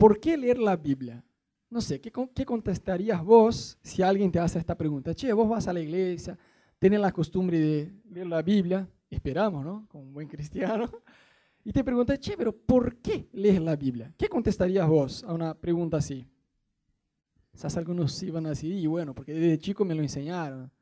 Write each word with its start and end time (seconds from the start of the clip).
¿por 0.00 0.18
qué 0.18 0.36
leer 0.36 0.58
la 0.58 0.76
Biblia? 0.76 1.22
No 1.68 1.82
sé, 1.82 2.00
¿qué, 2.00 2.10
¿qué, 2.34 2.46
contestarías 2.46 3.22
vos 3.22 3.78
si 3.82 4.02
alguien 4.02 4.32
te 4.32 4.38
hace 4.38 4.58
esta 4.58 4.74
pregunta? 4.74 5.14
Che, 5.14 5.30
vos 5.34 5.46
vas 5.46 5.68
a 5.68 5.74
la 5.74 5.80
iglesia, 5.80 6.36
tenés 6.78 6.98
la 6.98 7.12
costumbre 7.12 7.60
de 7.60 7.92
leer 8.10 8.26
la 8.26 8.40
Biblia, 8.40 8.88
esperamos, 9.10 9.62
¿no? 9.62 9.86
Como 9.88 10.04
un 10.04 10.12
buen 10.14 10.26
cristiano. 10.26 10.90
Y 11.62 11.72
te 11.72 11.84
pregunta, 11.84 12.16
che, 12.16 12.38
pero 12.38 12.56
¿por 12.56 12.96
qué 13.02 13.28
lees 13.32 13.60
la 13.60 13.76
Biblia? 13.76 14.10
¿Qué 14.16 14.30
contestarías 14.30 14.88
vos 14.88 15.22
a 15.24 15.34
una 15.34 15.52
pregunta 15.52 15.98
así? 15.98 16.26
Quizás 17.52 17.76
algunos 17.76 18.22
iban 18.22 18.46
a 18.46 18.48
decir, 18.48 18.72
y 18.72 18.86
bueno, 18.86 19.14
porque 19.14 19.34
desde 19.34 19.58
chico 19.58 19.84
me 19.84 19.94
lo 19.94 20.00
enseñaron. 20.00 20.72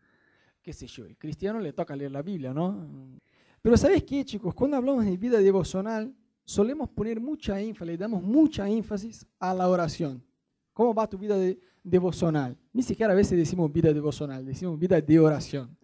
¿Qué 0.63 0.73
sé 0.73 0.87
yo? 0.87 1.05
El 1.05 1.19
cristiano 1.19 1.59
le 1.59 1.73
toca 1.73 1.97
leer 1.97 2.13
la 2.13 2.23
Biblia, 2.23 2.55
¿no? 2.55 3.19
Pero 3.61 3.77
¿sabes 3.77 4.05
qué, 4.05 4.25
chicos? 4.25 4.55
Cuando 4.55 4.77
hablamos 4.77 5.05
de 5.05 5.17
vida 5.17 5.39
devocional, 5.39 6.15
solemos 6.49 6.89
poner 6.89 7.21
mucha 7.21 7.61
énfasis, 7.61 7.87
le 7.87 7.99
damos 7.99 8.23
mucha 8.23 8.67
énfasis 8.67 9.27
a 9.39 9.53
la 9.53 9.69
oración. 9.69 10.25
¿Cómo 10.73 10.95
va 10.95 11.07
tu 11.07 11.19
vida 11.19 11.37
de, 11.37 11.61
devocional? 11.85 12.57
Ni 12.73 12.83
siquiera 12.83 13.13
a 13.13 13.17
veces 13.17 13.37
decimos 13.37 13.71
vida 13.71 13.93
devocional, 13.93 14.47
decimos 14.47 14.79
vida 14.79 14.99
de 14.99 15.21
oración. 15.21 15.77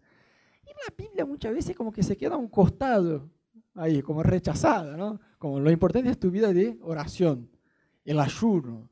Y 0.65 0.69
la 0.69 0.95
Biblia 0.97 1.27
muchas 1.27 1.53
veces 1.53 1.77
como 1.77 1.93
que 1.93 2.03
se 2.03 2.17
queda 2.17 2.37
a 2.37 2.39
un 2.39 2.49
costado, 2.49 3.29
ahí, 3.75 4.01
como 4.01 4.23
rechazada, 4.23 4.97
¿no? 4.97 5.21
Como 5.37 5.61
lo 5.61 5.71
importante 5.71 6.09
es 6.09 6.19
tu 6.19 6.31
vida 6.31 6.51
de 6.51 6.79
oración, 6.81 7.51
el 8.03 8.19
ayuno. 8.19 8.89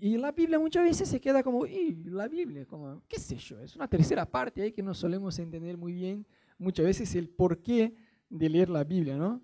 Y 0.00 0.16
la 0.16 0.32
Biblia 0.32 0.58
muchas 0.58 0.84
veces 0.84 1.06
se 1.06 1.20
queda 1.20 1.42
como, 1.42 1.66
y 1.66 1.96
la 2.06 2.28
Biblia, 2.28 2.64
como, 2.64 3.02
qué 3.06 3.18
sé 3.18 3.36
yo, 3.36 3.60
es 3.60 3.76
una 3.76 3.88
tercera 3.88 4.24
parte 4.24 4.62
ahí 4.62 4.72
que 4.72 4.82
no 4.82 4.94
solemos 4.94 5.38
entender 5.38 5.76
muy 5.76 5.92
bien 5.92 6.26
muchas 6.56 6.86
veces 6.86 7.14
el 7.14 7.28
porqué 7.28 7.94
de 8.30 8.48
leer 8.48 8.70
la 8.70 8.84
Biblia, 8.84 9.18
¿no? 9.18 9.42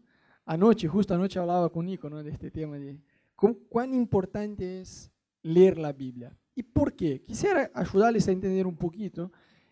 Anoche, 0.51 0.89
justo 0.89 1.15
anoche 1.15 1.39
hablaba 1.39 1.69
con 1.69 1.87
Nico, 1.87 2.11
¿no? 2.11 2.25
De 2.25 2.31
este 2.33 2.51
tema 2.51 2.77
de 2.77 2.99
cuán 3.69 3.95
importante 3.95 4.81
es 4.81 5.09
leer 5.43 5.79
la 5.79 5.93
Biblia. 5.93 6.37
¿Y 6.57 6.65
por 6.65 6.93
qué? 6.93 7.23
Quisiera 7.23 7.71
ayudarles 7.73 8.27
a 8.27 8.33
entender 8.33 8.67
un 8.67 8.75
poquito 8.77 9.31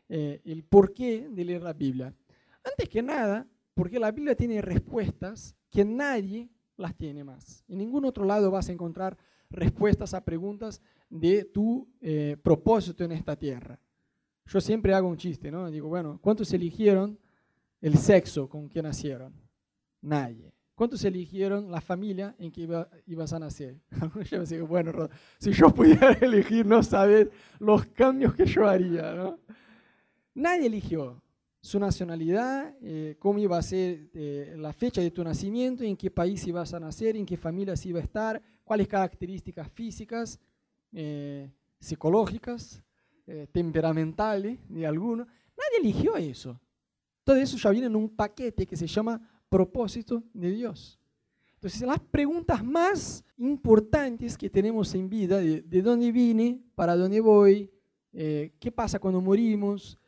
eh, 0.09 0.41
el 0.45 0.63
porqué 0.63 1.29
de 1.29 1.45
leer 1.45 1.63
la 1.65 1.73
Biblia. 1.73 2.15
Antes 2.63 2.89
que 2.89 3.03
nada, 3.03 3.45
porque 3.75 3.99
la 3.99 4.13
Biblia 4.13 4.37
tiene 4.37 4.63
respuestas 4.63 5.57
que 5.69 5.85
nadie 5.85 6.49
las 6.77 6.95
tiene 6.95 7.25
más. 7.25 7.65
En 7.67 7.79
ningún 7.79 8.05
otro 8.05 8.25
lado 8.25 8.49
vas 8.49 8.69
a 8.69 8.73
encontrar 8.73 9.19
respuestas 9.51 10.15
a 10.15 10.25
preguntas 10.25 10.81
de 11.11 11.43
tu 11.43 11.89
eh, 12.01 12.37
propósito 12.41 13.03
en 13.03 13.11
esta 13.11 13.35
tierra. 13.35 13.81
Yo 14.47 14.61
siempre 14.61 14.95
hago 14.95 15.09
un 15.09 15.17
chiste, 15.17 15.51
¿no? 15.51 15.69
Digo, 15.73 15.89
bueno, 15.89 16.21
¿cuántos 16.23 16.53
eligieron 16.53 17.19
el 17.81 17.99
sexo 17.99 18.49
con 18.49 18.69
que 18.69 18.81
nacieron? 18.81 19.35
Nadie. 20.01 20.53
¿Cuántos 20.79 21.05
eligieron 21.05 21.73
la 21.73 21.81
familia 21.81 22.37
en 22.39 22.53
que 22.53 22.69
ibas 23.09 23.33
a 23.33 23.41
nacer? 23.41 23.81
yo 24.31 24.45
digo, 24.45 24.65
bueno, 24.69 25.09
si 25.37 25.51
yo 25.51 25.75
pudiera 25.75 26.13
elegir, 26.21 26.65
no 26.65 26.85
saber 26.85 27.33
los 27.59 27.85
cambios 27.87 28.33
que 28.33 28.47
yo 28.47 28.65
haría, 28.65 29.13
¿no? 29.13 29.41
Nadie 30.37 30.67
eligió 30.67 31.21
su 31.61 31.81
nacionalidad, 31.81 32.77
eh, 32.81 33.17
cómo 33.19 33.41
iba 33.41 33.59
a 33.59 33.63
ser 33.63 34.09
eh, 34.15 34.55
la 34.57 34.73
fecha 34.73 35.01
de 35.01 35.11
tu 35.11 35.25
nacimiento, 35.25 35.83
en 35.83 35.97
qué 35.97 36.13
país 36.13 36.47
ibas 36.47 36.73
a 36.73 36.79
nacer, 36.79 37.17
en 37.17 37.27
qué 37.27 37.37
familia 37.37 37.75
se 37.75 37.89
iba 37.89 37.99
a 37.99 38.05
estar, 38.05 38.41
cuáles 38.63 38.87
características 38.87 39.69
físicas, 39.73 40.39
eh, 40.93 41.51
psicológicas, 41.81 42.85
temperamentales 43.51 44.61
de 44.69 44.87
alguno. 44.87 45.27
Nadie 45.27 45.81
eligió 45.81 46.17
eso. 46.17 46.59
Todo 47.25 47.37
eso 47.37 47.57
ya 47.57 47.71
viene 47.71 47.89
en 47.89 47.97
un 47.97 48.09
paquete 48.09 48.65
que 48.65 48.77
se 48.77 48.87
llama 48.87 49.21
propósito 49.49 50.23
de 50.33 50.51
Dios. 50.51 50.99
Entonces, 51.55 51.83
las 51.83 52.01
preguntas 52.01 52.65
más 52.65 53.25
importantes 53.37 54.39
que 54.39 54.49
tenemos 54.49 54.95
en 54.95 55.09
vida, 55.09 55.39
de, 55.39 55.63
de 55.63 55.83
dónde 55.83 56.13
vine, 56.13 56.63
para 56.75 56.97
dónde 56.97 57.21
voy, 57.21 57.71
qué 58.13 58.73
pasa 58.75 58.99
cuando 58.99 59.21
morimos, 59.21 59.99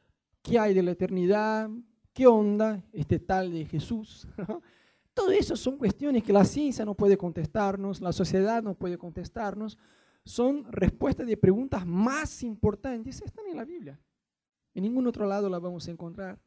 qué 0.42 0.58
hay 0.58 0.74
de 0.74 0.82
la 0.82 0.92
eternidad, 0.92 1.70
qué 2.12 2.26
onda 2.26 2.82
este 2.92 3.18
tal 3.18 3.52
de 3.52 3.64
Jesús. 3.66 4.26
Todo 5.14 5.30
eso 5.30 5.56
son 5.56 5.76
cuestiones 5.76 6.22
que 6.22 6.32
la 6.32 6.44
ciencia 6.44 6.84
no 6.84 6.94
puede 6.94 7.16
contestarnos, 7.16 8.00
la 8.00 8.12
sociedad 8.12 8.62
no 8.62 8.74
puede 8.74 8.96
contestarnos, 8.96 9.76
son 10.24 10.64
respuestas 10.70 11.26
de 11.26 11.36
preguntas 11.36 11.86
más 11.86 12.42
importantes, 12.42 13.20
están 13.20 13.46
en 13.46 13.56
la 13.56 13.64
Biblia. 13.64 13.98
En 14.74 14.84
ningún 14.84 15.06
otro 15.06 15.26
lado 15.26 15.48
las 15.48 15.60
vamos 15.60 15.86
a 15.88 15.90
encontrar. 15.90 16.38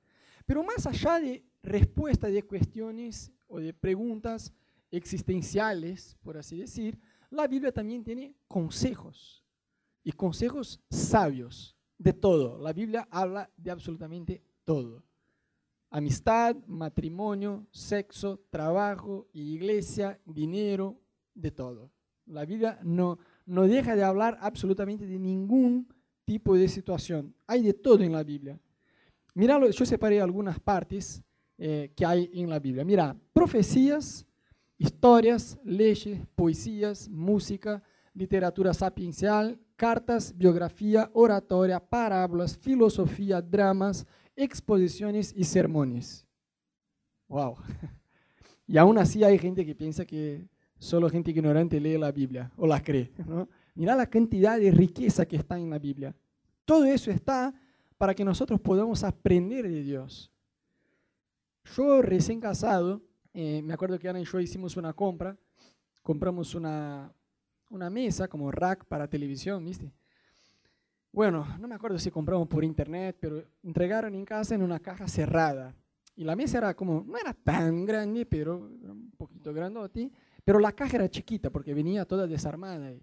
Pero 0.46 0.64
más 0.64 0.86
allá 0.86 1.20
de 1.20 1.44
respuestas 1.62 2.31
de 2.31 2.44
cuestiones 2.44 3.31
o 3.48 3.59
de 3.59 3.74
preguntas 3.74 4.54
existenciales, 4.92 6.18
por 6.22 6.38
así 6.38 6.58
decir, 6.58 7.00
la 7.30 7.48
Biblia 7.48 7.72
también 7.72 8.04
tiene 8.04 8.36
consejos 8.48 9.44
y 10.04 10.12
consejos 10.12 10.80
sabios 10.90 11.76
de 11.98 12.14
todo. 12.14 12.59
La 12.59 12.74
Biblia 12.74 13.08
habla 13.09 13.50
de 13.58 13.72
absolutamente 13.72 14.44
todo. 14.66 15.04
Amistad, 15.90 16.56
matrimonio, 16.68 17.68
sexo, 17.72 18.42
trabajo, 18.50 19.28
iglesia, 19.34 20.20
dinero, 20.25 21.00
de 21.34 21.52
todo. 21.52 21.92
La 22.25 22.46
Biblia 22.46 22.80
no, 22.84 23.18
no 23.46 23.64
deja 23.68 23.96
de 23.96 24.04
hablar 24.04 24.38
absolutamente 24.42 25.06
de 25.06 25.20
ningún 25.20 25.88
tipo 26.25 26.56
de 26.56 26.68
situación. 26.68 27.36
Hay 27.48 27.64
de 27.64 27.74
todo 27.74 28.04
en 28.04 28.12
la 28.12 28.24
Biblia. 28.24 28.60
Mira, 29.34 29.60
yo 29.70 29.86
separé 29.86 30.22
algunas 30.22 30.60
partes 30.60 31.24
eh, 31.58 31.92
que 31.96 32.06
hay 32.06 32.30
en 32.34 32.50
la 32.50 32.60
Biblia. 32.60 32.84
Mira, 32.84 33.16
profecías, 33.34 34.26
historias, 34.78 35.58
leyes, 35.64 36.20
poesías, 36.36 37.10
música, 37.10 37.82
literatura 38.14 38.74
sapiencial, 38.74 39.60
cartas, 39.76 40.38
biografía, 40.38 41.10
oratoria, 41.14 41.80
parábolas, 41.80 42.58
filosofía, 42.58 43.42
dramas, 43.42 44.06
exposiciones 44.36 45.34
y 45.36 45.44
sermones. 45.44 46.26
Wow. 47.28 47.56
Y 48.66 48.78
aún 48.78 48.98
así 48.98 49.26
hay 49.26 49.38
gente 49.38 49.66
que 49.66 49.76
piensa 49.76 50.06
que 50.06 50.48
solo 50.80 51.10
gente 51.10 51.32
ignorante 51.32 51.82
lee 51.82 51.98
la 51.98 52.14
Biblia 52.14 52.50
o 52.56 52.66
la 52.66 52.82
cree. 52.82 53.12
¿no? 53.28 53.50
Mira 53.76 53.94
la 53.94 54.10
cantidad 54.10 54.58
de 54.58 54.72
riqueza 54.72 55.26
que 55.26 55.36
está 55.36 55.60
en 55.60 55.70
la 55.70 55.80
Biblia. 55.80 56.16
Todo 56.64 56.86
eso 56.86 57.12
está 57.12 57.54
para 58.03 58.14
que 58.14 58.25
nosotros 58.25 58.59
podamos 58.59 59.02
aprender 59.02 59.66
de 59.66 59.81
Dios. 59.81 60.30
Yo 61.74 62.02
recién 62.02 62.41
casado, 62.41 63.02
eh, 63.34 63.62
me 63.62 63.74
acuerdo 63.74 63.97
que 63.97 64.09
Ana 64.09 64.19
y 64.19 64.25
yo 64.25 64.41
hicimos 64.41 64.75
una 64.75 64.91
compra, 64.91 65.38
compramos 66.02 66.53
una, 66.53 67.13
una 67.69 67.90
mesa 67.90 68.28
como 68.28 68.52
rack 68.52 68.84
para 68.88 69.08
televisión, 69.08 69.63
¿viste? 69.63 69.90
Bueno, 71.13 71.47
no 71.62 71.66
me 71.66 71.75
acuerdo 71.75 71.97
si 71.97 72.12
compramos 72.12 72.46
por 72.50 72.66
internet, 72.66 73.16
pero 73.22 73.42
entregaron 73.63 74.13
en 74.16 74.25
casa 74.25 74.53
en 74.53 74.63
una 74.63 74.81
caja 74.81 75.08
cerrada. 75.08 75.74
Y 76.13 76.25
la 76.25 76.36
mesa 76.36 76.58
era 76.58 76.74
como, 76.74 77.06
no 77.08 77.18
era 77.18 77.34
tan 77.34 77.86
grande, 77.86 78.25
pero 78.25 78.58
un 78.58 79.13
poquito 79.18 79.53
grandote, 79.53 80.12
pero 80.44 80.59
la 80.59 80.74
caja 80.74 80.97
era 80.97 81.09
chiquita 81.09 81.50
porque 81.50 81.74
venía 81.74 82.03
toda 82.03 82.28
desarmada. 82.28 82.94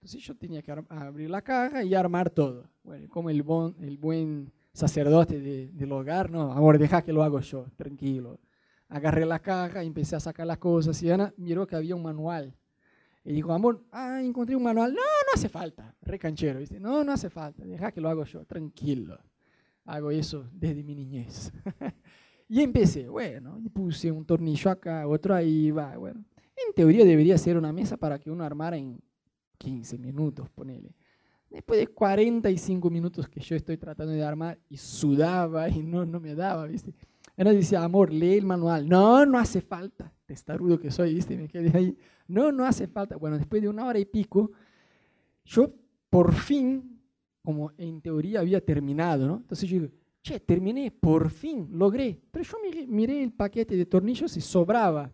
Entonces 0.00 0.22
yo 0.22 0.34
tenía 0.34 0.62
que 0.62 0.72
abrir 0.88 1.28
la 1.28 1.42
caja 1.42 1.84
y 1.84 1.94
armar 1.94 2.30
todo. 2.30 2.70
Bueno, 2.82 3.06
como 3.10 3.28
el, 3.28 3.42
bon, 3.42 3.76
el 3.80 3.98
buen 3.98 4.50
sacerdote 4.72 5.38
del 5.38 5.92
hogar, 5.92 6.30
no, 6.30 6.52
amor, 6.52 6.78
deja 6.78 7.02
que 7.02 7.12
lo 7.12 7.22
hago 7.22 7.40
yo, 7.40 7.66
tranquilo. 7.76 8.40
Agarré 8.88 9.26
la 9.26 9.40
caja 9.40 9.84
y 9.84 9.86
empecé 9.86 10.16
a 10.16 10.20
sacar 10.20 10.46
las 10.46 10.56
cosas 10.56 11.02
y 11.02 11.10
Ana 11.10 11.34
miró 11.36 11.66
que 11.66 11.76
había 11.76 11.94
un 11.94 12.02
manual 12.02 12.56
y 13.24 13.34
dijo, 13.34 13.52
amor, 13.52 13.84
ah, 13.92 14.22
encontré 14.22 14.56
un 14.56 14.62
manual. 14.62 14.94
No, 14.94 15.02
no 15.02 15.32
hace 15.34 15.50
falta. 15.50 15.94
Recanchero, 16.00 16.58
¿viste? 16.58 16.80
No, 16.80 17.04
no 17.04 17.12
hace 17.12 17.28
falta. 17.28 17.62
Deja 17.64 17.92
que 17.92 18.00
lo 18.00 18.08
hago 18.08 18.24
yo, 18.24 18.46
tranquilo. 18.46 19.18
Hago 19.84 20.10
eso 20.10 20.48
desde 20.50 20.82
mi 20.82 20.94
niñez. 20.94 21.52
y 22.48 22.62
empecé, 22.62 23.06
bueno, 23.06 23.58
y 23.62 23.68
puse 23.68 24.10
un 24.10 24.24
tornillo 24.24 24.70
acá, 24.70 25.06
otro 25.06 25.34
ahí, 25.34 25.70
va, 25.70 25.98
bueno. 25.98 26.24
En 26.56 26.74
teoría 26.74 27.04
debería 27.04 27.36
ser 27.36 27.58
una 27.58 27.72
mesa 27.72 27.98
para 27.98 28.18
que 28.18 28.30
uno 28.30 28.44
armara 28.44 28.78
en 28.78 29.00
15 29.60 29.98
minutos, 29.98 30.48
ponele. 30.48 30.94
Después 31.50 31.80
de 31.80 31.88
45 31.88 32.88
minutos 32.88 33.28
que 33.28 33.40
yo 33.40 33.56
estoy 33.56 33.76
tratando 33.76 34.12
de 34.12 34.24
armar 34.24 34.58
y 34.70 34.76
sudaba 34.78 35.68
y 35.68 35.82
no, 35.82 36.06
no 36.06 36.18
me 36.18 36.34
daba, 36.34 36.66
¿viste? 36.66 36.94
Ana 37.36 37.52
decía, 37.52 37.82
amor, 37.82 38.12
lee 38.12 38.38
el 38.38 38.46
manual. 38.46 38.88
No, 38.88 39.26
no 39.26 39.38
hace 39.38 39.60
falta. 39.60 40.12
Testarudo 40.24 40.78
que 40.78 40.90
soy, 40.90 41.14
¿viste? 41.14 41.36
Me 41.36 41.48
quedé 41.48 41.76
ahí. 41.76 41.96
No, 42.28 42.52
no 42.52 42.64
hace 42.64 42.86
falta. 42.86 43.16
Bueno, 43.16 43.36
después 43.36 43.60
de 43.60 43.68
una 43.68 43.86
hora 43.86 43.98
y 43.98 44.04
pico, 44.04 44.52
yo 45.44 45.72
por 46.08 46.32
fin, 46.32 47.00
como 47.42 47.72
en 47.76 48.00
teoría 48.00 48.40
había 48.40 48.64
terminado, 48.64 49.26
¿no? 49.26 49.36
Entonces 49.36 49.68
yo 49.68 49.80
digo, 49.80 49.92
che, 50.22 50.40
terminé, 50.40 50.90
por 50.90 51.30
fin, 51.30 51.68
logré. 51.72 52.18
Pero 52.30 52.44
yo 52.44 52.58
miré, 52.88 53.22
el 53.22 53.32
paquete 53.32 53.76
de 53.76 53.86
tornillos 53.86 54.36
y 54.36 54.40
sobraba. 54.40 55.10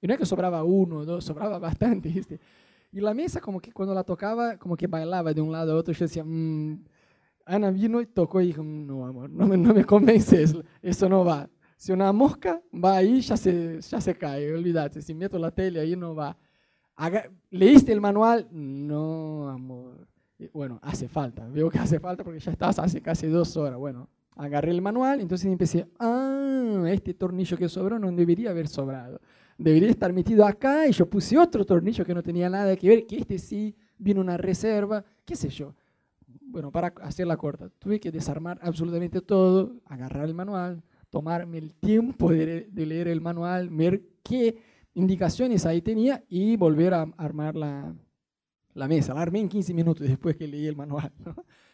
Y 0.00 0.06
no 0.06 0.14
es 0.14 0.20
que 0.20 0.26
sobraba 0.26 0.62
uno, 0.64 1.04
dos, 1.04 1.24
sobraba 1.24 1.58
bastante, 1.58 2.08
¿viste? 2.08 2.40
Y 2.92 3.00
la 3.00 3.14
mesa 3.14 3.40
como 3.40 3.60
que 3.60 3.72
cuando 3.72 3.94
la 3.94 4.04
tocaba, 4.04 4.56
como 4.56 4.76
que 4.76 4.86
bailaba 4.86 5.32
de 5.32 5.40
un 5.40 5.52
lado 5.52 5.72
a 5.72 5.76
otro. 5.76 5.94
Yo 5.94 6.04
decía, 6.04 6.24
mmm. 6.24 6.84
Ana 7.46 7.70
vino 7.70 8.00
y 8.00 8.06
tocó 8.06 8.40
y 8.40 8.48
dijo, 8.48 8.62
no, 8.62 9.06
amor, 9.06 9.28
no 9.28 9.46
me, 9.46 9.56
no 9.56 9.74
me 9.74 9.84
convences, 9.84 10.54
eso 10.82 11.08
no 11.08 11.24
va. 11.24 11.48
Si 11.76 11.90
una 11.90 12.12
mosca 12.12 12.62
va 12.72 12.98
ahí, 12.98 13.22
ya 13.22 13.36
se, 13.36 13.80
ya 13.80 14.00
se 14.00 14.16
cae, 14.16 14.52
olvídate. 14.54 15.02
Si 15.02 15.14
meto 15.14 15.38
la 15.38 15.50
tele 15.50 15.80
ahí, 15.80 15.96
no 15.96 16.14
va. 16.14 16.36
¿Leíste 17.50 17.92
el 17.92 18.00
manual? 18.00 18.46
No, 18.52 19.48
amor. 19.48 20.06
Bueno, 20.52 20.78
hace 20.82 21.08
falta. 21.08 21.48
Veo 21.48 21.70
que 21.70 21.78
hace 21.78 21.98
falta 21.98 22.22
porque 22.22 22.38
ya 22.38 22.52
estás 22.52 22.78
hace 22.78 23.00
casi 23.00 23.26
dos 23.26 23.56
horas. 23.56 23.78
Bueno, 23.78 24.10
agarré 24.36 24.70
el 24.70 24.82
manual, 24.82 25.20
entonces 25.20 25.50
empecé, 25.50 25.88
ah, 25.98 26.84
este 26.88 27.14
tornillo 27.14 27.56
que 27.56 27.68
sobró 27.68 27.98
no 27.98 28.12
debería 28.12 28.50
haber 28.50 28.68
sobrado. 28.68 29.20
Debería 29.60 29.90
estar 29.90 30.10
metido 30.12 30.46
acá 30.46 30.86
y 30.88 30.92
yo 30.92 31.08
puse 31.08 31.36
otro 31.36 31.66
tornillo 31.66 32.02
que 32.04 32.14
no 32.14 32.22
tenía 32.22 32.48
nada 32.48 32.74
que 32.76 32.88
ver, 32.88 33.06
que 33.06 33.18
este 33.18 33.38
sí 33.38 33.76
vino 33.98 34.22
una 34.22 34.38
reserva, 34.38 35.04
qué 35.24 35.36
sé 35.36 35.50
yo. 35.50 35.74
Bueno, 36.26 36.72
para 36.72 36.88
hacer 37.02 37.26
la 37.26 37.36
corta, 37.36 37.68
tuve 37.78 38.00
que 38.00 38.10
desarmar 38.10 38.58
absolutamente 38.62 39.20
todo, 39.20 39.76
agarrar 39.84 40.24
el 40.24 40.34
manual, 40.34 40.82
tomarme 41.10 41.58
el 41.58 41.74
tiempo 41.74 42.30
de, 42.32 42.68
leer 42.72 43.08
el 43.08 43.20
manual, 43.20 43.68
ver 43.68 44.02
qué 44.22 44.56
indicaciones 44.94 45.66
ahí 45.66 45.82
tenía 45.82 46.24
y 46.26 46.56
volver 46.56 46.94
a 46.94 47.02
armar 47.18 47.54
la, 47.54 47.94
la 48.72 48.88
mesa. 48.88 49.12
La 49.12 49.20
armé 49.20 49.40
en 49.40 49.48
15 49.50 49.74
minutos 49.74 50.08
después 50.08 50.36
que 50.36 50.48
leí 50.48 50.66
el 50.66 50.76
manual. 50.76 51.12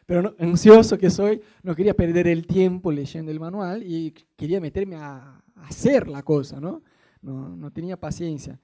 Pero 0.06 0.34
ansioso 0.40 0.98
que 0.98 1.10
soy, 1.10 1.40
no 1.62 1.76
quería 1.76 1.94
perder 1.94 2.26
el 2.26 2.48
tiempo 2.48 2.90
leyendo 2.90 3.30
el 3.30 3.38
manual 3.38 3.84
y 3.84 4.12
quería 4.36 4.60
meterme 4.60 4.96
a, 4.96 5.40
hacer 5.56 6.08
la 6.08 6.22
cosa, 6.22 6.60
¿no? 6.60 6.82
¿No? 7.26 7.56
No 7.56 7.70
tenía 7.72 7.98
paciencia. 7.98 8.58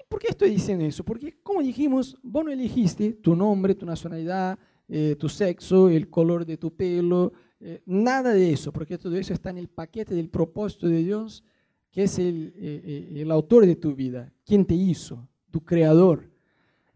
¿Y 0.00 0.04
por 0.08 0.18
qué 0.18 0.28
estoy 0.28 0.50
diciendo 0.50 0.84
eso? 0.84 1.04
Porque, 1.04 1.38
como 1.42 1.60
dijimos, 1.60 2.16
vos 2.22 2.44
no 2.44 2.50
elegiste 2.50 3.12
tu 3.12 3.36
nombre, 3.36 3.74
tu 3.74 3.84
nacionalidad, 3.84 4.58
eh, 4.88 5.14
tu 5.18 5.28
sexo, 5.28 5.88
el 5.88 6.08
color 6.08 6.46
de 6.46 6.56
tu 6.56 6.74
pelo, 6.74 7.32
eh, 7.60 7.82
nada 7.84 8.32
de 8.32 8.52
eso, 8.52 8.72
porque 8.72 8.96
todo 8.96 9.14
eso 9.16 9.34
está 9.34 9.50
en 9.50 9.58
el 9.58 9.68
paquete 9.68 10.14
del 10.14 10.30
propósito 10.30 10.88
de 10.88 11.02
Dios, 11.02 11.44
que 11.90 12.04
es 12.04 12.18
el, 12.18 12.54
eh, 12.56 13.12
el 13.16 13.30
autor 13.30 13.66
de 13.66 13.76
tu 13.76 13.94
vida, 13.94 14.32
quien 14.44 14.64
te 14.64 14.74
hizo, 14.74 15.28
tu 15.50 15.62
creador. 15.62 16.30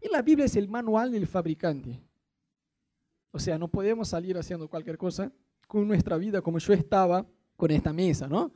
Y 0.01 0.09
la 0.09 0.21
Biblia 0.21 0.45
es 0.45 0.55
el 0.55 0.67
manual 0.67 1.11
del 1.11 1.27
fabricante. 1.27 2.01
O 3.31 3.39
sea, 3.39 3.57
no 3.57 3.67
podemos 3.67 4.09
salir 4.09 4.37
haciendo 4.37 4.67
cualquier 4.67 4.97
cosa 4.97 5.31
con 5.67 5.87
nuestra 5.87 6.17
vida 6.17 6.41
como 6.41 6.59
yo 6.59 6.73
estaba 6.73 7.25
con 7.55 7.71
esta 7.71 7.93
mesa, 7.93 8.27
¿no? 8.27 8.51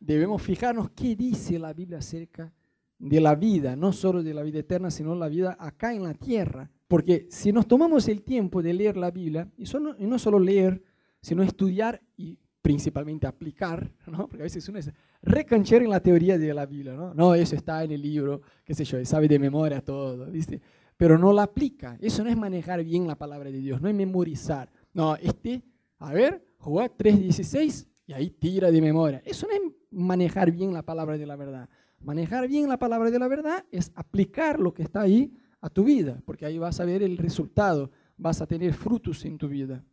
Debemos 0.00 0.42
fijarnos 0.42 0.90
qué 0.90 1.14
dice 1.14 1.58
la 1.58 1.72
Biblia 1.72 1.98
acerca 1.98 2.52
de 2.98 3.20
la 3.20 3.34
vida, 3.34 3.76
no 3.76 3.92
solo 3.92 4.22
de 4.22 4.34
la 4.34 4.42
vida 4.42 4.58
eterna, 4.58 4.90
sino 4.90 5.14
la 5.14 5.28
vida 5.28 5.56
acá 5.60 5.94
en 5.94 6.02
la 6.02 6.14
tierra. 6.14 6.70
Porque 6.88 7.28
si 7.30 7.52
nos 7.52 7.68
tomamos 7.68 8.08
el 8.08 8.22
tiempo 8.22 8.62
de 8.62 8.74
leer 8.74 8.96
la 8.96 9.10
Biblia, 9.10 9.48
y, 9.56 9.64
y 9.64 10.06
no 10.06 10.18
solo 10.18 10.38
leer, 10.40 10.82
sino 11.20 11.42
estudiar 11.42 12.02
y 12.16 12.36
principalmente 12.60 13.26
aplicar, 13.26 13.90
¿no? 14.06 14.26
porque 14.26 14.42
a 14.42 14.44
veces 14.44 14.68
uno 14.68 14.78
es 14.78 14.90
recanchero 15.22 15.84
en 15.84 15.90
la 15.90 16.00
teoría 16.00 16.36
de 16.36 16.52
la 16.52 16.66
Biblia, 16.66 16.94
¿no? 16.94 17.14
no, 17.14 17.34
eso 17.34 17.54
está 17.56 17.84
en 17.84 17.92
el 17.92 18.02
libro, 18.02 18.42
qué 18.64 18.74
sé 18.74 18.84
yo, 18.84 19.02
sabe 19.04 19.28
de 19.28 19.38
memoria 19.38 19.80
todo, 19.80 20.26
¿viste? 20.26 20.60
pero 21.00 21.16
no 21.16 21.32
la 21.32 21.44
aplica. 21.44 21.96
Eso 21.98 22.22
no 22.22 22.28
es 22.28 22.36
manejar 22.36 22.84
bien 22.84 23.06
la 23.06 23.16
palabra 23.16 23.50
de 23.50 23.56
Dios, 23.56 23.80
no 23.80 23.88
es 23.88 23.94
memorizar. 23.94 24.70
No, 24.92 25.16
este, 25.16 25.62
a 25.98 26.12
ver, 26.12 26.44
juega 26.58 26.94
3.16 26.94 27.86
y 28.06 28.12
ahí 28.12 28.28
tira 28.28 28.70
de 28.70 28.82
memoria. 28.82 29.22
Eso 29.24 29.46
no 29.46 29.54
es 29.54 29.62
manejar 29.90 30.50
bien 30.50 30.72
la 30.72 30.82
palabra 30.82 31.18
de 31.18 31.26
la 31.26 31.36
verdad. 31.36 31.68
Manejar 32.00 32.48
bien 32.48 32.68
la 32.68 32.78
palabra 32.78 33.10
de 33.10 33.18
la 33.18 33.28
verdad 33.28 33.64
es 33.70 33.92
aplicar 33.94 34.58
lo 34.58 34.72
que 34.72 34.82
está 34.82 35.02
ahí 35.02 35.32
a 35.60 35.68
tu 35.68 35.84
vida, 35.84 36.22
porque 36.24 36.46
ahí 36.46 36.58
vas 36.58 36.80
a 36.80 36.84
ver 36.84 37.02
el 37.02 37.18
resultado, 37.18 37.90
vas 38.16 38.40
a 38.40 38.46
tener 38.46 38.72
frutos 38.72 39.24
en 39.24 39.36
tu 39.36 39.48
vida. 39.48 39.84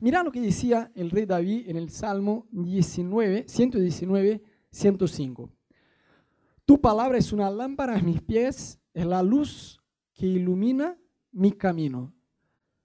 Mira 0.00 0.22
lo 0.22 0.32
que 0.32 0.40
decía 0.40 0.90
el 0.94 1.10
rey 1.10 1.26
David 1.26 1.68
en 1.68 1.76
el 1.76 1.90
Salmo 1.90 2.46
19, 2.50 3.44
119, 3.46 4.42
105. 4.70 5.50
Tu 6.64 6.80
palabra 6.80 7.18
es 7.18 7.32
una 7.32 7.50
lámpara 7.50 7.96
a 7.96 8.02
mis 8.02 8.22
pies, 8.22 8.80
es 8.94 9.06
la 9.06 9.22
luz 9.22 9.80
que 10.14 10.26
ilumina 10.26 10.96
mi 11.30 11.52
camino. 11.52 12.12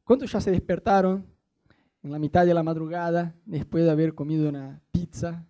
¿Cuántos 0.04 0.32
ya 0.32 0.42
se 0.42 0.52
despertaron 0.52 1.26
en 2.04 2.12
la 2.12 2.20
mitad 2.20 2.46
de 2.46 2.54
la 2.54 2.64
madrugada 2.64 3.36
después 3.46 3.86
de 3.86 3.92
haber 3.92 4.16
comido 4.16 4.50
una 4.50 4.82
pizza 4.92 5.46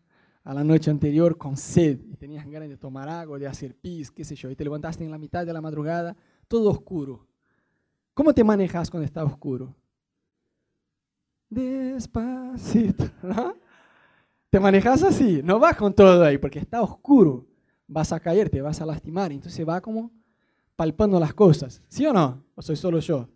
a 0.49 0.53
la 0.55 0.63
noche 0.63 0.89
anterior 0.89 1.37
con 1.37 1.55
sed 1.55 1.99
y 2.11 2.15
tenías 2.15 2.43
ganas 2.49 2.69
de 2.69 2.75
tomar 2.75 3.07
agua, 3.07 3.37
de 3.37 3.45
hacer 3.45 3.75
pis, 3.75 4.09
qué 4.09 4.23
sé 4.23 4.35
yo, 4.35 4.49
y 4.49 4.55
te 4.55 4.63
levantaste 4.63 5.05
en 5.05 5.11
la 5.11 5.19
mitad 5.19 5.45
de 5.45 5.53
la 5.53 5.61
madrugada, 5.61 6.17
todo 6.47 6.71
oscuro? 6.71 7.27
¿Cómo 8.15 8.33
te 8.33 8.43
manejas 8.43 8.89
cuando 8.89 9.05
está 9.05 9.23
oscuro? 9.23 9.75
Despacito, 11.51 13.03
¿no? 13.21 13.53
Te 14.49 14.59
manejas 14.59 15.03
así, 15.03 15.41
no 15.43 15.59
vas 15.59 15.75
con 15.75 15.93
todo 15.93 16.23
ahí 16.23 16.39
porque 16.39 16.57
está 16.57 16.81
oscuro, 16.81 17.45
vas 17.85 18.11
a 18.11 18.19
caer, 18.19 18.49
te 18.49 18.59
vas 18.59 18.81
a 18.81 18.87
lastimar, 18.87 19.31
entonces 19.31 19.63
va 19.69 19.79
como 19.79 20.11
palpando 20.75 21.19
las 21.19 21.35
cosas. 21.35 21.79
¿Sí 21.89 22.07
o 22.07 22.11
no? 22.11 22.43
¿O 22.55 22.63
soy 22.63 22.75
solo 22.75 22.97
yo? 22.97 23.29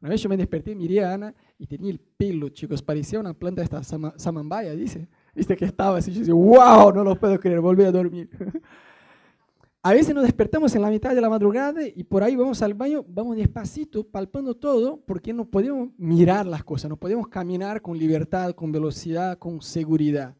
Una 0.00 0.10
vez 0.10 0.22
yo 0.22 0.28
me 0.28 0.36
desperté, 0.36 0.76
miré 0.76 1.02
a 1.02 1.14
Ana 1.14 1.34
y 1.58 1.66
tenía 1.66 1.90
el 1.90 1.98
pelo, 1.98 2.48
chicos, 2.50 2.80
parecía 2.80 3.18
una 3.18 3.34
planta 3.34 3.60
de 3.60 3.64
esta 3.64 3.82
samambaya, 3.82 4.70
dice. 4.76 5.08
Viste 5.34 5.56
que 5.56 5.64
estaba 5.64 5.98
así, 5.98 6.12
yo 6.12 6.20
decía, 6.20 6.34
wow, 6.34 6.92
no 6.92 7.04
lo 7.04 7.18
puedo 7.18 7.38
creer, 7.38 7.60
volví 7.60 7.84
a 7.84 7.92
dormir. 7.92 8.28
a 9.82 9.92
veces 9.92 10.14
nos 10.14 10.24
despertamos 10.24 10.74
en 10.74 10.82
la 10.82 10.90
mitad 10.90 11.14
de 11.14 11.20
la 11.20 11.28
madrugada 11.28 11.80
y 11.86 12.04
por 12.04 12.22
ahí 12.22 12.36
vamos 12.36 12.60
al 12.62 12.74
baño, 12.74 13.04
vamos 13.08 13.36
despacito, 13.36 14.06
palpando 14.06 14.54
todo, 14.54 15.00
porque 15.06 15.32
no 15.32 15.44
podemos 15.44 15.90
mirar 15.96 16.46
las 16.46 16.64
cosas, 16.64 16.90
no 16.90 16.96
podemos 16.96 17.28
caminar 17.28 17.80
con 17.80 17.98
libertad, 17.98 18.52
con 18.52 18.72
velocidad, 18.72 19.38
con 19.38 19.62
seguridad. 19.62 20.36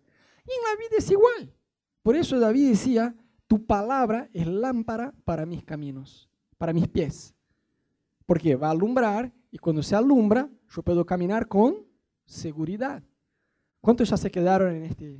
Y 0.46 0.50
en 0.50 0.62
la 0.64 0.78
vida 0.78 0.96
es 0.98 1.10
igual. 1.10 1.54
Por 2.02 2.16
eso 2.16 2.40
David 2.40 2.70
decía, 2.70 3.14
tu 3.46 3.64
palabra 3.64 4.28
es 4.32 4.46
lámpara 4.46 5.14
para 5.24 5.46
mis 5.46 5.64
caminos 5.64 6.30
para 6.60 6.74
mis 6.74 6.86
pies. 6.86 7.34
Porque 8.26 8.54
va 8.54 8.68
a 8.68 8.72
alumbrar 8.72 9.32
y 9.50 9.56
cuando 9.56 9.82
se 9.82 9.96
alumbra, 9.96 10.50
yo 10.68 10.82
puedo 10.82 11.06
caminar 11.06 11.48
con 11.48 11.86
seguridad. 12.26 13.02
¿Cuántos 13.80 14.10
ya 14.10 14.16
se 14.16 14.30
quedaron 14.30 14.74
en 14.74 14.84
este? 14.84 15.18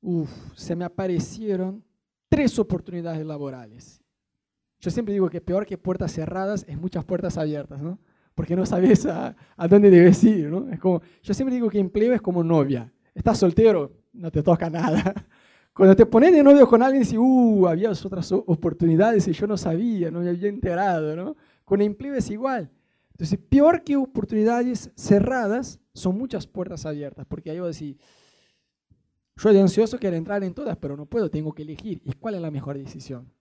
Uf, 0.00 0.30
se 0.54 0.76
me 0.76 0.84
aparecieron 0.84 1.84
tres 2.28 2.58
oportunidades 2.58 3.24
laborales. 3.26 4.00
Yo 4.78 4.90
siempre 4.90 5.14
digo 5.14 5.28
que 5.28 5.40
peor 5.40 5.66
que 5.66 5.78
puertas 5.78 6.12
cerradas 6.12 6.64
es 6.68 6.78
muchas 6.78 7.04
puertas 7.04 7.36
abiertas, 7.38 7.80
¿no? 7.80 7.98
Porque 8.34 8.54
no 8.54 8.66
sabes 8.66 9.06
a, 9.06 9.34
dónde 9.68 9.90
debes 9.90 10.22
ir, 10.22 10.48
¿no? 10.48 10.68
Es 10.70 10.78
como, 10.78 11.00
yo 11.22 11.34
siempre 11.34 11.54
digo 11.54 11.70
que 11.70 11.78
empleo 11.78 12.12
es 12.12 12.20
como 12.20 12.44
novia. 12.44 12.92
Estás 13.14 13.38
soltero, 13.38 13.92
no 14.12 14.30
te 14.30 14.42
toca 14.42 14.68
nada. 14.68 15.14
Cuando 15.72 15.96
te 15.96 16.06
pones 16.06 16.32
de 16.32 16.42
novio 16.42 16.66
con 16.68 16.82
alguien, 16.82 17.02
dices, 17.02 17.18
uh, 17.18 17.66
había 17.66 17.90
otras 17.90 18.30
oportunidades 18.32 19.26
y 19.28 19.32
yo 19.32 19.46
no 19.46 19.56
sabía, 19.56 20.10
no 20.10 20.20
me 20.20 20.28
había 20.28 20.48
enterado, 20.48 21.16
¿no? 21.16 21.36
Con 21.64 21.80
empleo 21.80 22.14
es 22.14 22.30
igual. 22.30 22.70
Entonces, 23.16 23.38
peor 23.48 23.82
que 23.82 23.96
oportunidades 23.96 24.90
cerradas, 24.94 25.80
son 25.94 26.18
muchas 26.18 26.46
puertas 26.46 26.84
abiertas, 26.84 27.24
porque 27.26 27.50
ahí 27.50 27.58
voy 27.58 27.64
a 27.64 27.68
decir, 27.68 27.96
yo 29.36 29.52
de 29.54 29.60
ansioso 29.62 29.98
quiero 29.98 30.16
entrar 30.16 30.44
en 30.44 30.52
todas, 30.52 30.76
pero 30.76 30.98
no 30.98 31.06
puedo, 31.06 31.30
tengo 31.30 31.54
que 31.54 31.62
elegir. 31.62 32.02
¿Y 32.04 32.12
cuál 32.12 32.34
es 32.34 32.42
la 32.42 32.50
mejor 32.50 32.76
decisión? 32.76 33.32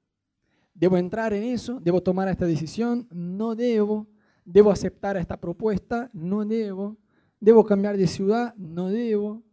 ¿Debo 0.74 0.96
entrar 0.96 1.34
en 1.34 1.44
eso? 1.44 1.82
¿Debo 1.82 2.02
tomar 2.02 2.30
esta 2.30 2.46
decisión? 2.46 3.06
No 3.12 3.54
debo. 3.54 4.08
¿Debo 4.46 4.72
aceptar 4.72 5.18
esta 5.18 5.42
propuesta? 5.42 6.10
No 6.14 6.46
debo. 6.46 6.96
¿Debo 7.42 7.66
cambiar 7.66 7.98
de 7.98 8.08
ciudad? 8.08 8.56
No 8.56 8.88
debo. 8.88 9.44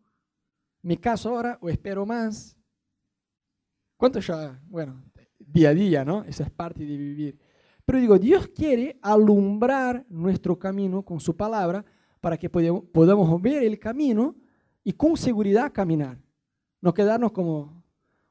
¿Me 0.82 1.00
caso 1.00 1.30
ahora 1.30 1.58
o 1.60 1.68
espero 1.68 2.06
más? 2.06 2.56
¿Cuánto 3.96 4.20
ya? 4.20 4.62
Bueno, 4.68 5.02
día 5.40 5.70
a 5.70 5.74
día, 5.74 6.04
¿no? 6.04 6.22
Esa 6.22 6.44
es 6.44 6.50
parte 6.50 6.86
de 6.86 6.96
vivir. 6.96 7.38
Pero 7.84 7.98
digo, 7.98 8.18
Dios 8.18 8.48
quiere 8.48 8.98
alumbrar 9.02 10.04
nuestro 10.08 10.58
camino 10.58 11.02
con 11.02 11.20
su 11.20 11.36
palabra 11.36 11.84
para 12.20 12.36
que 12.36 12.48
podamos 12.48 13.42
ver 13.42 13.64
el 13.64 13.78
camino 13.78 14.36
y 14.84 14.92
con 14.92 15.16
seguridad 15.16 15.72
caminar. 15.72 16.18
No 16.80 16.94
quedarnos 16.94 17.32
como 17.32 17.82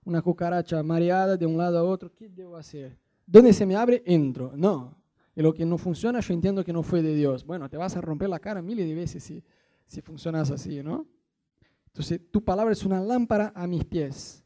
una 0.06 0.22
cucaracha 0.22 0.82
mareada 0.84 1.38
de 1.38 1.46
un 1.46 1.58
lado 1.58 1.80
a 1.80 1.84
otro. 1.84 2.14
¿Qué 2.14 2.30
debo 2.30 2.56
hacer? 2.56 2.98
¿Dónde 3.26 3.54
se 3.54 3.66
me 3.66 3.76
abre? 3.76 4.02
Entro. 4.06 4.54
No. 4.56 4.98
Y 5.36 5.42
lo 5.42 5.54
que 5.54 5.66
no 5.66 5.78
funciona, 5.78 6.20
yo 6.20 6.34
entiendo 6.34 6.64
que 6.64 6.74
no 6.74 6.84
fue 6.84 7.02
de 7.02 7.16
Dios. 7.16 7.46
Bueno, 7.46 7.70
te 7.70 7.78
vas 7.78 7.96
a 7.96 8.02
romper 8.02 8.30
la 8.30 8.40
cara 8.40 8.62
miles 8.62 8.88
de 8.88 8.96
veces 8.96 9.24
si, 9.24 9.44
si 9.86 10.02
funcionas 10.02 10.52
así, 10.52 10.82
¿no? 10.84 11.08
Entonces, 11.88 12.22
tu 12.32 12.44
palabra 12.44 12.72
es 12.72 12.86
una 12.86 13.02
lámpara 13.02 13.52
a 13.56 13.68
mis 13.68 13.84
pies 13.84 14.41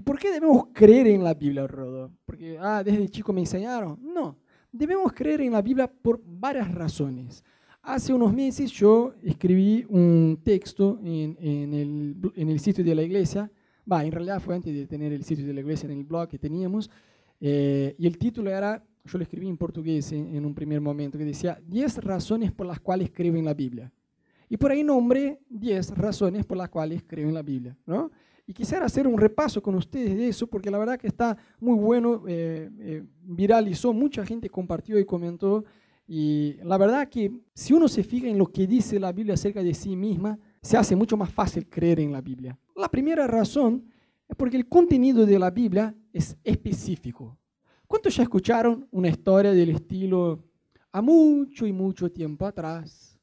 ¿Y 0.00 0.02
por 0.02 0.18
qué 0.18 0.32
debemos 0.32 0.68
creer 0.72 1.08
en 1.08 1.22
la 1.22 1.34
Biblia, 1.34 1.66
Rodo? 1.66 2.10
Porque, 2.24 2.56
ah, 2.58 2.82
desde 2.82 3.06
chico 3.10 3.34
me 3.34 3.40
enseñaron. 3.40 3.98
No, 4.00 4.34
debemos 4.72 5.12
creer 5.12 5.42
en 5.42 5.52
la 5.52 5.60
Biblia 5.60 5.92
por 5.92 6.18
varias 6.24 6.72
razones. 6.72 7.44
Hace 7.82 8.14
unos 8.14 8.32
meses 8.32 8.72
yo 8.72 9.12
escribí 9.22 9.84
un 9.90 10.40
texto 10.42 10.98
en, 11.04 11.36
el, 11.74 12.16
en 12.34 12.48
el, 12.48 12.60
sitio 12.60 12.82
de 12.82 12.94
la 12.94 13.02
iglesia. 13.02 13.52
Va, 13.92 14.02
en 14.02 14.10
realidad 14.10 14.40
fue 14.40 14.54
antes 14.54 14.74
de 14.74 14.86
tener 14.86 15.12
el 15.12 15.22
sitio 15.22 15.46
de 15.46 15.52
la 15.52 15.60
iglesia 15.60 15.86
en 15.90 15.98
el 15.98 16.04
blog 16.04 16.28
que 16.28 16.38
teníamos. 16.38 16.90
Eh, 17.38 17.94
y 17.98 18.06
el 18.06 18.16
título 18.16 18.48
era, 18.48 18.82
yo 19.04 19.18
lo 19.18 19.22
escribí 19.22 19.48
en 19.48 19.58
portugués 19.58 20.12
en, 20.12 20.34
en 20.34 20.46
un 20.46 20.54
primer 20.54 20.80
momento, 20.80 21.18
que 21.18 21.26
decía 21.26 21.60
10 21.66 21.98
razones 22.04 22.52
por 22.52 22.66
las 22.66 22.80
cuales 22.80 23.10
creo 23.12 23.36
en 23.36 23.44
la 23.44 23.52
Biblia. 23.52 23.92
Y 24.48 24.56
por 24.56 24.70
ahí 24.70 24.82
nombré 24.82 25.40
10 25.50 25.90
razones 25.90 26.46
por 26.46 26.56
las 26.56 26.70
cuales 26.70 27.02
creo 27.06 27.28
en 27.28 27.34
la 27.34 27.42
Biblia. 27.42 27.76
¿no? 27.84 28.10
Y 28.50 28.52
quisiera 28.52 28.84
hacer 28.84 29.06
un 29.06 29.16
repaso 29.16 29.62
con 29.62 29.76
ustedes 29.76 30.16
de 30.16 30.26
eso, 30.26 30.44
porque 30.48 30.72
la 30.72 30.78
verdad 30.78 30.98
que 30.98 31.06
está 31.06 31.38
muy 31.60 31.76
bueno, 31.76 32.24
eh, 32.26 32.68
eh, 32.80 33.04
viralizó, 33.22 33.92
mucha 33.92 34.26
gente 34.26 34.50
compartió 34.50 34.98
y 34.98 35.04
comentó. 35.04 35.64
Y 36.04 36.56
la 36.64 36.76
verdad 36.76 37.08
que 37.08 37.30
si 37.54 37.74
uno 37.74 37.86
se 37.86 38.02
fija 38.02 38.26
en 38.26 38.38
lo 38.38 38.46
que 38.46 38.66
dice 38.66 38.98
la 38.98 39.12
Biblia 39.12 39.34
acerca 39.34 39.62
de 39.62 39.72
sí 39.72 39.94
misma, 39.94 40.36
se 40.60 40.76
hace 40.76 40.96
mucho 40.96 41.16
más 41.16 41.30
fácil 41.30 41.68
creer 41.68 42.00
en 42.00 42.10
la 42.10 42.20
Biblia. 42.20 42.58
La 42.74 42.88
primera 42.88 43.28
razón 43.28 43.84
es 44.28 44.34
porque 44.34 44.56
el 44.56 44.68
contenido 44.68 45.24
de 45.24 45.38
la 45.38 45.52
Biblia 45.52 45.94
es 46.12 46.36
específico. 46.42 47.38
¿Cuántos 47.86 48.16
ya 48.16 48.24
escucharon 48.24 48.84
una 48.90 49.10
historia 49.10 49.52
del 49.52 49.70
estilo 49.70 50.42
a 50.90 51.00
mucho 51.00 51.68
y 51.68 51.72
mucho 51.72 52.10
tiempo 52.10 52.46
atrás? 52.46 53.16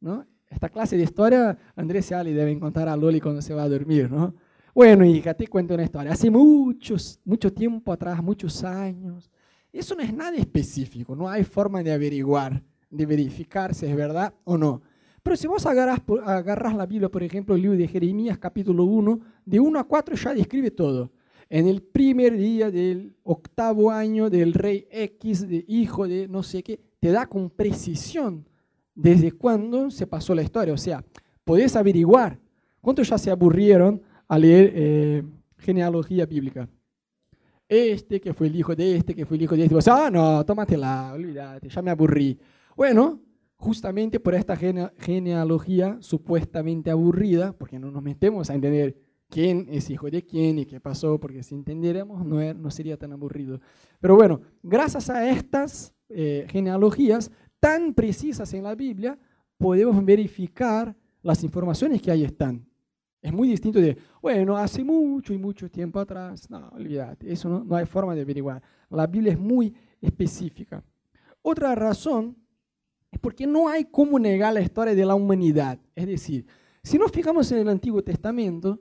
¿no? 0.00 0.26
Esta 0.48 0.70
clase 0.70 0.96
de 0.96 1.02
historia 1.02 1.58
Andrés 1.76 2.10
y 2.10 2.14
Ali 2.14 2.32
deben 2.32 2.58
contar 2.58 2.88
a 2.88 2.96
Loli 2.96 3.20
cuando 3.20 3.42
se 3.42 3.52
va 3.52 3.64
a 3.64 3.68
dormir, 3.68 4.10
¿no? 4.10 4.34
Bueno, 4.74 5.04
hija, 5.04 5.34
te 5.34 5.46
cuento 5.48 5.74
una 5.74 5.82
historia. 5.82 6.12
Hace 6.12 6.30
muchos, 6.30 7.20
mucho 7.26 7.52
tiempo 7.52 7.92
atrás, 7.92 8.22
muchos 8.22 8.64
años. 8.64 9.30
Eso 9.70 9.94
no 9.94 10.02
es 10.02 10.14
nada 10.14 10.34
específico, 10.36 11.14
no 11.14 11.28
hay 11.28 11.44
forma 11.44 11.82
de 11.82 11.92
averiguar, 11.92 12.62
de 12.88 13.04
verificar 13.04 13.74
si 13.74 13.84
es 13.84 13.94
verdad 13.94 14.32
o 14.44 14.56
no. 14.56 14.80
Pero 15.22 15.36
si 15.36 15.46
vos 15.46 15.66
agarras, 15.66 16.00
agarras 16.24 16.74
la 16.74 16.86
Biblia, 16.86 17.10
por 17.10 17.22
ejemplo, 17.22 17.54
el 17.54 17.62
libro 17.62 17.76
de 17.76 17.86
Jeremías, 17.86 18.38
capítulo 18.38 18.84
1, 18.84 19.20
de 19.44 19.60
1 19.60 19.78
a 19.78 19.84
4 19.84 20.16
ya 20.16 20.32
describe 20.32 20.70
todo. 20.70 21.12
En 21.50 21.66
el 21.66 21.82
primer 21.82 22.34
día 22.38 22.70
del 22.70 23.14
octavo 23.24 23.90
año 23.90 24.30
del 24.30 24.54
rey 24.54 24.86
X, 24.90 25.46
de 25.46 25.66
hijo 25.68 26.08
de 26.08 26.28
no 26.28 26.42
sé 26.42 26.62
qué, 26.62 26.80
te 26.98 27.10
da 27.10 27.26
con 27.26 27.50
precisión 27.50 28.48
desde 28.94 29.32
cuándo 29.32 29.90
se 29.90 30.06
pasó 30.06 30.34
la 30.34 30.42
historia. 30.42 30.72
O 30.72 30.78
sea, 30.78 31.04
podés 31.44 31.76
averiguar. 31.76 32.38
¿Cuántos 32.80 33.08
ya 33.10 33.18
se 33.18 33.30
aburrieron 33.30 34.02
a 34.32 34.38
leer 34.38 34.72
eh, 34.74 35.22
genealogía 35.58 36.24
bíblica. 36.24 36.66
Este 37.68 38.18
que 38.18 38.32
fue 38.32 38.46
el 38.46 38.56
hijo 38.56 38.74
de 38.74 38.96
este, 38.96 39.14
que 39.14 39.26
fue 39.26 39.36
el 39.36 39.42
hijo 39.42 39.54
de 39.54 39.64
este. 39.64 39.82
Sea, 39.82 40.06
ah, 40.06 40.10
no, 40.10 40.42
tómatela, 40.46 41.12
olvídate, 41.12 41.68
ya 41.68 41.82
me 41.82 41.90
aburrí. 41.90 42.38
Bueno, 42.74 43.20
justamente 43.56 44.18
por 44.20 44.34
esta 44.34 44.56
genealogía 44.56 45.98
supuestamente 46.00 46.90
aburrida, 46.90 47.52
porque 47.52 47.78
no 47.78 47.90
nos 47.90 48.02
metemos 48.02 48.48
a 48.48 48.54
entender 48.54 48.96
quién 49.28 49.66
es 49.70 49.90
hijo 49.90 50.10
de 50.10 50.24
quién 50.24 50.60
y 50.60 50.64
qué 50.64 50.80
pasó, 50.80 51.20
porque 51.20 51.42
si 51.42 51.54
entendiéramos 51.54 52.24
no, 52.24 52.54
no 52.54 52.70
sería 52.70 52.96
tan 52.96 53.12
aburrido. 53.12 53.60
Pero 54.00 54.16
bueno, 54.16 54.40
gracias 54.62 55.10
a 55.10 55.28
estas 55.28 55.94
eh, 56.08 56.46
genealogías 56.48 57.30
tan 57.60 57.92
precisas 57.92 58.54
en 58.54 58.62
la 58.62 58.74
Biblia, 58.74 59.18
podemos 59.58 60.02
verificar 60.02 60.96
las 61.20 61.44
informaciones 61.44 62.00
que 62.00 62.10
ahí 62.10 62.24
están. 62.24 62.71
Es 63.22 63.32
muy 63.32 63.48
distinto 63.48 63.80
de, 63.80 63.96
bueno, 64.20 64.56
hace 64.56 64.82
mucho 64.82 65.32
y 65.32 65.38
mucho 65.38 65.70
tiempo 65.70 66.00
atrás. 66.00 66.50
No, 66.50 66.68
olvídate, 66.70 67.32
eso 67.32 67.48
no, 67.48 67.64
no 67.64 67.76
hay 67.76 67.86
forma 67.86 68.14
de 68.14 68.22
averiguar. 68.22 68.60
La 68.90 69.06
Biblia 69.06 69.32
es 69.32 69.38
muy 69.38 69.72
específica. 70.00 70.82
Otra 71.40 71.74
razón 71.74 72.36
es 73.10 73.20
porque 73.20 73.46
no 73.46 73.68
hay 73.68 73.84
cómo 73.84 74.18
negar 74.18 74.52
la 74.52 74.60
historia 74.60 74.94
de 74.94 75.04
la 75.04 75.14
humanidad. 75.14 75.78
Es 75.94 76.06
decir, 76.06 76.46
si 76.82 76.98
nos 76.98 77.12
fijamos 77.12 77.50
en 77.52 77.58
el 77.58 77.68
Antiguo 77.68 78.02
Testamento, 78.02 78.80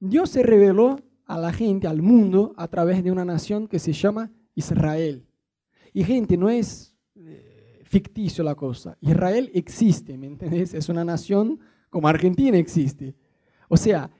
Dios 0.00 0.30
se 0.30 0.42
reveló 0.42 0.98
a 1.26 1.38
la 1.38 1.52
gente, 1.52 1.86
al 1.86 2.02
mundo, 2.02 2.54
a 2.56 2.68
través 2.68 3.02
de 3.04 3.12
una 3.12 3.24
nación 3.24 3.68
que 3.68 3.78
se 3.78 3.92
llama 3.92 4.32
Israel. 4.54 5.26
Y 5.92 6.04
gente, 6.04 6.36
no 6.36 6.48
es 6.48 6.94
eh, 7.14 7.80
ficticio 7.84 8.42
la 8.44 8.54
cosa. 8.54 8.96
Israel 9.00 9.50
existe, 9.54 10.16
¿me 10.16 10.26
entendés? 10.26 10.74
Es 10.74 10.88
una 10.88 11.04
nación 11.04 11.60
como 11.90 12.08
Argentina 12.08 12.56
existe. 12.58 13.14
O 13.68 13.76
sea, 13.76 14.10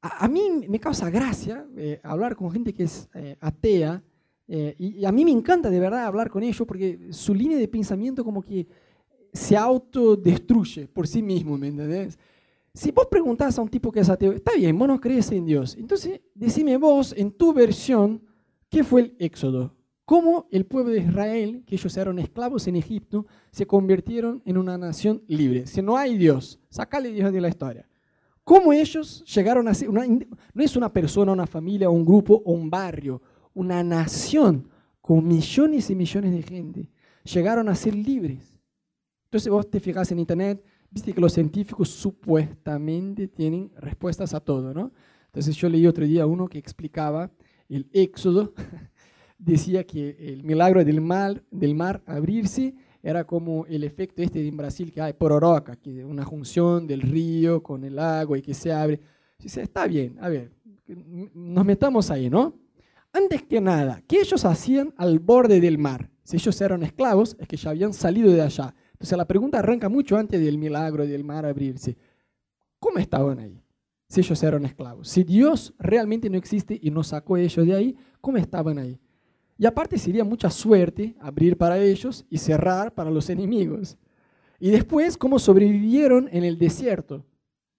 a, 0.00 0.28
mí 0.28 0.66
me 0.68 0.78
causa 0.78 1.10
gracia 1.10 1.66
eh, 1.76 2.00
hablar 2.02 2.36
con 2.36 2.50
gente 2.50 2.72
que 2.72 2.84
es 2.84 3.08
eh, 3.14 3.36
atea 3.40 4.02
eh, 4.48 4.76
y, 4.78 5.04
a 5.04 5.12
mí 5.12 5.24
me 5.24 5.32
encanta 5.32 5.70
de 5.70 5.80
verdad 5.80 6.04
hablar 6.04 6.30
con 6.30 6.42
ellos 6.42 6.66
porque 6.66 7.08
su 7.10 7.34
línea 7.34 7.58
de 7.58 7.66
pensamiento 7.66 8.24
como 8.24 8.42
que 8.42 8.66
se 9.32 9.56
autodestruye 9.56 10.86
por 10.86 11.06
sí 11.08 11.22
mismo, 11.22 11.58
¿me 11.58 11.68
entendés? 11.68 12.18
Si 12.72 12.92
vos 12.92 13.06
preguntás 13.10 13.58
a 13.58 13.62
un 13.62 13.68
tipo 13.68 13.90
que 13.90 14.00
es 14.00 14.08
ateo, 14.08 14.32
está 14.32 14.52
bien, 14.54 14.78
vos 14.78 14.86
no 14.86 15.00
crees 15.00 15.30
en 15.32 15.46
Dios, 15.46 15.76
entonces 15.76 16.20
decime 16.34 16.76
vos 16.76 17.14
en 17.16 17.32
tu 17.32 17.52
versión, 17.52 18.22
¿qué 18.68 18.84
fue 18.84 19.00
el 19.02 19.16
éxodo? 19.18 19.74
¿Cómo 20.04 20.46
el 20.52 20.66
pueblo 20.66 20.92
de 20.92 21.00
Israel, 21.00 21.64
que 21.66 21.74
ellos 21.74 21.96
eran 21.96 22.18
esclavos 22.20 22.68
en 22.68 22.76
Egipto, 22.76 23.26
se 23.50 23.66
convirtieron 23.66 24.40
en 24.44 24.56
una 24.56 24.78
nación 24.78 25.22
libre? 25.26 25.66
Si 25.66 25.82
no 25.82 25.96
hay 25.96 26.16
Dios, 26.16 26.60
sacale 26.70 27.10
Dios 27.10 27.32
de 27.32 27.40
la 27.40 27.48
historia. 27.48 27.88
¿Cómo 28.46 28.72
ellos 28.72 29.24
llegaron 29.24 29.66
a 29.66 29.74
ser, 29.74 29.90
no 29.92 30.62
es 30.62 30.76
una 30.76 30.92
persona, 30.92 31.32
una 31.32 31.48
familia, 31.48 31.90
un 31.90 32.04
grupo 32.04 32.40
o 32.44 32.52
un 32.52 32.70
barrio, 32.70 33.20
una 33.52 33.82
nación 33.82 34.70
con 35.00 35.26
millones 35.26 35.90
y 35.90 35.96
millones 35.96 36.30
de 36.30 36.42
gente, 36.42 36.88
llegaron 37.24 37.68
a 37.68 37.74
ser 37.74 37.96
libres? 37.96 38.56
Entonces 39.24 39.50
vos 39.50 39.68
te 39.68 39.80
fijas 39.80 40.12
en 40.12 40.20
internet, 40.20 40.64
viste 40.88 41.12
que 41.12 41.20
los 41.20 41.32
científicos 41.32 41.88
supuestamente 41.88 43.26
tienen 43.26 43.72
respuestas 43.78 44.32
a 44.32 44.38
todo, 44.38 44.72
¿no? 44.72 44.92
Entonces 45.24 45.56
yo 45.56 45.68
leí 45.68 45.84
otro 45.84 46.06
día 46.06 46.24
uno 46.24 46.46
que 46.46 46.58
explicaba 46.58 47.32
el 47.68 47.90
éxodo, 47.92 48.54
decía 49.38 49.84
que 49.84 50.10
el 50.20 50.44
milagro 50.44 50.84
del 50.84 51.00
mar, 51.00 51.42
del 51.50 51.74
mar 51.74 52.00
abrirse 52.06 52.76
era 53.06 53.24
como 53.24 53.66
el 53.66 53.84
efecto 53.84 54.20
este 54.20 54.44
en 54.44 54.56
Brasil 54.56 54.90
que 54.90 55.00
hay 55.00 55.12
por 55.12 55.30
Oroca, 55.30 55.76
que 55.76 56.04
una 56.04 56.24
junción 56.24 56.88
del 56.88 57.02
río 57.02 57.62
con 57.62 57.84
el 57.84 58.00
agua 58.00 58.36
y 58.36 58.42
que 58.42 58.52
se 58.52 58.72
abre. 58.72 59.00
Dice, 59.38 59.62
está 59.62 59.86
bien, 59.86 60.16
a 60.20 60.28
ver, 60.28 60.50
nos 61.32 61.64
metamos 61.64 62.10
ahí, 62.10 62.28
¿no? 62.28 62.58
Antes 63.12 63.44
que 63.44 63.60
nada, 63.60 64.02
¿qué 64.08 64.18
ellos 64.18 64.44
hacían 64.44 64.92
al 64.96 65.20
borde 65.20 65.60
del 65.60 65.78
mar? 65.78 66.10
Si 66.24 66.36
ellos 66.36 66.60
eran 66.60 66.82
esclavos, 66.82 67.36
es 67.38 67.46
que 67.46 67.56
ya 67.56 67.70
habían 67.70 67.92
salido 67.92 68.32
de 68.32 68.42
allá. 68.42 68.74
Entonces 68.90 69.16
la 69.16 69.24
pregunta 69.24 69.60
arranca 69.60 69.88
mucho 69.88 70.16
antes 70.16 70.40
del 70.40 70.58
milagro 70.58 71.06
del 71.06 71.22
mar 71.22 71.46
abrirse. 71.46 71.96
¿Cómo 72.80 72.98
estaban 72.98 73.38
ahí? 73.38 73.62
Si 74.08 74.18
ellos 74.18 74.42
eran 74.42 74.64
esclavos. 74.64 75.08
Si 75.08 75.22
Dios 75.22 75.72
realmente 75.78 76.28
no 76.28 76.38
existe 76.38 76.76
y 76.82 76.90
nos 76.90 77.06
sacó 77.06 77.36
ellos 77.36 77.64
de 77.64 77.72
ahí, 77.72 77.96
¿cómo 78.20 78.36
estaban 78.38 78.78
ahí? 78.78 78.98
Y 79.58 79.66
aparte 79.66 79.98
sería 79.98 80.24
mucha 80.24 80.50
suerte 80.50 81.14
abrir 81.20 81.56
para 81.56 81.78
ellos 81.78 82.24
y 82.28 82.38
cerrar 82.38 82.94
para 82.94 83.10
los 83.10 83.30
enemigos. 83.30 83.96
Y 84.58 84.70
después, 84.70 85.16
cómo 85.16 85.38
sobrevivieron 85.38 86.28
en 86.32 86.44
el 86.44 86.58
desierto. 86.58 87.24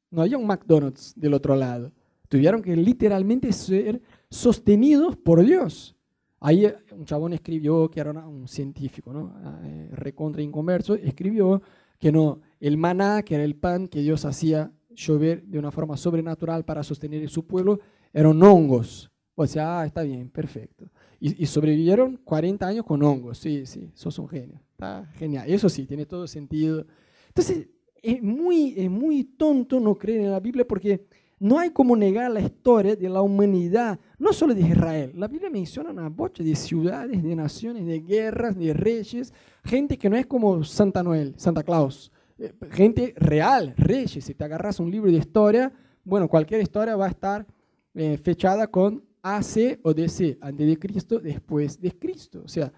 No 0.09 0.21
había 0.21 0.37
un 0.37 0.47
McDonald's 0.47 1.13
del 1.15 1.33
otro 1.33 1.55
lado. 1.55 1.91
Tuvieron 2.29 2.61
que 2.61 2.75
literalmente 2.75 3.51
ser 3.51 4.01
sostenidos 4.29 5.15
por 5.15 5.43
Dios. 5.43 5.95
Ahí 6.39 6.65
eh, 6.65 6.75
un 6.91 7.05
chabón 7.05 7.33
escribió, 7.33 7.89
que 7.89 7.99
era 7.99 8.11
un 8.11 8.47
científico, 8.47 9.11
¿no? 9.11 9.33
Ah, 9.43 9.59
eh, 9.63 9.89
recontra 9.93 10.41
inconverso, 10.41 10.95
escribió 10.95 11.61
que 11.97 12.11
no, 12.11 12.41
el 12.59 12.77
maná, 12.77 13.23
que 13.23 13.35
era 13.35 13.43
el 13.43 13.55
pan 13.55 13.87
que 13.87 14.01
Dios 14.01 14.23
hacía 14.25 14.71
llover 14.89 15.43
de 15.43 15.57
una 15.57 15.71
forma 15.71 15.97
sobrenatural 15.97 16.63
para 16.63 16.83
sostener 16.83 17.25
a 17.25 17.29
su 17.29 17.45
pueblo, 17.45 17.79
eran 18.13 18.41
hongos. 18.43 19.11
O 19.35 19.45
sea, 19.45 19.81
ah, 19.81 19.85
está 19.85 20.03
bien, 20.03 20.29
perfecto. 20.29 20.89
Y, 21.19 21.45
sobrevivieron 21.47 22.17
40 22.23 22.67
años 22.67 22.85
con 22.85 23.01
hongos. 23.01 23.39
Sí, 23.39 23.65
sí, 23.65 23.89
sos 23.93 24.19
un 24.19 24.29
genio. 24.29 24.61
Está 24.71 25.05
genial. 25.15 25.49
Eso 25.49 25.67
sí, 25.67 25.85
tiene 25.85 26.05
todo 26.05 26.27
sentido. 26.27 26.85
Entonces, 27.29 27.67
es 28.03 28.21
muy, 28.21 28.87
muy 28.89 29.23
tonto 29.23 29.79
no 29.79 29.95
creer 29.95 30.21
en 30.21 30.31
la 30.31 30.39
Biblia 30.39 30.65
porque 30.67 31.05
no 31.39 31.59
hay 31.59 31.69
como 31.69 31.95
negar 31.95 32.31
la 32.31 32.41
historia 32.41 32.95
de 32.95 33.09
la 33.09 33.21
humanidad, 33.21 33.99
no 34.17 34.33
solo 34.33 34.55
de 34.55 34.61
Israel. 34.61 35.11
La 35.15 35.27
Biblia 35.27 35.49
menciona 35.49 35.91
una 35.91 36.09
bocha 36.09 36.43
de 36.43 36.55
ciudades, 36.55 37.21
de 37.21 37.35
naciones, 37.35 37.85
de 37.85 37.99
guerras, 37.99 38.57
de 38.57 38.73
reyes, 38.73 39.33
gente 39.63 39.97
que 39.97 40.09
no 40.09 40.15
es 40.15 40.25
como 40.25 40.63
Santa 40.63 41.03
Noel, 41.03 41.35
Santa 41.37 41.63
Claus, 41.63 42.11
eh, 42.39 42.53
gente 42.71 43.13
real, 43.17 43.73
reyes. 43.77 44.23
Si 44.25 44.33
te 44.33 44.43
agarras 44.43 44.79
un 44.79 44.89
libro 44.89 45.11
de 45.11 45.17
historia, 45.17 45.71
bueno, 46.03 46.27
cualquier 46.27 46.61
historia 46.61 46.95
va 46.95 47.05
a 47.05 47.09
estar 47.09 47.45
eh, 47.93 48.17
fechada 48.17 48.67
con 48.67 49.03
AC 49.35 49.79
o 49.83 49.93
DC, 49.93 50.37
antes 50.41 50.67
de 50.67 50.79
Cristo, 50.79 51.19
después 51.19 51.81
de 51.81 51.91
Cristo. 51.91 52.41
O 52.45 52.47
sea, 52.47 52.71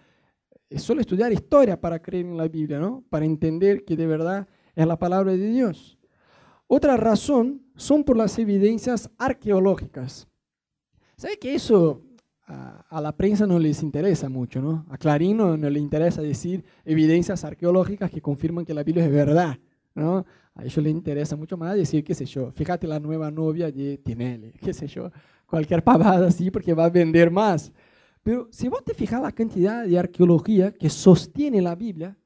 es 0.70 0.82
solo 0.84 1.02
estudiar 1.02 1.32
historia 1.32 1.80
para 1.80 2.02
creer 2.02 2.26
en 2.26 2.38
la 2.38 2.48
Biblia, 2.48 2.80
¿no? 2.80 3.04
Para 3.10 3.26
entender 3.26 3.84
que 3.86 3.96
de 3.96 4.08
verdad 4.08 4.48
es 4.76 4.88
la 4.88 4.98
palabra 4.98 5.32
de 5.32 5.50
Dios. 5.50 5.98
Otra 6.68 6.98
razón 6.98 7.64
son 7.76 8.04
por 8.04 8.16
las 8.16 8.38
evidencias 8.38 9.10
arqueológicas. 9.18 10.28
¿Sabe 11.18 11.38
que 11.38 11.56
eso 11.56 12.04
a, 12.46 13.02
la 13.02 13.16
prensa 13.16 13.46
no 13.46 13.60
les 13.60 13.84
interesa 13.84 14.30
mucho, 14.30 14.62
¿no? 14.62 14.86
A 14.90 14.98
Clarín 14.98 15.38
no, 15.38 15.56
le 15.58 15.80
interesa 15.80 16.22
decir 16.22 16.64
evidencias 16.84 17.44
arqueológicas 17.44 18.10
que 18.10 18.22
confirman 18.22 18.66
que 18.66 18.74
la 18.74 18.84
Biblia 18.84 19.06
es 19.06 19.12
verdad, 19.12 19.58
¿no? 19.94 20.26
A 20.56 20.64
ellos 20.64 20.84
les 20.84 20.92
interesa 20.92 21.36
mucho 21.36 21.58
más 21.58 21.76
decir, 21.76 22.04
qué 22.04 22.16
sé 22.16 22.26
yo, 22.26 22.52
fíjate 22.52 22.88
la 22.88 23.00
nueva 23.00 23.30
novia 23.32 23.72
de 23.72 23.98
Tinelli, 23.98 24.52
qué 24.54 24.74
sé 24.74 24.88
yo, 24.88 25.12
cualquier 25.50 25.84
pavada 25.84 26.28
así 26.28 26.52
porque 26.52 26.74
va 26.74 26.86
a 26.86 26.90
vender 26.90 27.32
más. 27.32 27.72
Pero 28.24 28.48
si 28.52 28.68
vos 28.68 28.84
te 28.84 28.94
fijas 28.94 29.22
la 29.22 29.32
cantidad 29.32 29.86
de 29.86 29.98
arqueología 29.98 30.72
que 30.72 30.90
sostiene 30.90 31.62
la 31.62 31.76
Biblia, 31.76 32.18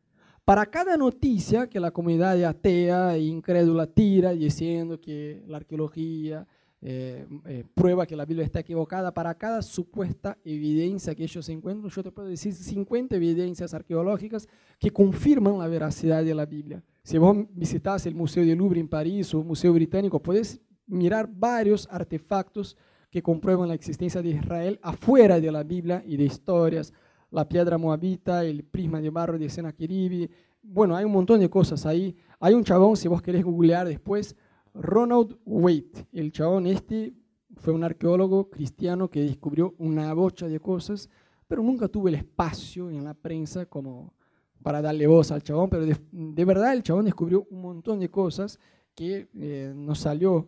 para 0.45 0.65
cada 0.65 0.97
noticia 0.97 1.69
que 1.69 1.79
la 1.79 1.91
comunidad 1.91 2.43
atea 2.43 3.15
e 3.15 3.21
incrédula 3.21 3.87
tira 3.87 4.33
diciendo 4.33 4.99
que 4.99 5.41
la 5.47 5.57
arqueología 5.57 6.45
eh, 6.81 7.25
eh, 7.45 7.63
prueba 7.73 8.05
que 8.05 8.17
la 8.17 8.25
Biblia 8.25 8.43
está 8.43 8.59
equivocada. 8.59 9.13
Para 9.13 9.33
cada 9.35 9.61
supuesta 9.61 10.37
evidencia 10.43 11.15
que 11.15 11.23
ellos 11.23 11.47
encuentran, 11.47 11.89
yo 11.89 12.03
te 12.03 12.11
puedo 12.11 12.27
decir 12.27 12.53
50 12.53 13.15
evidencias 13.15 13.73
arqueológicas 13.73 14.49
que 14.77 14.91
confirman 14.91 15.59
la 15.59 15.67
veracidad 15.69 16.25
de 16.25 16.35
la 16.35 16.45
Biblia. 16.45 16.83
Si 17.03 17.17
vos 17.17 17.37
visitas 17.51 18.05
el 18.05 18.15
Museo 18.15 18.43
del 18.43 18.57
Louvre 18.57 18.81
en 18.81 18.89
París 18.89 19.33
o 19.33 19.39
el 19.39 19.45
Museo 19.45 19.71
Británico, 19.71 20.21
puedes 20.21 20.59
mirar 20.85 21.29
varios 21.33 21.87
artefactos 21.89 22.75
que 23.13 23.21
comprueban 23.21 23.67
la 23.67 23.75
existencia 23.75 24.23
de 24.23 24.29
Israel 24.29 24.79
afuera 24.81 25.39
de 25.39 25.51
la 25.51 25.61
Biblia 25.61 26.03
y 26.03 26.17
de 26.17 26.23
historias. 26.23 26.91
La 27.29 27.47
piedra 27.47 27.77
moabita, 27.77 28.43
el 28.43 28.63
prisma 28.63 29.01
de 29.01 29.11
barro 29.11 29.37
de 29.37 29.51
Sennacherib. 29.51 30.31
Bueno, 30.63 30.95
hay 30.95 31.05
un 31.05 31.11
montón 31.11 31.39
de 31.39 31.47
cosas 31.47 31.85
ahí. 31.85 32.15
Hay 32.39 32.55
un 32.55 32.63
chabón, 32.63 32.97
si 32.97 33.07
vos 33.07 33.21
querés 33.21 33.43
googlear 33.43 33.87
después, 33.87 34.35
Ronald 34.73 35.37
Waite, 35.45 36.07
el 36.11 36.31
chabón 36.31 36.65
este 36.65 37.13
fue 37.57 37.71
un 37.71 37.83
arqueólogo 37.83 38.49
cristiano 38.49 39.11
que 39.11 39.21
descubrió 39.21 39.75
una 39.77 40.11
bocha 40.15 40.47
de 40.47 40.59
cosas, 40.59 41.07
pero 41.47 41.61
nunca 41.61 41.87
tuvo 41.87 42.07
el 42.07 42.15
espacio 42.15 42.89
en 42.89 43.03
la 43.03 43.13
prensa 43.13 43.67
como 43.67 44.15
para 44.63 44.81
darle 44.81 45.05
voz 45.05 45.31
al 45.31 45.43
chabón, 45.43 45.69
pero 45.69 45.85
de, 45.85 46.45
verdad 46.45 46.73
el 46.73 46.81
chabón 46.81 47.05
descubrió 47.05 47.45
un 47.51 47.61
montón 47.61 47.99
de 47.99 48.09
cosas 48.09 48.59
que 48.95 49.29
eh, 49.35 49.71
no 49.75 49.93
salió 49.93 50.47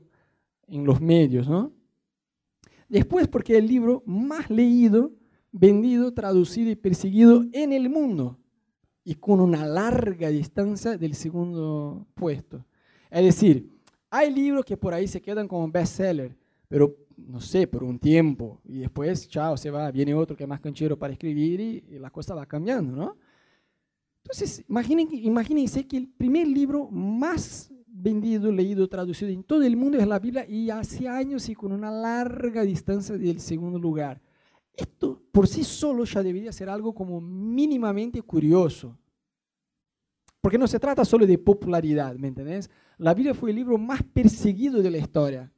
en 0.67 0.83
los 0.83 0.99
medios, 0.99 1.47
¿no? 1.47 1.71
Después, 2.87 3.27
porque 3.27 3.57
el 3.57 3.67
libro 3.67 4.03
más 4.05 4.49
leído, 4.49 5.11
vendido, 5.51 6.13
traducido 6.13 6.69
y 6.69 6.75
perseguido 6.75 7.45
en 7.51 7.73
el 7.73 7.89
mundo, 7.89 8.39
y 9.03 9.15
con 9.15 9.39
una 9.39 9.65
larga 9.65 10.29
distancia 10.29 10.97
del 10.97 11.13
segundo 11.13 12.07
puesto. 12.15 12.65
Es 13.09 13.23
decir, 13.23 13.71
hay 14.09 14.33
libros 14.33 14.65
que 14.65 14.77
por 14.77 14.93
ahí 14.93 15.07
se 15.07 15.21
quedan 15.21 15.47
como 15.47 15.69
bestseller, 15.69 16.35
pero 16.67 16.95
no 17.17 17.39
sé, 17.39 17.67
por 17.67 17.83
un 17.83 17.99
tiempo. 17.99 18.61
Y 18.65 18.79
después, 18.79 19.27
chao, 19.29 19.57
se 19.57 19.69
va, 19.69 19.91
viene 19.91 20.13
otro 20.13 20.35
que 20.35 20.43
es 20.43 20.49
más 20.49 20.59
canchero 20.59 20.97
para 20.97 21.13
escribir 21.13 21.59
y, 21.59 21.99
la 21.99 22.09
cosa 22.09 22.35
va 22.35 22.45
cambiando, 22.45 22.95
¿no? 22.95 23.17
Entonces, 24.23 24.65
imagínense 24.67 25.87
que 25.87 25.97
el 25.97 26.07
primer 26.07 26.47
libro 26.47 26.89
más 26.89 27.71
vendido, 28.05 28.51
leído, 28.51 28.87
traducido 28.87 29.31
en 29.31 29.41
todo 29.43 29.63
el 29.63 29.75
mundo 29.75 29.97
es 29.97 30.05
la 30.05 30.19
Biblia 30.19 30.45
y 30.47 30.69
hace 30.69 31.07
años 31.07 31.49
y 31.49 31.55
con 31.55 31.71
una 31.71 31.89
larga 31.89 32.61
distancia 32.61 33.17
del 33.17 33.39
segundo 33.39 33.79
lugar. 33.79 34.21
Esto 34.75 35.19
por 35.31 35.47
sí 35.47 35.63
solo 35.63 36.03
ya 36.03 36.21
debería 36.21 36.51
ser 36.51 36.69
algo 36.69 36.93
como 36.93 37.19
mínimamente 37.19 38.21
curioso. 38.21 38.95
Porque 40.39 40.59
no 40.59 40.67
se 40.67 40.79
trata 40.79 41.03
solo 41.03 41.25
de 41.25 41.39
popularidad, 41.39 42.15
¿me 42.15 42.27
entendés? 42.27 42.69
La 42.99 43.15
Biblia 43.15 43.33
fue 43.33 43.49
el 43.49 43.55
libro 43.55 43.79
más 43.79 44.03
perseguido 44.03 44.83
de 44.83 44.91
la 44.91 44.99
historia. 44.99 45.51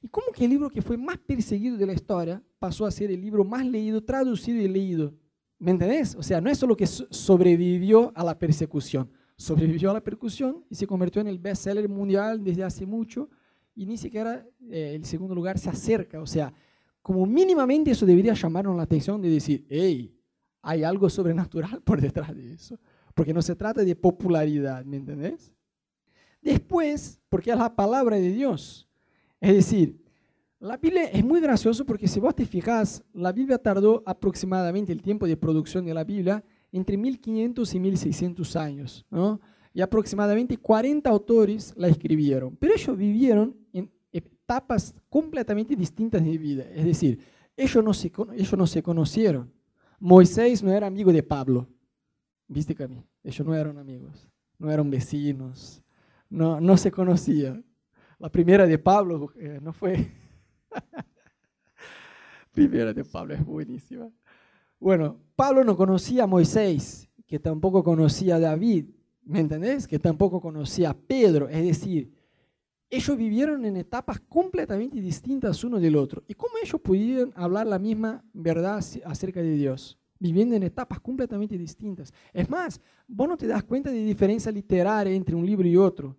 ¿Y 0.00 0.06
cómo 0.06 0.28
que 0.32 0.44
el 0.44 0.50
libro 0.50 0.70
que 0.70 0.80
fue 0.80 0.96
más 0.96 1.18
perseguido 1.18 1.76
de 1.76 1.86
la 1.86 1.94
historia 1.94 2.40
pasó 2.60 2.86
a 2.86 2.92
ser 2.92 3.10
el 3.10 3.20
libro 3.20 3.44
más 3.44 3.66
leído, 3.66 4.04
traducido 4.04 4.62
y 4.62 4.68
leído? 4.68 5.12
¿Me 5.58 5.72
entendés? 5.72 6.14
O 6.14 6.22
sea, 6.22 6.40
no 6.40 6.48
es 6.48 6.58
solo 6.58 6.76
que 6.76 6.86
sobrevivió 6.86 8.12
a 8.14 8.22
la 8.22 8.38
persecución, 8.38 9.10
sobrevivió 9.38 9.90
a 9.90 9.94
la 9.94 10.00
persecución 10.02 10.64
y 10.68 10.74
se 10.74 10.86
convirtió 10.86 11.22
en 11.22 11.28
el 11.28 11.38
bestseller 11.38 11.88
mundial 11.88 12.42
desde 12.42 12.64
hace 12.64 12.84
mucho 12.84 13.30
y 13.74 13.86
ni 13.86 13.96
siquiera 13.96 14.44
eh, 14.68 14.92
el 14.96 15.04
segundo 15.04 15.34
lugar 15.34 15.58
se 15.58 15.70
acerca. 15.70 16.20
O 16.20 16.26
sea, 16.26 16.52
como 17.00 17.24
mínimamente 17.24 17.92
eso 17.92 18.04
debería 18.04 18.34
llamarnos 18.34 18.76
la 18.76 18.82
atención 18.82 19.22
de 19.22 19.30
decir, 19.30 19.64
hey, 19.70 20.12
hay 20.60 20.82
algo 20.82 21.08
sobrenatural 21.08 21.80
por 21.82 22.00
detrás 22.00 22.34
de 22.34 22.52
eso. 22.52 22.78
Porque 23.14 23.32
no 23.32 23.40
se 23.40 23.54
trata 23.54 23.84
de 23.84 23.94
popularidad, 23.94 24.84
¿me 24.84 24.96
entendés? 24.96 25.52
Después, 26.42 27.20
porque 27.28 27.52
es 27.52 27.58
la 27.58 27.74
palabra 27.74 28.16
de 28.16 28.32
Dios. 28.32 28.88
Es 29.40 29.54
decir, 29.54 30.02
la 30.58 30.76
Biblia 30.76 31.04
es 31.04 31.24
muy 31.24 31.40
gracioso 31.40 31.86
porque 31.86 32.08
si 32.08 32.18
vos 32.18 32.34
te 32.34 32.44
fijas, 32.44 33.04
la 33.12 33.30
Biblia 33.30 33.58
tardó 33.58 34.02
aproximadamente 34.04 34.92
el 34.92 35.00
tiempo 35.00 35.28
de 35.28 35.36
producción 35.36 35.84
de 35.84 35.94
la 35.94 36.02
Biblia 36.02 36.44
entre 36.72 36.96
1500 36.96 37.74
y 37.74 37.80
1600 37.80 38.56
años, 38.56 39.06
¿no? 39.10 39.40
Y 39.72 39.80
aproximadamente 39.80 40.56
40 40.56 41.08
autores 41.08 41.72
la 41.76 41.88
escribieron, 41.88 42.56
pero 42.56 42.74
ellos 42.74 42.96
vivieron 42.96 43.56
en 43.72 43.90
etapas 44.12 44.94
completamente 45.08 45.76
distintas 45.76 46.24
de 46.24 46.38
vida. 46.38 46.64
Es 46.74 46.84
decir, 46.84 47.20
ellos 47.56 47.84
no 47.84 47.94
se, 47.94 48.10
ellos 48.34 48.56
no 48.56 48.66
se 48.66 48.82
conocieron. 48.82 49.52
Moisés 50.00 50.62
no 50.62 50.72
era 50.72 50.86
amigo 50.86 51.12
de 51.12 51.22
Pablo. 51.22 51.68
¿Viste, 52.46 52.74
Cami? 52.74 53.04
Ellos 53.22 53.46
no 53.46 53.54
eran 53.54 53.78
amigos, 53.78 54.28
no 54.58 54.70
eran 54.70 54.88
vecinos, 54.88 55.82
no, 56.30 56.60
no 56.60 56.76
se 56.76 56.90
conocía. 56.90 57.62
La 58.18 58.30
primera 58.30 58.66
de 58.66 58.78
Pablo 58.78 59.32
eh, 59.36 59.60
no 59.62 59.72
fue. 59.72 60.10
primera 62.52 62.92
de 62.92 63.04
Pablo 63.04 63.34
es 63.34 63.44
buenísima. 63.44 64.10
Bueno, 64.80 65.16
Pablo 65.34 65.64
no 65.64 65.76
conocía 65.76 66.24
a 66.24 66.26
Moisés, 66.26 67.08
que 67.26 67.38
tampoco 67.38 67.82
conocía 67.82 68.36
a 68.36 68.40
David, 68.40 68.86
¿me 69.24 69.40
entendés? 69.40 69.86
Que 69.86 69.98
tampoco 69.98 70.40
conocía 70.40 70.90
a 70.90 70.96
Pedro. 70.96 71.48
Es 71.48 71.64
decir, 71.64 72.12
ellos 72.90 73.16
vivieron 73.16 73.64
en 73.64 73.76
etapas 73.76 74.20
completamente 74.20 75.00
distintas 75.00 75.62
uno 75.64 75.78
del 75.78 75.96
otro. 75.96 76.22
¿Y 76.26 76.34
cómo 76.34 76.54
ellos 76.62 76.80
pudieron 76.80 77.32
hablar 77.34 77.66
la 77.66 77.78
misma 77.78 78.24
verdad 78.32 78.82
acerca 79.04 79.42
de 79.42 79.52
Dios? 79.52 79.98
Viviendo 80.20 80.56
en 80.56 80.62
etapas 80.62 81.00
completamente 81.00 81.58
distintas. 81.58 82.12
Es 82.32 82.48
más, 82.48 82.80
vos 83.06 83.28
no 83.28 83.36
te 83.36 83.46
das 83.46 83.62
cuenta 83.62 83.90
de 83.90 84.02
diferencia 84.04 84.50
literaria 84.50 85.12
entre 85.12 85.34
un 85.34 85.44
libro 85.44 85.68
y 85.68 85.76
otro. 85.76 86.16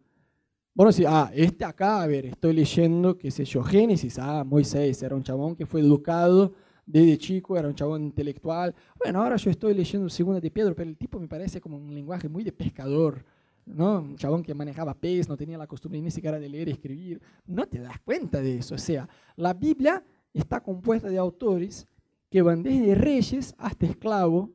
Vos 0.74 1.00
no 1.00 1.10
ah, 1.10 1.32
este 1.34 1.66
acá, 1.66 2.04
a 2.04 2.08
ver, 2.08 2.28
estoy 2.28 2.54
leyendo, 2.54 3.18
qué 3.18 3.32
sé 3.32 3.44
yo, 3.44 3.64
Génesis, 3.64 4.18
ah, 4.20 4.44
Moisés, 4.46 5.02
era 5.04 5.16
un 5.16 5.24
chabón 5.24 5.56
que 5.56 5.66
fue 5.66 5.82
educado 5.82 6.54
desde 6.90 7.20
chico, 7.20 7.56
era 7.56 7.68
un 7.68 7.76
chabón 7.76 8.04
intelectual. 8.04 8.74
Bueno, 8.98 9.22
ahora 9.22 9.36
yo 9.36 9.52
estoy 9.52 9.76
leyendo 9.76 10.10
Segunda 10.10 10.42
de 10.42 10.50
Pedro, 10.50 10.76
pero 10.76 10.90
el 10.90 10.98
tipo 10.98 11.20
me 11.20 11.28
parece 11.28 11.62
como 11.62 11.78
un 11.78 11.94
lenguaje 11.94 12.28
muy 12.28 12.44
de 12.44 12.52
pescador, 12.52 13.24
¿no? 13.68 14.00
Un 14.00 14.16
chabón 14.16 14.42
que 14.42 14.56
manejaba 14.56 14.96
pez, 14.96 15.30
no 15.30 15.38
tenía 15.38 15.56
la 15.56 15.68
costumbre 15.68 16.02
ni 16.02 16.10
siquiera 16.10 16.40
de 16.40 16.50
leer 16.50 16.68
y 16.68 16.72
escribir. 16.72 17.22
No 17.46 17.68
te 17.68 17.80
das 17.80 18.00
cuenta 18.00 18.42
de 18.42 18.58
eso. 18.58 18.74
O 18.74 18.80
sea, 18.80 19.08
la 19.36 19.54
Biblia 19.54 20.04
está 20.34 20.62
compuesta 20.62 21.10
de 21.10 21.20
autores 21.20 21.88
que 22.32 22.42
van 22.42 22.64
desde 22.64 22.96
reyes 22.96 23.54
hasta 23.60 23.86
esclavos, 23.86 24.50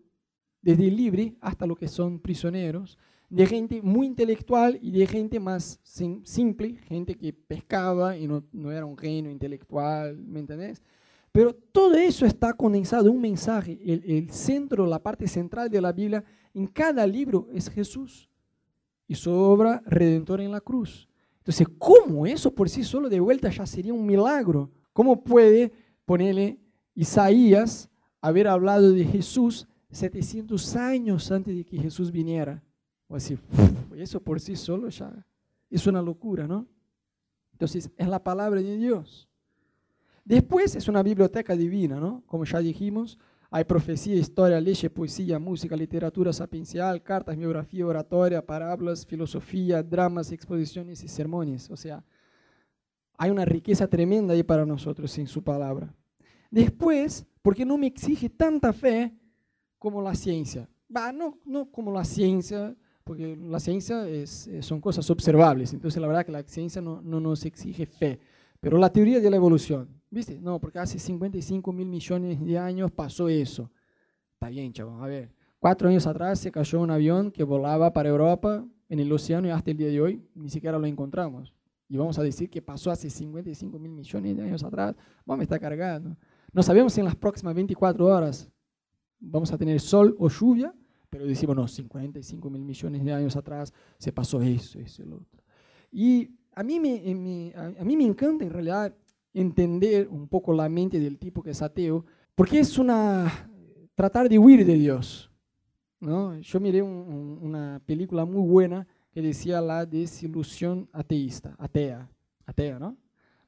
desde 0.61 0.90
libre 0.90 1.37
hasta 1.40 1.66
lo 1.66 1.77
que 1.77 1.87
son 1.87 2.18
prisioneros, 2.18 2.99
de 3.31 3.47
gente 3.47 3.81
muy 3.81 4.09
intelectual 4.09 4.77
y 4.83 4.90
de 4.90 5.07
gente 5.07 5.38
más 5.38 5.79
simple, 5.85 6.79
gente 6.88 7.14
que 7.14 7.33
pescaba 7.33 8.16
y 8.16 8.27
no, 8.27 8.42
no 8.51 8.73
era 8.73 8.87
un 8.87 8.99
genio 8.99 9.31
intelectual, 9.31 10.18
¿me 10.18 10.40
entendés? 10.40 10.83
Pero 11.35 11.53
todo 11.53 11.94
eso 11.94 12.25
está 12.25 12.53
condensado 12.53 13.09
en 13.09 13.16
un 13.16 13.20
mensaje. 13.20 13.77
El, 13.85 14.31
centro, 14.31 14.87
la 14.87 15.03
parte 15.03 15.27
central 15.27 15.68
de 15.68 15.81
la 15.81 15.90
Biblia, 15.90 16.23
en 16.55 16.68
cada 16.68 17.05
libro 17.05 17.49
es 17.53 17.68
Jesús 17.68 18.31
y 19.09 19.16
su 19.16 19.33
obra 19.33 19.83
redentora 19.85 20.44
en 20.44 20.53
la 20.53 20.61
cruz. 20.61 21.09
Entonces, 21.38 21.66
¿cómo 21.77 22.25
eso 22.25 22.55
por 22.55 22.70
sí 22.70 22.85
solo 22.85 23.09
de 23.09 23.18
vuelta 23.18 23.51
ya 23.51 23.66
sería 23.66 23.92
un 23.92 24.07
milagro? 24.07 24.70
¿Cómo 24.92 25.25
puede 25.25 25.73
ponerle 26.05 26.61
Isaías 26.94 27.90
haber 28.20 28.47
hablado 28.47 28.92
de 28.92 29.05
Jesús 29.05 29.66
700 29.90 30.77
años 30.77 31.33
antes 31.33 31.57
de 31.57 31.64
que 31.64 31.79
Jesús 31.79 32.12
viniera. 32.12 32.62
O 33.09 33.16
así, 33.16 33.37
eso 33.97 34.20
por 34.20 34.38
sí 34.38 34.55
solo 34.55 34.88
ya 34.88 35.27
es 35.68 35.85
una 35.88 36.01
locura, 36.01 36.47
¿no? 36.47 36.64
Entonces, 37.51 37.90
es 37.97 38.07
la 38.07 38.23
palabra 38.23 38.61
de 38.62 38.77
Dios. 38.77 39.29
Después 40.24 40.74
es 40.74 40.88
una 40.88 41.02
biblioteca 41.02 41.54
divina, 41.54 42.00
¿no? 42.00 42.22
Como 42.26 42.44
ya 42.44 42.58
dijimos, 42.60 43.18
hay 43.50 43.64
profecía, 43.64 44.16
historia, 44.16 44.60
ley, 44.60 44.74
poesía, 44.88 45.38
música, 45.38 45.76
literatura 45.76 46.32
sapiencial, 46.32 47.02
cartas, 47.02 47.37
biografía, 47.37 47.87
oratoria, 47.87 48.44
parábolas, 48.44 49.06
filosofía, 49.06 49.82
dramas, 49.82 50.32
exposiciones 50.32 51.04
y 51.04 51.08
sermones. 51.08 51.70
O 51.70 51.76
sea, 51.76 52.02
hay 53.18 53.30
una 53.30 53.44
riqueza 53.44 53.87
tremenda 53.87 54.32
ahí 54.32 54.42
para 54.42 54.64
nosotros 54.64 55.16
en 55.18 55.26
su 55.26 55.44
palabra. 55.44 55.94
Después, 56.50 57.26
porque 57.42 57.66
no 57.66 57.76
me 57.76 57.87
exige 57.87 58.30
tanta 58.30 58.72
fe 58.72 59.14
como 59.78 60.00
la 60.00 60.14
ciencia. 60.14 60.68
no, 60.88 61.38
no 61.44 61.70
como 61.70 61.92
la 61.92 62.04
ciencia, 62.04 62.74
porque 63.04 63.37
la 63.37 63.60
ciencia 63.60 64.08
es, 64.08 64.50
son 64.62 64.80
cosas 64.80 65.08
observables, 65.10 65.74
entonces 65.74 66.00
la 66.00 66.08
verdad 66.08 66.24
que 66.24 66.32
la 66.32 66.42
ciencia 66.42 66.80
no 66.80 67.02
nos 67.02 67.44
exige 67.44 67.84
fe. 67.84 68.18
Pero 68.64 68.78
la 68.78 68.90
teoría 68.90 69.20
de 69.20 69.28
la 69.28 69.37
evolución, 69.37 69.90
¿viste? 70.14 70.40
No, 70.40 70.61
porque 70.61 70.79
hace 70.79 70.98
55 70.98 71.72
mil 71.72 71.88
millones 71.88 72.40
de 72.40 72.59
años 72.59 72.90
pasó 72.92 73.29
eso. 73.29 73.70
Está 74.35 74.48
bien, 74.48 74.72
chavos, 74.72 75.03
a 75.03 75.07
ver. 75.07 75.35
Cuatro 75.59 75.88
años 75.88 76.07
atrás 76.07 76.38
se 76.38 76.53
cayó 76.53 76.81
un 76.81 76.90
avión 76.90 77.31
que 77.31 77.42
volaba 77.42 77.92
para 77.92 78.09
Europa 78.09 78.64
en 78.88 79.00
el 79.00 79.11
océano 79.12 79.48
y 79.48 79.50
hasta 79.50 79.70
el 79.70 79.77
día 79.77 79.88
de 79.88 80.00
hoy 80.00 80.22
ni 80.35 80.48
siquiera 80.48 80.79
lo 80.79 80.87
encontramos. 80.87 81.53
Y 81.88 81.96
vamos 81.96 82.18
a 82.18 82.22
decir 82.22 82.48
que 82.48 82.62
pasó 82.62 82.90
hace 82.90 83.11
55 83.11 83.79
mil 83.79 83.92
millones 83.92 84.37
de 84.37 84.42
años 84.42 84.62
atrás. 84.62 84.94
Vamos 85.24 85.40
a 85.40 85.42
estar 85.44 85.61
cargando. 85.61 86.16
No 86.53 86.62
sabemos 86.62 86.92
si 86.92 87.00
en 87.00 87.07
las 87.07 87.16
próximas 87.16 87.55
24 87.55 88.07
horas 88.07 88.50
vamos 89.18 89.53
a 89.53 89.59
tener 89.59 89.81
sol 89.81 90.14
o 90.18 90.29
lluvia, 90.29 90.74
pero 91.11 91.27
decimos, 91.27 91.57
no, 91.57 91.66
55 91.66 92.50
mil 92.50 92.62
millones 92.62 93.05
de 93.05 93.12
años 93.12 93.37
atrás 93.37 93.72
se 93.98 94.12
pasó 94.12 94.40
eso, 94.42 94.79
eso 94.79 95.03
y 95.03 95.07
lo 95.07 95.16
otro. 95.16 95.42
Y 95.90 96.31
a 96.53 96.62
mí 96.62 96.79
me, 96.79 97.53
a 97.57 97.85
mí 97.85 97.96
me 97.96 98.05
encanta 98.05 98.44
en 98.44 98.50
realidad 98.50 98.94
entender 99.35 100.09
un 100.09 100.29
poco 100.29 100.53
la 100.53 100.68
mente 100.68 100.99
del 100.99 101.18
tipo 101.18 101.42
que 101.42 101.51
es 101.51 101.61
ateo, 101.61 102.07
porque 102.35 102.61
es 102.61 102.79
una 102.79 103.51
tratar 103.94 104.29
de 104.29 104.38
huir 104.38 104.64
de 104.64 104.75
Dios. 104.75 105.31
¿no? 106.01 106.38
Yo 106.38 106.61
miré 106.61 106.83
una 106.83 107.81
película 107.85 108.25
muy 108.25 108.49
buena 108.49 108.87
que 109.11 109.23
decía 109.23 109.61
la 109.61 109.87
desilusión 109.87 110.88
ateísta, 110.92 111.55
atea, 111.59 112.09
atea, 112.47 112.79
¿no? 112.79 112.97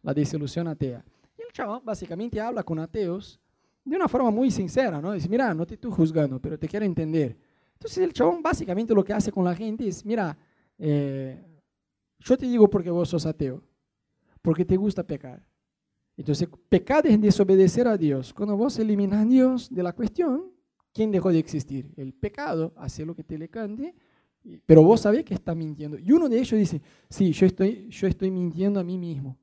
La 0.02 0.14
desilusión 0.14 0.68
atea. 0.68 1.04
Y 1.36 1.42
el 1.42 1.52
chaval 1.52 1.80
básicamente 1.84 2.40
habla 2.40 2.62
con 2.62 2.78
ateos 2.78 3.40
de 3.84 3.96
una 3.96 4.08
forma 4.08 4.30
muy 4.30 4.50
sincera, 4.50 5.00
¿no? 5.00 5.12
Dice, 5.12 5.28
mira, 5.28 5.52
no 5.54 5.66
te 5.66 5.74
estoy 5.74 5.90
juzgando, 5.90 6.40
pero 6.40 6.58
te 6.58 6.68
quiero 6.68 6.86
entender. 6.86 7.36
Entonces 7.74 7.98
el 7.98 8.12
chabón 8.12 8.42
básicamente 8.42 8.94
lo 8.94 9.04
que 9.04 9.12
hace 9.12 9.30
con 9.30 9.44
la 9.44 9.54
gente 9.54 9.86
es, 9.86 10.04
mira, 10.04 10.36
eh, 10.78 11.44
yo 12.18 12.36
te 12.36 12.46
digo 12.46 12.68
porque 12.68 12.90
vos 12.90 13.08
sos 13.08 13.26
ateo, 13.26 13.62
porque 14.40 14.64
te 14.64 14.76
gusta 14.76 15.02
pecar. 15.02 15.45
Entonces, 16.16 16.48
pecar 16.68 17.06
es 17.06 17.20
desobedecer 17.20 17.86
a 17.86 17.96
Dios. 17.96 18.32
Cuando 18.32 18.56
vos 18.56 18.78
eliminas 18.78 19.22
a 19.22 19.28
Dios 19.28 19.68
de 19.72 19.82
la 19.82 19.92
cuestión, 19.92 20.50
¿quién 20.92 21.10
dejó 21.10 21.30
de 21.30 21.38
existir? 21.38 21.92
El 21.96 22.14
pecado, 22.14 22.72
hace 22.76 23.04
lo 23.04 23.14
que 23.14 23.22
te 23.22 23.36
le 23.36 23.48
cante, 23.48 23.94
pero 24.64 24.82
vos 24.82 25.00
sabés 25.00 25.24
que 25.24 25.34
está 25.34 25.54
mintiendo. 25.54 25.98
Y 25.98 26.12
uno 26.12 26.28
de 26.28 26.38
ellos 26.38 26.58
dice, 26.58 26.80
sí, 27.10 27.32
yo 27.32 27.46
estoy, 27.46 27.88
yo 27.90 28.06
estoy 28.06 28.30
mintiendo 28.30 28.80
a 28.80 28.84
mí 28.84 28.96
mismo. 28.96 29.36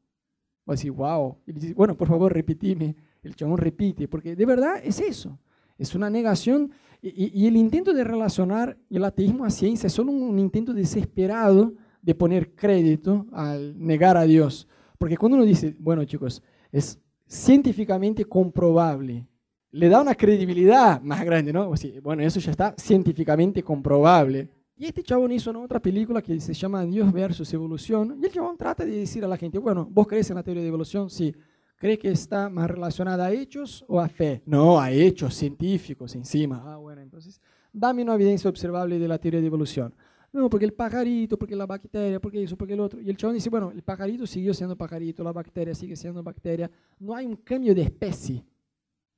Vos 0.66 0.80
decís, 0.80 0.96
wow. 0.96 1.38
Y 1.46 1.52
dice, 1.52 1.74
bueno, 1.74 1.96
por 1.96 2.08
favor, 2.08 2.34
repetime. 2.34 2.96
El 3.22 3.36
chabón 3.36 3.58
repite, 3.58 4.08
porque 4.08 4.36
de 4.36 4.46
verdad 4.46 4.82
es 4.84 5.00
eso. 5.00 5.40
Es 5.78 5.94
una 5.94 6.10
negación. 6.10 6.72
Y, 7.02 7.42
y 7.42 7.48
el 7.48 7.56
intento 7.56 7.94
de 7.94 8.04
relacionar 8.04 8.78
el 8.90 9.04
ateísmo 9.04 9.46
a 9.46 9.50
ciencia 9.50 9.88
es 9.88 9.94
solo 9.94 10.12
un 10.12 10.40
intento 10.40 10.74
desesperado 10.74 11.74
de 12.02 12.16
poner 12.16 12.56
crédito 12.56 13.28
al 13.32 13.78
negar 13.78 14.18
a 14.18 14.24
Dios. 14.24 14.68
Porque 14.98 15.18
cuando 15.18 15.38
uno 15.38 15.46
dice, 15.46 15.76
bueno 15.80 16.04
chicos, 16.06 16.42
es 16.74 17.00
científicamente 17.26 18.26
comprobable, 18.26 19.26
le 19.72 19.90
da 19.90 20.02
una 20.02 20.16
credibilidad 20.16 21.02
más 21.02 21.24
grande, 21.24 21.54
¿no? 21.54 21.72
bueno, 22.02 22.24
eso 22.24 22.40
ya 22.40 22.52
está 22.52 22.76
científicamente 22.78 23.64
comprobable. 23.64 24.50
Y 24.76 24.86
este 24.86 25.04
chabón 25.04 25.32
hizo 25.32 25.52
una 25.52 25.62
otra 25.62 25.80
película 25.80 26.22
que 26.22 26.40
se 26.40 26.54
llama 26.54 26.84
Dios 26.84 27.12
versus 27.14 27.54
evolución. 27.54 28.18
Y 28.22 28.26
el 28.26 28.32
chabón 28.32 28.58
trata 28.58 28.84
de 28.84 28.92
decir 28.98 29.24
a 29.24 29.28
la 29.28 29.38
gente, 29.38 29.58
bueno, 29.58 29.88
¿vos 29.90 30.08
crees 30.08 30.30
en 30.30 30.36
la 30.36 30.44
teoría 30.44 30.62
de 30.62 30.68
evolución? 30.68 31.10
Sí. 31.10 31.34
¿Cree 31.78 31.98
que 31.98 32.12
está 32.12 32.50
más 32.50 32.70
relacionada 32.70 33.28
a 33.28 33.32
hechos 33.32 33.86
o 33.88 34.00
a 34.00 34.08
fe? 34.08 34.42
No, 34.46 34.80
a 34.80 34.92
hechos 34.92 35.36
científicos 35.36 36.16
encima. 36.16 36.62
Ah, 36.66 36.78
bueno, 36.78 37.02
entonces 37.02 37.40
dame 37.72 38.04
una 38.04 38.16
evidencia 38.16 38.50
observable 38.50 38.98
de 39.00 39.08
la 39.08 39.20
teoría 39.20 39.42
de 39.42 39.48
evolución. 39.48 39.94
No, 40.34 40.50
porque 40.50 40.66
el 40.66 40.74
pajarito, 40.74 41.38
porque 41.38 41.56
la 41.56 41.68
bacteria, 41.68 42.20
porque 42.20 42.42
eso, 42.42 42.58
porque 42.58 42.74
el 42.74 42.80
otro. 42.80 43.00
Y 43.00 43.08
el 43.08 43.16
chabón 43.16 43.36
dice, 43.36 43.52
bueno, 43.52 43.70
el 43.70 43.84
pajarito 43.84 44.26
siguió 44.26 44.52
siendo 44.56 44.76
pajarito, 44.76 45.24
la 45.24 45.32
bacteria 45.32 45.76
sigue 45.76 45.96
siendo 45.96 46.24
bacteria. 46.24 46.70
No 46.98 47.16
hay 47.16 47.28
un 47.28 47.36
cambio 47.36 47.76
de 47.76 47.84
especie. 47.84 48.44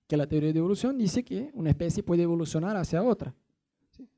Que 0.08 0.18
la 0.18 0.28
teoría 0.28 0.52
de 0.52 0.60
evolución 0.60 0.98
dice 0.98 1.24
que 1.24 1.50
una 1.54 1.70
especie 1.70 2.04
puede 2.04 2.24
evolucionar 2.24 2.76
hacia 2.76 3.02
otra. 3.02 3.34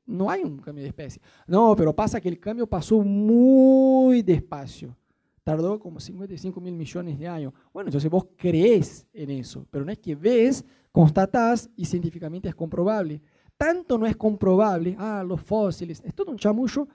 No 0.04 0.28
hay 0.28 0.42
un 0.42 0.58
cambio 0.58 0.82
de 0.82 0.88
especie. 0.88 1.22
No, 1.46 1.76
pero 1.76 1.94
pasa 1.94 2.20
que 2.20 2.28
el 2.28 2.40
cambio 2.40 2.66
pasó 2.66 3.00
muy 3.00 4.22
despacio. 4.22 4.96
Tardó 5.44 5.78
como 5.78 6.00
55 6.00 6.60
mil 6.60 6.74
millones 6.74 7.16
de 7.16 7.28
años. 7.28 7.52
Bueno, 7.72 7.88
entonces 7.88 8.10
vos 8.10 8.26
crees 8.36 9.06
en 9.12 9.30
eso, 9.30 9.64
pero 9.70 9.84
no 9.84 9.92
es 9.92 9.98
que 9.98 10.16
ves, 10.16 10.64
constatás 10.90 11.70
y 11.76 11.84
científicamente 11.84 12.48
es 12.48 12.56
comprobable 12.56 13.22
tanto 13.58 13.98
no 13.98 14.06
es 14.06 14.16
comprobable, 14.16 14.96
ah, 14.98 15.22
los 15.26 15.42
fósiles, 15.42 16.00
es 16.04 16.14
todo 16.14 16.30
un 16.30 16.38
chamullo 16.38 16.88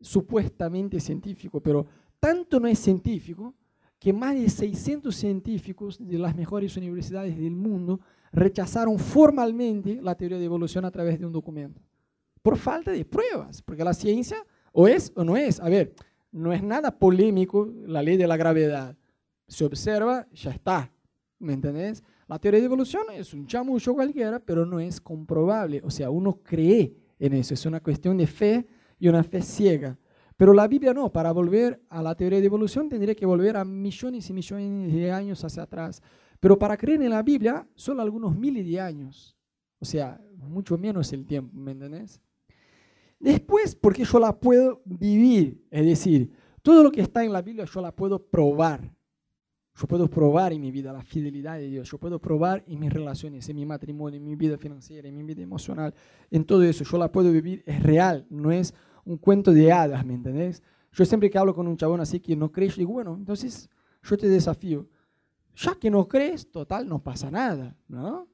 supuestamente 0.00 1.00
científico, 1.00 1.60
pero 1.60 1.86
tanto 2.20 2.60
no 2.60 2.68
es 2.68 2.78
científico 2.78 3.54
que 3.98 4.12
más 4.12 4.34
de 4.34 4.48
600 4.48 5.14
científicos 5.14 5.96
de 5.98 6.18
las 6.18 6.36
mejores 6.36 6.76
universidades 6.76 7.36
del 7.36 7.52
mundo 7.52 8.00
rechazaron 8.32 8.98
formalmente 8.98 10.00
la 10.02 10.14
teoría 10.14 10.38
de 10.38 10.44
evolución 10.44 10.84
a 10.84 10.90
través 10.90 11.18
de 11.18 11.26
un 11.26 11.32
documento, 11.32 11.80
por 12.42 12.56
falta 12.56 12.90
de 12.90 13.04
pruebas, 13.04 13.62
porque 13.62 13.84
la 13.84 13.94
ciencia 13.94 14.36
o 14.72 14.88
es 14.88 15.12
o 15.14 15.24
no 15.24 15.36
es. 15.36 15.60
A 15.60 15.68
ver, 15.68 15.94
no 16.32 16.52
es 16.52 16.62
nada 16.62 16.90
polémico 16.98 17.66
la 17.86 18.02
ley 18.02 18.16
de 18.16 18.26
la 18.26 18.36
gravedad. 18.36 18.96
Se 19.46 19.64
observa, 19.64 20.26
ya 20.32 20.50
está, 20.50 20.90
¿me 21.38 21.52
entendés? 21.52 22.02
La 22.32 22.38
teoría 22.38 22.60
de 22.60 22.64
evolución 22.64 23.02
es 23.12 23.34
un 23.34 23.46
chamucho 23.46 23.92
cualquiera, 23.92 24.40
pero 24.40 24.64
no 24.64 24.80
es 24.80 25.02
comprobable. 25.02 25.82
O 25.84 25.90
sea, 25.90 26.08
uno 26.08 26.40
cree 26.42 26.96
en 27.18 27.34
eso. 27.34 27.52
Es 27.52 27.66
una 27.66 27.80
cuestión 27.80 28.16
de 28.16 28.26
fe 28.26 28.66
y 28.98 29.06
una 29.06 29.22
fe 29.22 29.42
ciega. 29.42 29.98
Pero 30.34 30.54
la 30.54 30.66
Biblia 30.66 30.94
no. 30.94 31.12
Para 31.12 31.30
volver 31.30 31.82
a 31.90 32.02
la 32.02 32.14
teoría 32.14 32.40
de 32.40 32.46
evolución 32.46 32.88
tendría 32.88 33.14
que 33.14 33.26
volver 33.26 33.58
a 33.58 33.66
millones 33.66 34.30
y 34.30 34.32
millones 34.32 34.94
de 34.94 35.12
años 35.12 35.44
hacia 35.44 35.64
atrás. 35.64 36.02
Pero 36.40 36.58
para 36.58 36.74
creer 36.78 37.02
en 37.02 37.10
la 37.10 37.22
Biblia, 37.22 37.68
solo 37.74 38.00
algunos 38.00 38.34
miles 38.34 38.66
de 38.66 38.80
años. 38.80 39.36
O 39.78 39.84
sea, 39.84 40.18
mucho 40.38 40.78
menos 40.78 41.12
el 41.12 41.26
tiempo, 41.26 41.54
¿me 41.54 41.72
entendés? 41.72 42.18
Después, 43.20 43.76
porque 43.76 44.04
yo 44.04 44.18
la 44.18 44.40
puedo 44.40 44.80
vivir. 44.86 45.66
Es 45.70 45.84
decir, 45.84 46.32
todo 46.62 46.82
lo 46.82 46.90
que 46.90 47.02
está 47.02 47.22
en 47.22 47.32
la 47.34 47.42
Biblia 47.42 47.66
yo 47.66 47.82
la 47.82 47.94
puedo 47.94 48.24
probar. 48.24 48.90
Yo 49.74 49.86
puedo 49.86 50.08
probar 50.08 50.52
en 50.52 50.60
mi 50.60 50.70
vida 50.70 50.92
la 50.92 51.02
fidelidad 51.02 51.56
de 51.56 51.68
Dios. 51.68 51.90
Yo 51.90 51.98
puedo 51.98 52.18
probar 52.18 52.62
en 52.66 52.78
mis 52.78 52.92
relaciones, 52.92 53.48
en 53.48 53.56
mi 53.56 53.64
matrimonio, 53.64 54.18
en 54.18 54.24
mi 54.24 54.36
vida 54.36 54.58
financiera, 54.58 55.08
en 55.08 55.16
mi 55.16 55.22
vida 55.22 55.42
emocional. 55.42 55.94
En 56.30 56.44
todo 56.44 56.62
eso, 56.62 56.84
yo 56.84 56.98
la 56.98 57.10
puedo 57.10 57.32
vivir. 57.32 57.62
Es 57.66 57.82
real, 57.82 58.26
no 58.28 58.52
es 58.52 58.74
un 59.04 59.16
cuento 59.16 59.52
de 59.52 59.72
hadas, 59.72 60.04
¿me 60.04 60.14
entendés? 60.14 60.62
Yo 60.92 61.04
siempre 61.06 61.30
que 61.30 61.38
hablo 61.38 61.54
con 61.54 61.66
un 61.66 61.76
chabón 61.76 62.00
así 62.00 62.20
que 62.20 62.36
no 62.36 62.52
crees, 62.52 62.76
digo, 62.76 62.92
bueno, 62.92 63.14
entonces 63.14 63.70
yo 64.02 64.16
te 64.16 64.28
desafío. 64.28 64.86
Ya 65.56 65.74
que 65.74 65.90
no 65.90 66.06
crees, 66.06 66.50
total, 66.50 66.86
no 66.86 67.02
pasa 67.02 67.30
nada, 67.30 67.76
¿no? 67.88 68.28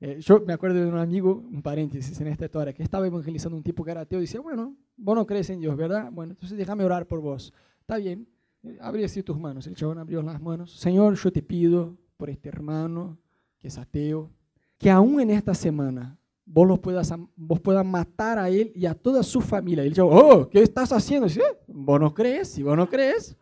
Eh, 0.00 0.18
yo 0.20 0.40
me 0.40 0.52
acuerdo 0.52 0.80
de 0.80 0.86
un 0.86 0.98
amigo, 0.98 1.44
un 1.50 1.62
paréntesis 1.62 2.20
en 2.20 2.26
esta 2.26 2.46
historia, 2.46 2.72
que 2.72 2.82
estaba 2.82 3.06
evangelizando 3.06 3.56
un 3.56 3.62
tipo 3.62 3.84
que 3.84 3.92
era 3.92 4.00
ateo 4.00 4.18
y 4.18 4.22
decía, 4.22 4.40
bueno, 4.40 4.74
vos 4.96 5.14
no 5.14 5.24
crees 5.26 5.48
en 5.50 5.60
Dios, 5.60 5.76
¿verdad? 5.76 6.10
Bueno, 6.10 6.32
entonces 6.32 6.58
déjame 6.58 6.84
orar 6.84 7.06
por 7.06 7.20
vos. 7.20 7.52
Está 7.80 7.98
bien, 7.98 8.26
Abre 8.80 9.04
así 9.04 9.22
tus 9.22 9.38
manos. 9.38 9.66
El 9.66 9.74
chabón 9.74 9.98
abrió 9.98 10.22
las 10.22 10.40
manos. 10.40 10.72
Señor, 10.72 11.14
yo 11.14 11.32
te 11.32 11.42
pido 11.42 11.96
por 12.16 12.30
este 12.30 12.48
hermano 12.48 13.18
que 13.58 13.68
es 13.68 13.78
ateo, 13.78 14.30
que 14.78 14.90
aún 14.90 15.20
en 15.20 15.30
esta 15.30 15.54
semana 15.54 16.18
vos, 16.44 16.66
lo 16.66 16.76
puedas, 16.76 17.12
vos 17.36 17.60
puedas 17.60 17.86
matar 17.86 18.38
a 18.38 18.48
él 18.48 18.72
y 18.74 18.86
a 18.86 18.94
toda 18.94 19.22
su 19.22 19.40
familia. 19.40 19.84
Y 19.84 19.88
el 19.88 19.94
chabón, 19.94 20.18
oh, 20.20 20.48
¿qué 20.48 20.62
estás 20.62 20.92
haciendo? 20.92 21.28
Dice, 21.28 21.42
vos 21.66 22.00
no 22.00 22.12
crees, 22.12 22.48
si 22.48 22.62
vos 22.62 22.76
no 22.76 22.88
crees, 22.88 23.36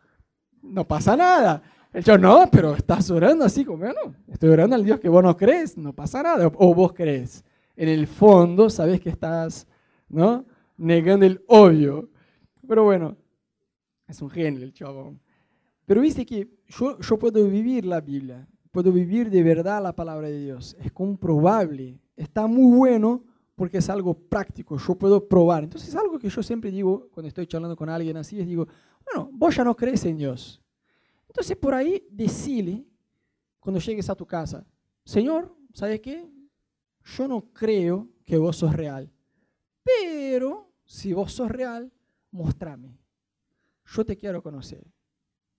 no 0.63 0.87
pasa 0.87 1.17
nada. 1.17 1.63
El 1.93 2.05
chabón, 2.05 2.21
no, 2.23 2.49
pero 2.51 2.75
estás 2.75 3.11
orando 3.11 3.45
así 3.45 3.65
como, 3.65 3.79
bueno, 3.79 4.15
estoy 4.29 4.51
orando 4.51 4.77
al 4.77 4.85
Dios 4.85 5.01
que 5.01 5.09
vos 5.09 5.23
no 5.23 5.37
crees, 5.37 5.77
no 5.77 5.93
pasa 5.93 6.23
nada. 6.23 6.51
O 6.55 6.75
vos 6.75 6.93
crees. 6.93 7.45
En 7.77 7.89
el 7.89 8.07
fondo 8.07 8.69
sabes 8.69 9.01
que 9.01 9.09
estás, 9.09 9.67
¿no? 10.09 10.45
Negando 10.77 11.27
el 11.27 11.43
obvio. 11.49 12.11
Pero 12.69 12.85
bueno, 12.85 13.17
es 14.11 14.21
un 14.21 14.31
genio 14.31 14.65
el 14.65 14.73
chabón. 14.73 15.21
Pero 15.87 16.01
viste 16.01 16.27
que 16.27 16.49
yo, 16.69 16.99
yo 17.01 17.19
puedo 17.19 17.49
vivir 17.49 17.85
la 17.85 18.01
Biblia, 18.01 18.47
puedo 18.71 18.93
vivir 18.93 19.31
de 19.31 19.43
verdad 19.43 19.83
la 19.83 19.95
palabra 19.95 20.29
de 20.29 20.39
Dios. 20.39 20.77
Es 20.79 20.93
comprobable, 20.93 22.01
está 22.17 22.47
muy 22.47 22.77
bueno 22.77 23.25
porque 23.55 23.79
es 23.79 23.91
algo 23.91 24.15
práctico, 24.15 24.79
yo 24.79 24.95
puedo 24.95 25.29
probar. 25.29 25.65
Entonces 25.65 25.89
es 25.89 25.97
algo 25.97 26.19
que 26.19 26.29
yo 26.29 26.43
siempre 26.43 26.71
digo 26.71 27.09
cuando 27.13 27.29
estoy 27.29 27.47
charlando 27.47 27.77
con 27.77 27.89
alguien 27.89 28.17
así, 28.17 28.41
es 28.41 28.47
digo, 28.47 28.67
bueno, 29.05 29.31
vos 29.33 29.55
ya 29.55 29.65
no 29.65 29.75
crees 29.77 30.05
en 30.05 30.17
Dios. 30.17 30.63
Entonces 31.27 31.57
por 31.57 31.75
ahí 31.75 32.07
decile, 32.11 32.85
cuando 33.59 33.81
llegues 33.81 34.09
a 34.11 34.15
tu 34.15 34.27
casa, 34.27 34.67
Señor, 35.05 35.55
¿sabes 35.73 36.01
qué? 36.01 36.29
Yo 37.05 37.27
no 37.27 37.53
creo 37.53 38.09
que 38.25 38.37
vos 38.37 38.57
sos 38.57 38.75
real, 38.75 39.11
pero 39.83 40.73
si 40.85 41.13
vos 41.13 41.33
sos 41.33 41.51
real, 41.51 41.93
mostrame 42.31 43.00
yo 43.91 44.05
te 44.05 44.17
quiero 44.17 44.43
conocer. 44.43 44.85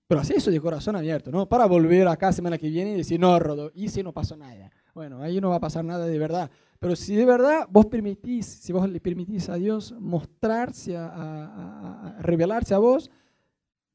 Pero 0.07 0.21
así 0.21 0.33
eso 0.33 0.51
de 0.51 0.59
corazón 0.59 0.95
abierto, 0.95 1.31
¿no? 1.31 1.47
Para 1.47 1.65
volver 1.65 2.07
acá 2.07 2.33
semana 2.33 2.57
que 2.57 2.69
viene 2.69 2.91
y 2.91 2.97
decir, 2.97 3.19
no, 3.19 3.39
Rodo, 3.39 3.71
si 3.73 4.03
no 4.03 4.11
pasó 4.11 4.35
nada. 4.35 4.69
Bueno, 4.93 5.21
ahí 5.21 5.39
no 5.39 5.49
va 5.49 5.55
a 5.55 5.59
pasar 5.61 5.85
nada 5.85 6.05
de 6.05 6.19
verdad. 6.19 6.51
Pero 6.79 6.95
si 6.97 7.15
de 7.15 7.23
verdad 7.23 7.65
vos 7.69 7.85
permitís, 7.85 8.45
si 8.45 8.73
vos 8.73 8.89
le 8.89 8.99
permitís 8.99 9.47
a 9.47 9.55
Dios 9.55 9.93
mostrarse, 9.97 10.97
a, 10.97 12.17
revelarse 12.19 12.73
a 12.73 12.77
vos, 12.77 13.09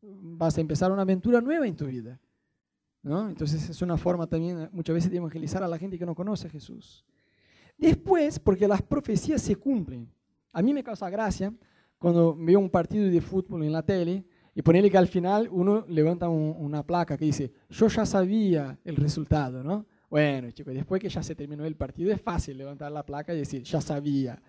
vas 0.01 0.57
a 0.57 0.61
empezar 0.63 0.91
una 0.91 1.03
aventura 1.03 1.41
nueva 1.41 1.67
en 1.67 1.77
tu 1.77 1.85
vida. 1.87 2.19
¿no? 3.03 3.29
Entonces 3.29 3.69
es 3.69 3.83
una 3.83 3.99
forma 3.99 4.27
también 4.27 4.71
muchas 4.73 4.95
veces 4.95 5.11
de 5.11 5.19
evangelizar 5.19 5.63
a 5.63 5.69
la 5.69 5.79
gente 5.79 5.99
que 5.99 6.07
no 6.07 6.15
conoce 6.15 6.47
a 6.47 6.51
Jesús. 6.51 7.05
Después, 7.77 8.39
porque 8.39 8.67
las 8.67 8.81
profecías 8.81 9.43
se 9.43 9.57
cumplen. 9.57 10.11
A 10.51 10.63
mí 10.63 10.73
me 10.73 10.83
causa 10.83 11.11
gracia 11.11 11.53
cuando 11.99 12.37
veo 12.37 12.59
un 12.59 12.71
partido 12.71 13.09
de 13.09 13.21
fútbol 13.21 13.65
en 13.65 13.73
la 13.73 13.83
tele 13.83 14.25
y 14.55 14.63
ponerle 14.63 14.91
que 14.91 14.99
al 14.99 15.09
final 15.09 15.49
uno 15.51 15.85
levanta 15.89 16.29
una 16.29 16.83
placa 16.83 17.17
que 17.17 17.27
dice, 17.27 17.53
yo 17.69 17.89
ya 17.89 18.07
sabía 18.07 18.79
el 18.85 18.97
resultado, 18.97 19.63
¿no? 19.63 19.87
Bueno, 20.09 20.51
chicos, 20.51 20.73
después 20.73 21.01
que 21.01 21.09
ya 21.09 21.23
se 21.23 21.35
terminó 21.35 21.65
el 21.65 21.77
partido 21.77 22.13
es 22.13 22.21
fácil 22.21 22.57
levantar 22.57 22.93
la 22.93 23.05
placa 23.05 23.35
y 23.35 23.39
decir, 23.39 23.63
ya 23.63 23.81
sabía. 23.81 24.41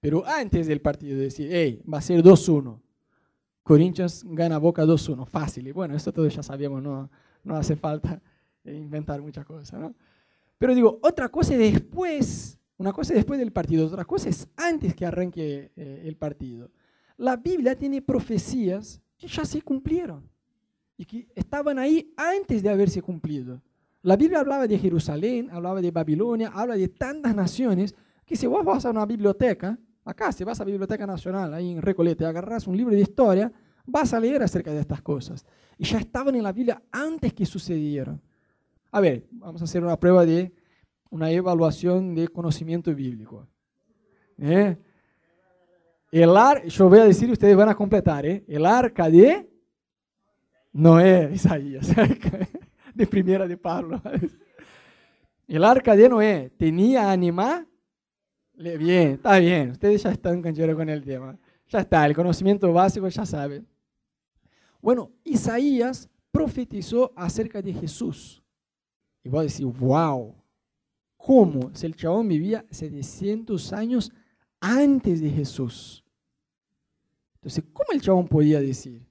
Pero 0.00 0.26
antes 0.26 0.66
del 0.66 0.80
partido 0.80 1.18
decir, 1.18 1.48
hey, 1.50 1.82
va 1.90 1.98
a 1.98 2.02
ser 2.02 2.22
2-1. 2.22 2.78
Corinthians 3.62 4.22
gana 4.26 4.58
Boca 4.58 4.84
2-1, 4.84 5.26
fácil. 5.26 5.68
Y 5.68 5.72
bueno, 5.72 5.96
esto 5.96 6.12
todos 6.12 6.34
ya 6.34 6.42
sabíamos, 6.42 6.82
no, 6.82 7.10
no 7.42 7.56
hace 7.56 7.76
falta 7.76 8.20
inventar 8.64 9.22
muchas 9.22 9.46
cosas, 9.46 9.80
¿no? 9.80 9.94
Pero 10.58 10.74
digo, 10.74 10.98
otra 11.02 11.28
cosa 11.28 11.54
es 11.54 11.72
después, 11.72 12.58
una 12.76 12.92
cosa 12.92 13.12
es 13.12 13.16
después 13.16 13.38
del 13.38 13.52
partido, 13.52 13.86
otra 13.86 14.04
cosa 14.04 14.28
es 14.28 14.48
antes 14.56 14.94
que 14.94 15.06
arranque 15.06 15.72
eh, 15.76 16.02
el 16.04 16.16
partido. 16.16 16.70
La 17.16 17.36
Biblia 17.36 17.78
tiene 17.78 18.02
profecías 18.02 19.00
que 19.16 19.28
ya 19.28 19.44
se 19.44 19.62
cumplieron 19.62 20.28
y 20.96 21.04
que 21.04 21.28
estaban 21.34 21.78
ahí 21.78 22.12
antes 22.16 22.62
de 22.62 22.68
haberse 22.68 23.02
cumplido. 23.02 23.62
La 24.02 24.16
Biblia 24.16 24.40
hablaba 24.40 24.66
de 24.66 24.78
Jerusalén, 24.78 25.48
hablaba 25.50 25.80
de 25.80 25.90
Babilonia, 25.90 26.50
habla 26.54 26.76
de 26.76 26.88
tantas 26.88 27.34
naciones 27.34 27.94
que 28.24 28.36
si 28.36 28.46
vos 28.46 28.64
vas 28.64 28.84
a 28.84 28.90
una 28.90 29.06
biblioteca, 29.06 29.78
acá 30.04 30.32
si 30.32 30.44
vas 30.44 30.60
a 30.60 30.64
la 30.64 30.70
Biblioteca 30.70 31.06
Nacional, 31.06 31.54
ahí 31.54 31.72
en 31.72 31.82
Recoleta, 31.82 32.28
agarras 32.28 32.66
un 32.66 32.76
libro 32.76 32.94
de 32.94 33.00
historia, 33.00 33.52
vas 33.86 34.12
a 34.12 34.20
leer 34.20 34.42
acerca 34.42 34.72
de 34.72 34.80
estas 34.80 35.00
cosas. 35.02 35.46
Y 35.78 35.84
ya 35.84 35.98
estaban 35.98 36.34
en 36.34 36.42
la 36.42 36.52
Biblia 36.52 36.82
antes 36.90 37.32
que 37.32 37.46
sucedieron. 37.46 38.20
A 38.90 39.00
ver, 39.00 39.26
vamos 39.30 39.60
a 39.60 39.64
hacer 39.64 39.82
una 39.82 39.98
prueba 39.98 40.24
de 40.24 40.52
una 41.10 41.30
evaluación 41.30 42.14
de 42.14 42.28
conocimiento 42.28 42.94
bíblico. 42.94 43.48
¿Eh? 44.38 44.76
El 46.14 46.36
ar, 46.36 46.64
yo 46.66 46.88
voy 46.88 47.00
a 47.00 47.06
decir 47.06 47.28
ustedes 47.28 47.56
van 47.56 47.68
a 47.68 47.74
completar, 47.74 48.24
¿eh? 48.24 48.44
El 48.46 48.64
arca 48.66 49.10
de 49.10 49.50
Noé, 50.72 51.32
Isaías, 51.34 51.88
de 52.94 53.06
primera 53.08 53.48
de 53.48 53.56
Pablo. 53.56 54.00
El 55.48 55.64
arca 55.64 55.96
de 55.96 56.08
Noé 56.08 56.52
tenía 56.56 57.10
animal. 57.10 57.66
Bien, 58.54 59.14
está 59.14 59.40
bien, 59.40 59.72
ustedes 59.72 60.04
ya 60.04 60.12
están 60.12 60.40
cancheros 60.40 60.76
con 60.76 60.88
el 60.88 61.02
tema. 61.02 61.36
Ya 61.66 61.80
está, 61.80 62.06
el 62.06 62.14
conocimiento 62.14 62.72
básico 62.72 63.08
ya 63.08 63.26
saben. 63.26 63.66
Bueno, 64.80 65.10
Isaías 65.24 66.08
profetizó 66.30 67.12
acerca 67.16 67.60
de 67.60 67.72
Jesús. 67.72 68.40
Y 69.24 69.28
voy 69.28 69.40
a 69.40 69.42
decir, 69.42 69.66
wow, 69.66 70.32
¿cómo? 71.16 71.74
Si 71.74 71.86
el 71.86 71.96
chabón 71.96 72.28
vivía 72.28 72.64
700 72.70 73.72
años 73.72 74.12
antes 74.60 75.20
de 75.20 75.28
Jesús. 75.28 76.03
Entonces, 77.44 77.64
¿cómo 77.74 77.92
el 77.92 78.00
chabón 78.00 78.26
podía 78.26 78.58
decir 78.58 79.06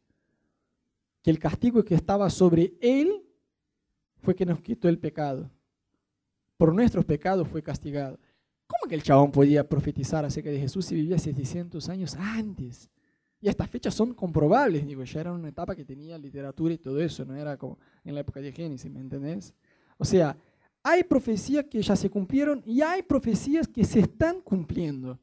que 1.22 1.30
el 1.30 1.38
castigo 1.38 1.86
que 1.86 1.94
estaba 1.94 2.32
sobre 2.32 2.74
él 2.82 3.24
fue 4.24 4.34
que 4.34 4.44
nos 4.44 4.60
quitó 4.60 4.90
el 4.90 4.98
pecado? 4.98 5.52
Por 6.58 6.74
nuestros 6.74 7.06
pecados 7.06 7.48
fue 7.48 7.62
castigado. 7.62 8.18
¿Cómo 8.66 8.90
que 8.90 8.96
el 8.96 9.04
chabón 9.04 9.32
podía 9.32 9.70
profetizar 9.70 10.26
acerca 10.26 10.50
de 10.50 10.60
Jesús 10.60 10.84
si 10.88 10.96
vivía 10.96 11.20
700 11.20 11.88
años 11.90 12.16
antes? 12.16 12.90
Y 13.40 13.50
estas 13.50 13.70
fechas 13.70 13.94
son 13.94 14.16
comprobables, 14.16 14.88
digo, 14.88 15.04
ya 15.04 15.20
era 15.22 15.32
una 15.32 15.50
etapa 15.50 15.76
que 15.76 15.86
tenía 15.86 16.18
literatura 16.18 16.74
y 16.74 16.80
todo 16.80 17.00
eso, 17.00 17.24
no 17.26 17.36
era 17.36 17.56
como 17.56 17.78
en 18.04 18.16
la 18.16 18.22
época 18.22 18.42
de 18.42 18.52
Génesis, 18.52 18.90
¿me 18.90 19.00
entendés? 19.00 19.54
O 20.00 20.06
sea, 20.06 20.36
hay 20.82 21.04
profecías 21.04 21.66
que 21.66 21.84
ya 21.84 21.96
se 21.96 22.10
cumplieron 22.10 22.64
y 22.66 22.82
hay 22.82 23.04
profecías 23.04 23.68
que 23.68 23.84
se 23.84 24.00
están 24.00 24.42
cumpliendo. 24.42 25.20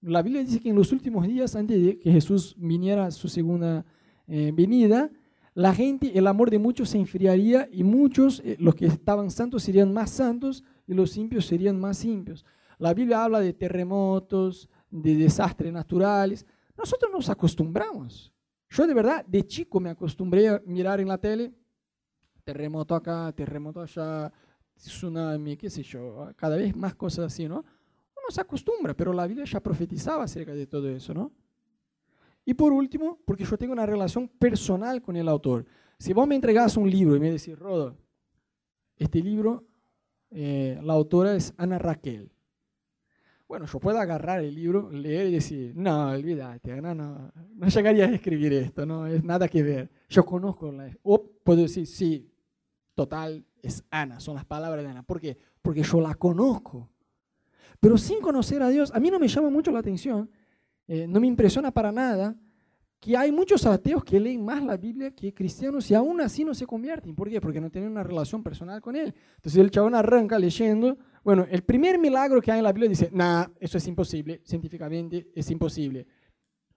La 0.00 0.22
Biblia 0.22 0.42
dice 0.42 0.60
que 0.60 0.68
en 0.68 0.76
los 0.76 0.92
últimos 0.92 1.26
días, 1.26 1.56
antes 1.56 1.82
de 1.84 1.98
que 1.98 2.12
Jesús 2.12 2.54
viniera 2.56 3.06
a 3.06 3.10
su 3.10 3.28
segunda 3.28 3.84
eh, 4.28 4.52
venida, 4.54 5.10
la 5.54 5.74
gente, 5.74 6.16
el 6.16 6.28
amor 6.28 6.50
de 6.50 6.58
muchos 6.60 6.90
se 6.90 6.98
enfriaría 6.98 7.68
y 7.72 7.82
muchos, 7.82 8.40
eh, 8.44 8.56
los 8.60 8.76
que 8.76 8.86
estaban 8.86 9.28
santos, 9.30 9.64
serían 9.64 9.92
más 9.92 10.10
santos 10.10 10.62
y 10.86 10.94
los 10.94 11.16
impios 11.16 11.46
serían 11.46 11.80
más 11.80 12.04
impios. 12.04 12.44
La 12.78 12.94
Biblia 12.94 13.24
habla 13.24 13.40
de 13.40 13.52
terremotos, 13.52 14.68
de 14.88 15.16
desastres 15.16 15.72
naturales. 15.72 16.46
Nosotros 16.76 17.10
nos 17.12 17.28
acostumbramos. 17.28 18.32
Yo 18.70 18.86
de 18.86 18.94
verdad, 18.94 19.24
de 19.26 19.44
chico 19.44 19.80
me 19.80 19.90
acostumbré 19.90 20.48
a 20.48 20.62
mirar 20.64 21.00
en 21.00 21.08
la 21.08 21.18
tele, 21.18 21.52
terremoto 22.44 22.94
acá, 22.94 23.32
terremoto 23.32 23.80
allá, 23.80 24.32
tsunami, 24.76 25.56
qué 25.56 25.68
sé 25.68 25.82
yo, 25.82 26.30
cada 26.36 26.56
vez 26.56 26.76
más 26.76 26.94
cosas 26.94 27.26
así, 27.32 27.48
¿no? 27.48 27.64
Uno 28.22 28.30
se 28.30 28.40
acostumbra, 28.40 28.94
pero 28.94 29.12
la 29.12 29.26
Biblia 29.26 29.44
ya 29.44 29.60
profetizaba 29.60 30.24
acerca 30.24 30.54
de 30.54 30.66
todo 30.66 30.88
eso, 30.88 31.14
¿no? 31.14 31.32
Y 32.44 32.54
por 32.54 32.72
último, 32.72 33.18
porque 33.24 33.44
yo 33.44 33.58
tengo 33.58 33.72
una 33.72 33.86
relación 33.86 34.28
personal 34.28 35.02
con 35.02 35.16
el 35.16 35.28
autor. 35.28 35.66
Si 35.98 36.12
vos 36.12 36.26
me 36.26 36.34
entregás 36.34 36.76
un 36.76 36.90
libro 36.90 37.16
y 37.16 37.20
me 37.20 37.30
decís, 37.30 37.58
Rodo, 37.58 37.96
este 38.96 39.20
libro, 39.20 39.66
eh, 40.30 40.80
la 40.82 40.94
autora 40.94 41.34
es 41.34 41.52
Ana 41.56 41.78
Raquel. 41.78 42.30
Bueno, 43.46 43.66
yo 43.66 43.80
puedo 43.80 43.98
agarrar 43.98 44.40
el 44.40 44.54
libro, 44.54 44.90
leer 44.90 45.28
y 45.28 45.32
decir, 45.32 45.72
no, 45.74 46.10
olvídate, 46.10 46.80
no, 46.82 46.94
no, 46.94 47.32
no 47.54 47.68
llegaría 47.68 48.04
a 48.04 48.14
escribir 48.14 48.52
esto, 48.52 48.84
no 48.84 49.06
es 49.06 49.24
nada 49.24 49.48
que 49.48 49.62
ver. 49.62 49.90
Yo 50.08 50.24
conozco 50.24 50.70
la... 50.70 50.90
O 51.02 51.22
puedo 51.22 51.62
decir, 51.62 51.86
sí, 51.86 52.30
total, 52.94 53.44
es 53.62 53.84
Ana, 53.90 54.20
son 54.20 54.34
las 54.34 54.44
palabras 54.44 54.84
de 54.84 54.90
Ana. 54.90 55.02
¿Por 55.02 55.20
qué? 55.20 55.38
Porque 55.62 55.82
yo 55.82 56.00
la 56.00 56.14
conozco. 56.14 56.90
Pero 57.80 57.96
sin 57.98 58.20
conocer 58.20 58.62
a 58.62 58.68
Dios, 58.68 58.92
a 58.94 59.00
mí 59.00 59.10
no 59.10 59.18
me 59.18 59.28
llama 59.28 59.50
mucho 59.50 59.70
la 59.70 59.80
atención, 59.80 60.30
eh, 60.86 61.06
no 61.06 61.20
me 61.20 61.26
impresiona 61.26 61.70
para 61.70 61.92
nada 61.92 62.36
que 63.00 63.16
hay 63.16 63.30
muchos 63.30 63.64
ateos 63.64 64.02
que 64.02 64.18
leen 64.18 64.44
más 64.44 64.62
la 64.62 64.76
Biblia 64.76 65.12
que 65.12 65.32
cristianos 65.32 65.88
y 65.90 65.94
aún 65.94 66.20
así 66.20 66.44
no 66.44 66.52
se 66.52 66.66
convierten. 66.66 67.14
¿Por 67.14 67.30
qué? 67.30 67.40
Porque 67.40 67.60
no 67.60 67.70
tienen 67.70 67.90
una 67.90 68.02
relación 68.02 68.42
personal 68.42 68.80
con 68.80 68.96
Él. 68.96 69.14
Entonces 69.36 69.56
el 69.56 69.70
chabón 69.70 69.94
arranca 69.94 70.38
leyendo. 70.38 70.98
Bueno, 71.22 71.46
el 71.48 71.62
primer 71.62 71.98
milagro 71.98 72.40
que 72.40 72.50
hay 72.50 72.58
en 72.58 72.64
la 72.64 72.72
Biblia 72.72 72.88
dice, 72.88 73.10
nah, 73.12 73.46
eso 73.60 73.78
es 73.78 73.86
imposible, 73.86 74.40
científicamente 74.44 75.30
es 75.34 75.48
imposible. 75.50 76.06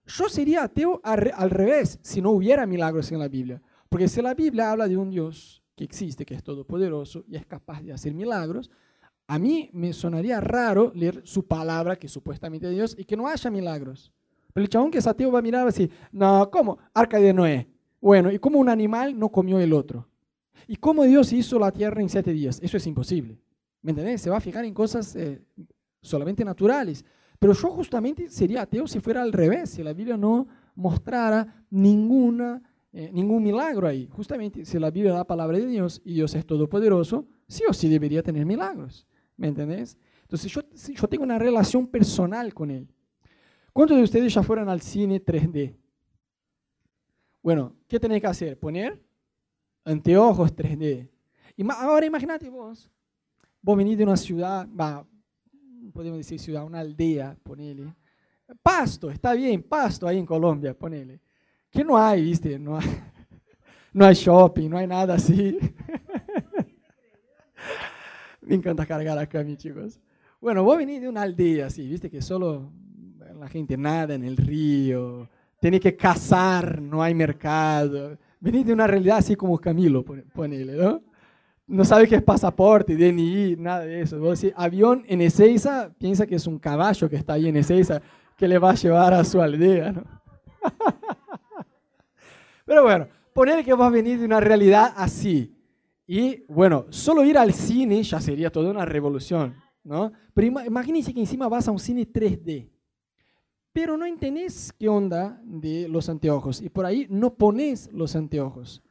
Yo 0.06 0.28
sería 0.28 0.64
ateo 0.64 1.00
al 1.02 1.50
revés 1.50 1.98
si 2.02 2.20
no 2.20 2.30
hubiera 2.30 2.66
milagros 2.66 3.10
en 3.10 3.18
la 3.18 3.28
Biblia. 3.28 3.60
Porque 3.88 4.08
si 4.08 4.22
la 4.22 4.34
Biblia 4.34 4.70
habla 4.70 4.88
de 4.88 4.96
un 4.96 5.10
Dios 5.10 5.62
que 5.76 5.84
existe, 5.84 6.24
que 6.24 6.34
es 6.34 6.42
todopoderoso 6.42 7.24
y 7.28 7.36
es 7.36 7.46
capaz 7.46 7.82
de 7.82 7.92
hacer 7.92 8.14
milagros, 8.14 8.70
a 9.32 9.38
mí 9.38 9.70
me 9.72 9.94
sonaría 9.94 10.42
raro 10.42 10.92
leer 10.94 11.22
su 11.24 11.46
palabra, 11.46 11.96
que 11.96 12.06
es 12.06 12.12
supuestamente 12.12 12.66
de 12.66 12.74
Dios, 12.74 12.94
y 12.98 13.06
que 13.06 13.16
no 13.16 13.26
haya 13.26 13.50
milagros. 13.50 14.12
Pero 14.52 14.62
el 14.62 14.68
chabón 14.68 14.90
que 14.90 14.98
es 14.98 15.06
ateo 15.06 15.32
va 15.32 15.38
a 15.38 15.42
mirar 15.42 15.66
así, 15.66 15.90
no, 16.12 16.50
¿cómo? 16.50 16.76
Arca 16.92 17.18
de 17.18 17.32
Noé. 17.32 17.66
Bueno, 17.98 18.30
¿y 18.30 18.38
cómo 18.38 18.58
un 18.58 18.68
animal 18.68 19.18
no 19.18 19.30
comió 19.30 19.58
el 19.58 19.72
otro? 19.72 20.06
¿Y 20.68 20.76
cómo 20.76 21.04
Dios 21.04 21.32
hizo 21.32 21.58
la 21.58 21.72
tierra 21.72 22.02
en 22.02 22.10
siete 22.10 22.30
días? 22.30 22.60
Eso 22.62 22.76
es 22.76 22.86
imposible. 22.86 23.40
¿Me 23.80 23.92
entendés? 23.92 24.20
Se 24.20 24.28
va 24.28 24.36
a 24.36 24.40
fijar 24.40 24.66
en 24.66 24.74
cosas 24.74 25.16
eh, 25.16 25.40
solamente 26.02 26.44
naturales. 26.44 27.02
Pero 27.38 27.54
yo 27.54 27.70
justamente 27.70 28.28
sería 28.28 28.60
ateo 28.60 28.86
si 28.86 29.00
fuera 29.00 29.22
al 29.22 29.32
revés, 29.32 29.70
si 29.70 29.82
la 29.82 29.94
Biblia 29.94 30.18
no 30.18 30.46
mostrara 30.74 31.64
ninguna, 31.70 32.62
eh, 32.92 33.08
ningún 33.10 33.42
milagro 33.42 33.88
ahí. 33.88 34.06
Justamente 34.12 34.66
si 34.66 34.78
la 34.78 34.90
Biblia 34.90 35.14
da 35.14 35.24
palabra 35.24 35.56
de 35.56 35.64
Dios 35.64 36.02
y 36.04 36.12
Dios 36.12 36.34
es 36.34 36.44
todopoderoso, 36.44 37.24
sí 37.48 37.62
o 37.66 37.72
sí 37.72 37.88
debería 37.88 38.22
tener 38.22 38.44
milagros. 38.44 39.06
¿Me 39.36 39.48
entendés? 39.48 39.96
Entonces 40.22 40.50
yo, 40.50 40.62
yo 40.94 41.08
tengo 41.08 41.24
una 41.24 41.38
relación 41.38 41.86
personal 41.86 42.54
con 42.54 42.70
Él. 42.70 42.88
¿Cuántos 43.72 43.96
de 43.96 44.02
ustedes 44.02 44.34
ya 44.34 44.42
fueron 44.42 44.68
al 44.68 44.80
cine 44.82 45.24
3D? 45.24 45.74
Bueno, 47.42 47.74
¿qué 47.88 47.98
tenés 47.98 48.20
que 48.20 48.26
hacer? 48.26 48.58
Poner 48.58 49.02
anteojos 49.84 50.54
3D. 50.54 51.08
Y 51.56 51.64
ahora 51.70 52.06
imagínate 52.06 52.48
vos, 52.48 52.90
vos 53.60 53.76
venís 53.76 53.98
de 53.98 54.04
una 54.04 54.16
ciudad, 54.16 54.68
va, 54.68 55.06
podemos 55.92 56.18
decir 56.18 56.38
ciudad, 56.38 56.64
una 56.64 56.80
aldea, 56.80 57.36
ponele. 57.42 57.94
Pasto, 58.62 59.10
está 59.10 59.32
bien, 59.32 59.62
pasto 59.62 60.06
ahí 60.06 60.18
en 60.18 60.26
Colombia, 60.26 60.76
ponele. 60.78 61.20
Que 61.70 61.82
no 61.82 61.96
hay, 61.96 62.22
viste, 62.22 62.58
no 62.58 62.76
hay, 62.76 62.86
no 63.92 64.04
hay 64.04 64.14
shopping, 64.14 64.68
no 64.68 64.78
hay 64.78 64.86
nada 64.86 65.14
así. 65.14 65.58
Me 68.42 68.56
encanta 68.56 68.86
cargar 68.86 69.18
acá, 69.18 69.42
mis 69.44 69.58
chicos. 69.58 70.00
Bueno, 70.40 70.64
vos 70.64 70.76
venís 70.76 71.00
de 71.00 71.08
una 71.08 71.22
aldea 71.22 71.66
así, 71.66 71.86
viste, 71.86 72.10
que 72.10 72.20
solo 72.20 72.72
la 73.38 73.48
gente 73.48 73.76
nada 73.76 74.14
en 74.14 74.24
el 74.24 74.36
río, 74.36 75.28
tiene 75.60 75.78
que 75.78 75.96
cazar, 75.96 76.82
no 76.82 77.02
hay 77.02 77.14
mercado. 77.14 78.18
Venís 78.40 78.66
de 78.66 78.72
una 78.72 78.86
realidad 78.86 79.18
así 79.18 79.36
como 79.36 79.58
Camilo, 79.58 80.04
ponele, 80.04 80.72
¿no? 80.72 81.02
No 81.68 81.84
sabe 81.84 82.08
qué 82.08 82.16
es 82.16 82.22
pasaporte, 82.22 82.96
DNI, 82.96 83.56
nada 83.56 83.80
de 83.80 84.00
eso. 84.00 84.18
Vos 84.18 84.40
decís, 84.40 84.54
avión 84.56 85.04
en 85.06 85.20
Ezeiza, 85.20 85.90
piensa 85.96 86.26
que 86.26 86.34
es 86.34 86.46
un 86.46 86.58
caballo 86.58 87.08
que 87.08 87.16
está 87.16 87.34
ahí 87.34 87.48
en 87.48 87.56
Ezeiza, 87.56 88.02
que 88.36 88.48
le 88.48 88.58
va 88.58 88.70
a 88.70 88.74
llevar 88.74 89.14
a 89.14 89.24
su 89.24 89.40
aldea, 89.40 89.92
¿no? 89.92 90.02
Pero 92.66 92.82
bueno, 92.82 93.06
ponele 93.32 93.64
que 93.64 93.74
vas 93.74 93.86
a 93.86 93.90
venir 93.90 94.18
de 94.18 94.24
una 94.24 94.40
realidad 94.40 94.92
así. 94.96 95.54
Y 96.12 96.44
bueno, 96.46 96.86
solo 96.90 97.24
ir 97.24 97.38
al 97.38 97.54
cine 97.54 98.02
ya 98.02 98.20
sería 98.20 98.52
toda 98.52 98.70
una 98.70 98.84
revolución, 98.84 99.54
¿no? 99.82 100.12
Pero 100.34 100.46
imagínense 100.66 101.14
que 101.14 101.20
encima 101.20 101.48
vas 101.48 101.68
a 101.68 101.70
un 101.70 101.78
cine 101.78 102.06
3D 102.06 102.72
pero 103.72 103.96
no 103.96 104.04
entendés 104.04 104.72
qué 104.78 104.88
onda 104.88 105.40
de 105.44 105.88
los 105.88 106.08
anteojos 106.08 106.60
y 106.60 106.68
por 106.68 106.84
ahí 106.84 107.06
no 107.08 107.34
pones 107.34 107.90
los 107.92 108.14
anteojos. 108.14 108.82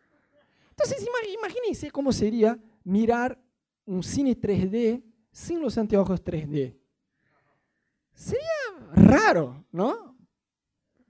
Entonces 0.72 1.08
imagínense 1.38 1.92
cómo 1.92 2.12
sería 2.12 2.60
mirar 2.84 3.40
un 3.86 4.02
cine 4.02 4.36
3D 4.36 5.04
sin 5.32 5.62
los 5.62 5.78
anteojos 5.78 6.24
3D. 6.24 6.76
Sería 8.14 8.42
raro, 8.96 9.64
¿no? 9.72 10.18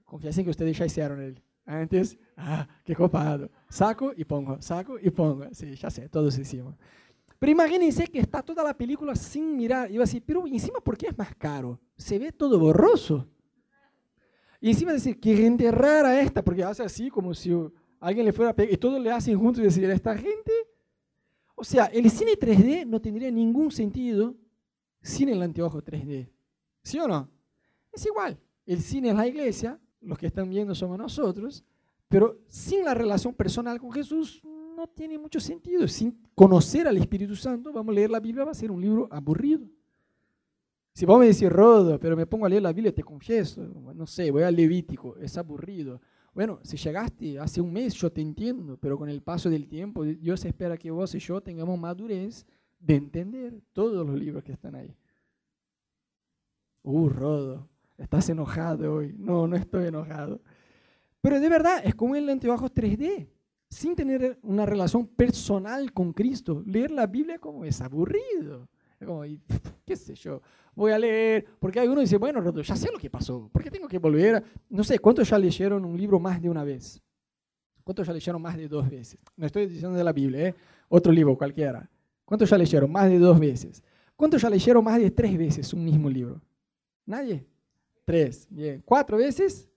Confíense 0.04 0.42
en 0.42 0.44
que 0.44 0.50
ustedes 0.50 0.76
ya 0.76 0.84
hicieron 0.84 1.20
el 1.20 1.42
Antes, 1.64 2.18
ah, 2.42 2.68
qué 2.84 2.94
copado. 2.94 3.50
Saco 3.68 4.12
y 4.16 4.24
pongo, 4.24 4.60
saco 4.60 4.98
y 5.00 5.10
pongo. 5.10 5.46
Sí, 5.52 5.74
ya 5.74 5.90
sé, 5.90 6.08
todos 6.08 6.36
hicimos. 6.38 6.74
Pero 7.38 7.52
imagínense 7.52 8.06
que 8.06 8.20
está 8.20 8.42
toda 8.42 8.62
la 8.62 8.76
película 8.76 9.16
sin 9.16 9.56
mirar. 9.56 9.90
Y 9.90 9.96
va 9.96 10.04
a 10.04 10.06
decir, 10.06 10.22
pero 10.24 10.46
encima, 10.46 10.80
¿por 10.80 10.96
qué 10.96 11.08
es 11.08 11.18
más 11.18 11.34
caro? 11.34 11.80
Se 11.96 12.18
ve 12.18 12.30
todo 12.32 12.58
borroso. 12.58 13.26
Y 14.60 14.70
encima 14.70 14.92
decir, 14.92 15.18
qué 15.18 15.36
gente 15.36 15.70
rara 15.72 16.20
esta, 16.20 16.42
porque 16.44 16.62
hace 16.62 16.84
así 16.84 17.10
como 17.10 17.34
si 17.34 17.52
alguien 17.98 18.26
le 18.26 18.32
fuera 18.32 18.52
a 18.52 18.54
pegar, 18.54 18.72
y 18.72 18.76
todos 18.76 19.00
le 19.00 19.10
hacen 19.10 19.36
juntos 19.38 19.60
y 19.60 19.64
decir, 19.64 19.84
esta 19.90 20.16
gente. 20.16 20.52
O 21.54 21.64
sea, 21.64 21.86
el 21.86 22.08
cine 22.10 22.32
3D 22.32 22.86
no 22.86 23.00
tendría 23.00 23.30
ningún 23.30 23.72
sentido 23.72 24.36
sin 25.00 25.28
el 25.28 25.42
anteojo 25.42 25.82
3D. 25.82 26.30
¿Sí 26.82 26.98
o 26.98 27.08
no? 27.08 27.28
Es 27.92 28.06
igual. 28.06 28.38
El 28.66 28.80
cine 28.80 29.10
es 29.10 29.16
la 29.16 29.26
iglesia, 29.26 29.80
los 30.00 30.16
que 30.18 30.26
están 30.26 30.48
viendo 30.48 30.74
somos 30.74 30.96
nosotros, 30.96 31.64
pero 32.12 32.38
sin 32.46 32.84
la 32.84 32.92
relación 32.92 33.32
personal 33.32 33.80
con 33.80 33.90
Jesús 33.90 34.42
no 34.76 34.86
tiene 34.86 35.18
mucho 35.18 35.40
sentido. 35.40 35.88
Sin 35.88 36.14
conocer 36.34 36.86
al 36.86 36.98
Espíritu 36.98 37.34
Santo, 37.34 37.72
vamos 37.72 37.90
a 37.90 37.94
leer 37.94 38.10
la 38.10 38.20
Biblia, 38.20 38.44
va 38.44 38.50
a 38.50 38.54
ser 38.54 38.70
un 38.70 38.82
libro 38.82 39.08
aburrido. 39.10 39.66
Si 40.92 41.06
vos 41.06 41.18
me 41.18 41.24
decís, 41.24 41.48
Rodo, 41.48 41.98
pero 41.98 42.14
me 42.14 42.26
pongo 42.26 42.44
a 42.44 42.50
leer 42.50 42.60
la 42.60 42.72
Biblia, 42.74 42.94
te 42.94 43.02
confieso, 43.02 43.62
no 43.62 44.06
sé, 44.06 44.30
voy 44.30 44.42
al 44.42 44.54
Levítico, 44.54 45.16
es 45.16 45.38
aburrido. 45.38 46.02
Bueno, 46.34 46.60
si 46.62 46.76
llegaste 46.76 47.38
hace 47.38 47.62
un 47.62 47.72
mes, 47.72 47.94
yo 47.94 48.12
te 48.12 48.20
entiendo, 48.20 48.76
pero 48.76 48.98
con 48.98 49.08
el 49.08 49.22
paso 49.22 49.48
del 49.48 49.66
tiempo, 49.66 50.04
Dios 50.04 50.44
espera 50.44 50.76
que 50.76 50.90
vos 50.90 51.14
y 51.14 51.18
yo 51.18 51.40
tengamos 51.40 51.78
madurez 51.78 52.44
de 52.78 52.94
entender 52.94 53.58
todos 53.72 54.06
los 54.06 54.18
libros 54.18 54.44
que 54.44 54.52
están 54.52 54.74
ahí. 54.74 54.94
Uh, 56.82 57.08
Rodo, 57.08 57.70
estás 57.96 58.28
enojado 58.28 58.96
hoy. 58.96 59.14
No, 59.16 59.46
no 59.46 59.56
estoy 59.56 59.86
enojado. 59.86 60.42
Pero 61.22 61.40
de 61.40 61.48
verdad, 61.48 61.80
es 61.84 61.94
como 61.94 62.16
el 62.16 62.28
anteojos 62.28 62.74
3D, 62.74 63.28
sin 63.70 63.94
tener 63.94 64.38
una 64.42 64.66
relación 64.66 65.06
personal 65.06 65.92
con 65.92 66.12
Cristo. 66.12 66.62
Leer 66.66 66.90
la 66.90 67.06
Biblia 67.06 67.38
como 67.38 67.64
es 67.64 67.80
aburrido. 67.80 68.68
Es 69.00 69.06
como, 69.06 69.22
qué 69.86 69.96
sé 69.96 70.14
yo, 70.16 70.42
voy 70.74 70.92
a 70.92 70.98
leer, 70.98 71.46
porque 71.58 71.80
algunos 71.80 72.02
dicen, 72.04 72.20
bueno, 72.20 72.62
ya 72.62 72.76
sé 72.76 72.90
lo 72.92 72.98
que 72.98 73.08
pasó, 73.08 73.48
¿por 73.52 73.62
qué 73.62 73.70
tengo 73.70 73.88
que 73.88 73.98
volver? 73.98 74.42
No 74.68 74.84
sé, 74.84 74.98
¿cuántos 74.98 75.28
ya 75.28 75.38
leyeron 75.38 75.84
un 75.84 75.96
libro 75.96 76.20
más 76.20 76.42
de 76.42 76.50
una 76.50 76.64
vez? 76.64 77.00
¿Cuántos 77.84 78.06
ya 78.06 78.12
leyeron 78.12 78.42
más 78.42 78.56
de 78.56 78.68
dos 78.68 78.88
veces? 78.88 79.18
No 79.36 79.46
estoy 79.46 79.66
diciendo 79.66 79.96
de 79.96 80.04
la 80.04 80.12
Biblia, 80.12 80.48
¿eh? 80.48 80.54
otro 80.88 81.12
libro 81.12 81.36
cualquiera. 81.36 81.88
¿Cuántos 82.24 82.48
ya 82.48 82.58
leyeron 82.58 82.90
más 82.90 83.08
de 83.08 83.18
dos 83.18 83.38
veces? 83.38 83.82
¿Cuántos 84.16 84.42
ya 84.42 84.50
leyeron 84.50 84.84
más 84.84 85.00
de 85.00 85.10
tres 85.10 85.36
veces 85.36 85.72
un 85.72 85.84
mismo 85.84 86.08
libro? 86.08 86.40
¿Nadie? 87.06 87.44
Tres. 88.04 88.46
Bien. 88.50 88.82
¿Cuatro 88.84 89.16
veces? 89.16 89.68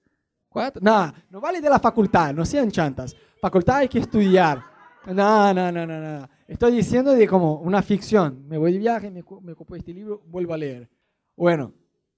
¿Cuatro? 0.56 0.82
No, 0.82 1.14
no 1.32 1.42
vale 1.42 1.60
de 1.60 1.70
la 1.70 1.80
facultad, 1.80 2.34
no 2.34 2.46
sean 2.46 2.72
chantas. 2.72 3.14
Facultad 3.42 3.80
hay 3.80 3.90
que 3.90 4.00
estudiar. 4.00 4.64
No, 5.06 5.54
no, 5.54 5.70
no, 5.70 5.86
no, 5.86 6.00
no. 6.00 6.30
Estoy 6.48 6.78
diciendo 6.78 7.12
de 7.12 7.28
como 7.28 7.56
una 7.60 7.82
ficción. 7.82 8.48
Me 8.48 8.58
voy 8.58 8.72
de 8.72 8.80
viaje, 8.80 9.12
me, 9.12 9.22
me 9.42 9.52
ocupo 9.52 9.76
este 9.76 9.94
libro, 9.94 10.24
vuelvo 10.26 10.54
a 10.54 10.58
leer. 10.58 10.90
Bueno, 11.36 11.74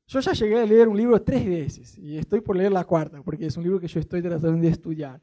yo 0.06 0.19
ya 0.19 0.34
llegué 0.34 0.60
a 0.60 0.67
leer 0.67 0.88
un 0.88 0.95
libro 0.95 1.19
tres 1.19 1.47
veces 1.47 1.97
y 1.97 2.15
estoy 2.15 2.41
por 2.41 2.56
leer 2.56 2.71
la 2.71 2.84
cuarta, 2.84 3.23
porque 3.23 3.47
es 3.47 3.58
un 3.58 3.63
libro 3.63 3.80
que 3.80 3.88
yo 3.88 4.00
estoy 4.00 4.21
tratando 4.21 4.62
de 4.62 4.67
estudiar. 4.67 5.19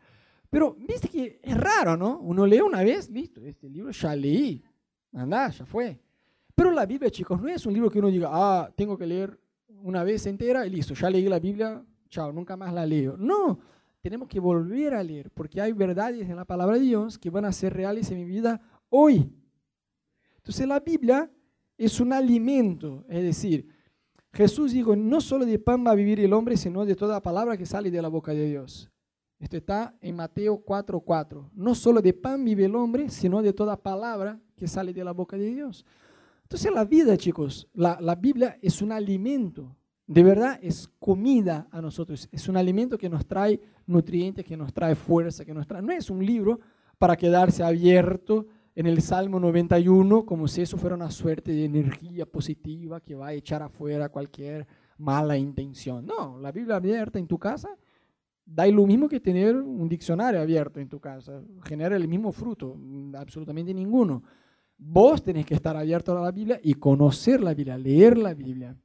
Pero 0.50 0.74
viste 0.76 1.06
que 1.08 1.38
es 1.40 1.56
raro, 1.56 1.96
¿no? 1.96 2.18
Uno 2.18 2.44
lee 2.44 2.62
una 2.62 2.82
vez, 2.82 3.08
listo, 3.10 3.40
este 3.44 3.70
libro 3.70 3.92
ya 3.92 4.16
leí. 4.16 4.60
Anda, 5.12 5.50
ya 5.50 5.64
fue. 5.64 6.00
Pero 6.52 6.72
la 6.72 6.84
Biblia, 6.84 7.12
chicos, 7.12 7.40
no 7.40 7.48
es 7.48 7.64
un 7.64 7.74
libro 7.74 7.88
que 7.88 8.00
uno 8.00 8.08
diga, 8.08 8.30
ah, 8.32 8.72
tengo 8.74 8.98
que 8.98 9.06
leer 9.06 9.38
una 9.84 10.02
vez 10.02 10.26
entera 10.26 10.66
y 10.66 10.70
listo, 10.70 10.94
ya 10.94 11.08
leí 11.08 11.28
la 11.28 11.38
Biblia, 11.38 11.80
chao, 12.08 12.32
nunca 12.32 12.56
más 12.56 12.72
la 12.72 12.86
leo. 12.86 13.16
No, 13.16 13.58
tenemos 14.00 14.28
que 14.28 14.40
volver 14.40 14.94
a 14.94 15.02
leer, 15.02 15.30
porque 15.30 15.60
hay 15.60 15.72
verdades 15.72 16.28
en 16.28 16.36
la 16.36 16.44
palabra 16.44 16.76
de 16.76 16.82
Dios 16.82 17.18
que 17.18 17.30
van 17.30 17.44
a 17.44 17.52
ser 17.52 17.72
reales 17.74 18.10
en 18.10 18.18
mi 18.18 18.24
vida 18.24 18.60
hoy. 18.90 19.32
Entonces 20.36 20.66
la 20.66 20.80
Biblia 20.80 21.30
es 21.76 22.00
un 22.00 22.12
alimento, 22.12 23.04
es 23.08 23.22
decir, 23.22 23.68
Jesús 24.34 24.72
dijo, 24.72 24.96
no 24.96 25.20
solo 25.20 25.46
de 25.46 25.58
pan 25.58 25.84
va 25.86 25.92
a 25.92 25.94
vivir 25.94 26.18
el 26.20 26.32
hombre, 26.32 26.56
sino 26.56 26.84
de 26.84 26.96
toda 26.96 27.22
palabra 27.22 27.56
que 27.56 27.66
sale 27.66 27.90
de 27.90 28.02
la 28.02 28.08
boca 28.08 28.32
de 28.32 28.46
Dios. 28.46 28.90
Esto 29.38 29.56
está 29.56 29.96
en 30.00 30.16
Mateo 30.16 30.64
4:4. 30.64 31.50
No 31.54 31.74
solo 31.74 32.00
de 32.00 32.12
pan 32.12 32.44
vive 32.44 32.64
el 32.64 32.74
hombre, 32.74 33.10
sino 33.10 33.42
de 33.42 33.52
toda 33.52 33.76
palabra 33.76 34.40
que 34.56 34.66
sale 34.66 34.92
de 34.92 35.04
la 35.04 35.12
boca 35.12 35.36
de 35.36 35.50
Dios. 35.50 35.84
Entonces 36.42 36.72
la 36.72 36.84
vida, 36.84 37.16
chicos, 37.16 37.68
la, 37.74 37.98
la, 38.00 38.14
Biblia 38.14 38.58
es 38.60 38.82
un 38.82 38.92
alimento, 38.92 39.76
de 40.06 40.22
verdad 40.22 40.58
es 40.62 40.88
comida 40.98 41.68
a 41.70 41.80
nosotros, 41.80 42.28
es 42.30 42.48
un 42.48 42.56
alimento 42.56 42.98
que 42.98 43.08
nos 43.08 43.26
trae 43.26 43.60
nutrientes, 43.86 44.44
que 44.44 44.56
nos 44.56 44.72
trae 44.72 44.94
fuerza, 44.94 45.44
que 45.44 45.54
nos 45.54 45.66
trae... 45.66 45.82
No 45.82 45.92
es 45.92 46.10
un 46.10 46.24
libro 46.24 46.60
para 46.98 47.16
quedarse 47.16 47.62
abierto 47.62 48.46
en 48.74 48.86
el 48.86 49.00
Salmo 49.02 49.40
91 49.40 50.26
como 50.26 50.48
si 50.48 50.62
eso 50.62 50.76
fuera 50.76 50.96
una 50.96 51.10
suerte 51.10 51.52
de 51.52 51.64
energía 51.64 52.26
positiva 52.26 53.00
que 53.00 53.14
va 53.14 53.28
a 53.28 53.32
echar 53.32 53.62
afuera 53.62 54.08
cualquier 54.08 54.66
mala 54.98 55.36
intención. 55.36 56.06
No, 56.06 56.38
la 56.38 56.52
Biblia 56.52 56.76
abierta 56.76 57.18
en 57.18 57.26
tu 57.26 57.38
casa 57.38 57.76
da 58.46 58.66
lo 58.66 58.86
mismo 58.86 59.08
que 59.08 59.20
tener 59.20 59.56
un 59.56 59.88
diccionario 59.88 60.40
abierto 60.40 60.78
en 60.80 60.88
tu 60.88 61.00
casa, 61.00 61.42
genera 61.64 61.96
el 61.96 62.06
mismo 62.06 62.30
fruto, 62.30 62.76
absolutamente 63.16 63.72
ninguno. 63.72 64.22
Vos 64.76 65.22
tenés 65.22 65.46
que 65.46 65.54
estar 65.54 65.76
abierto 65.76 66.16
a 66.16 66.22
la 66.22 66.30
Biblia 66.30 66.60
y 66.62 66.74
conocer 66.74 67.40
la 67.40 67.54
Biblia, 67.54 67.78
leer 67.78 68.18
la 68.18 68.34
Biblia. 68.34 68.76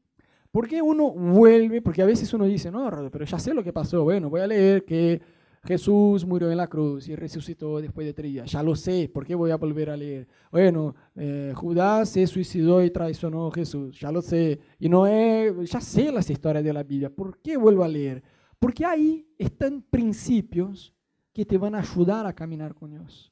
¿Por 0.51 0.67
qué 0.67 0.81
uno 0.81 1.11
vuelve? 1.11 1.81
Porque 1.81 2.01
a 2.01 2.05
veces 2.05 2.33
uno 2.33 2.45
dice, 2.45 2.71
no, 2.71 2.89
pero 3.11 3.25
ya 3.25 3.37
sé 3.37 3.53
lo 3.53 3.63
que 3.63 3.71
pasó. 3.71 4.03
Bueno, 4.03 4.29
voy 4.29 4.41
a 4.41 4.47
leer 4.47 4.83
que 4.83 5.21
Jesús 5.63 6.25
murió 6.25 6.49
en 6.49 6.57
la 6.57 6.67
cruz 6.67 7.07
y 7.07 7.15
resucitó 7.15 7.79
después 7.81 8.07
de 8.07 8.13
tres 8.13 8.31
días. 8.31 8.51
Ya 8.51 8.63
lo 8.63 8.75
sé, 8.75 9.09
¿por 9.13 9.25
qué 9.25 9.35
voy 9.35 9.51
a 9.51 9.57
volver 9.57 9.89
a 9.89 9.97
leer? 9.97 10.27
Bueno, 10.51 10.95
eh, 11.15 11.53
Judas 11.55 12.09
se 12.09 12.25
suicidó 12.25 12.83
y 12.83 12.89
traicionó 12.89 13.47
a 13.47 13.53
Jesús. 13.53 13.99
Ya 13.99 14.11
lo 14.11 14.21
sé. 14.21 14.59
Y 14.79 14.89
no 14.89 15.05
es, 15.05 15.69
ya 15.69 15.81
sé 15.81 16.11
las 16.11 16.29
historias 16.29 16.63
de 16.63 16.73
la 16.73 16.83
Biblia. 16.83 17.09
¿Por 17.09 17.39
qué 17.39 17.57
vuelvo 17.57 17.83
a 17.83 17.87
leer? 17.87 18.23
Porque 18.57 18.85
ahí 18.85 19.27
están 19.37 19.81
principios 19.81 20.93
que 21.33 21.45
te 21.45 21.57
van 21.57 21.75
a 21.75 21.79
ayudar 21.79 22.25
a 22.25 22.33
caminar 22.33 22.73
con 22.73 22.91
Dios. 22.91 23.31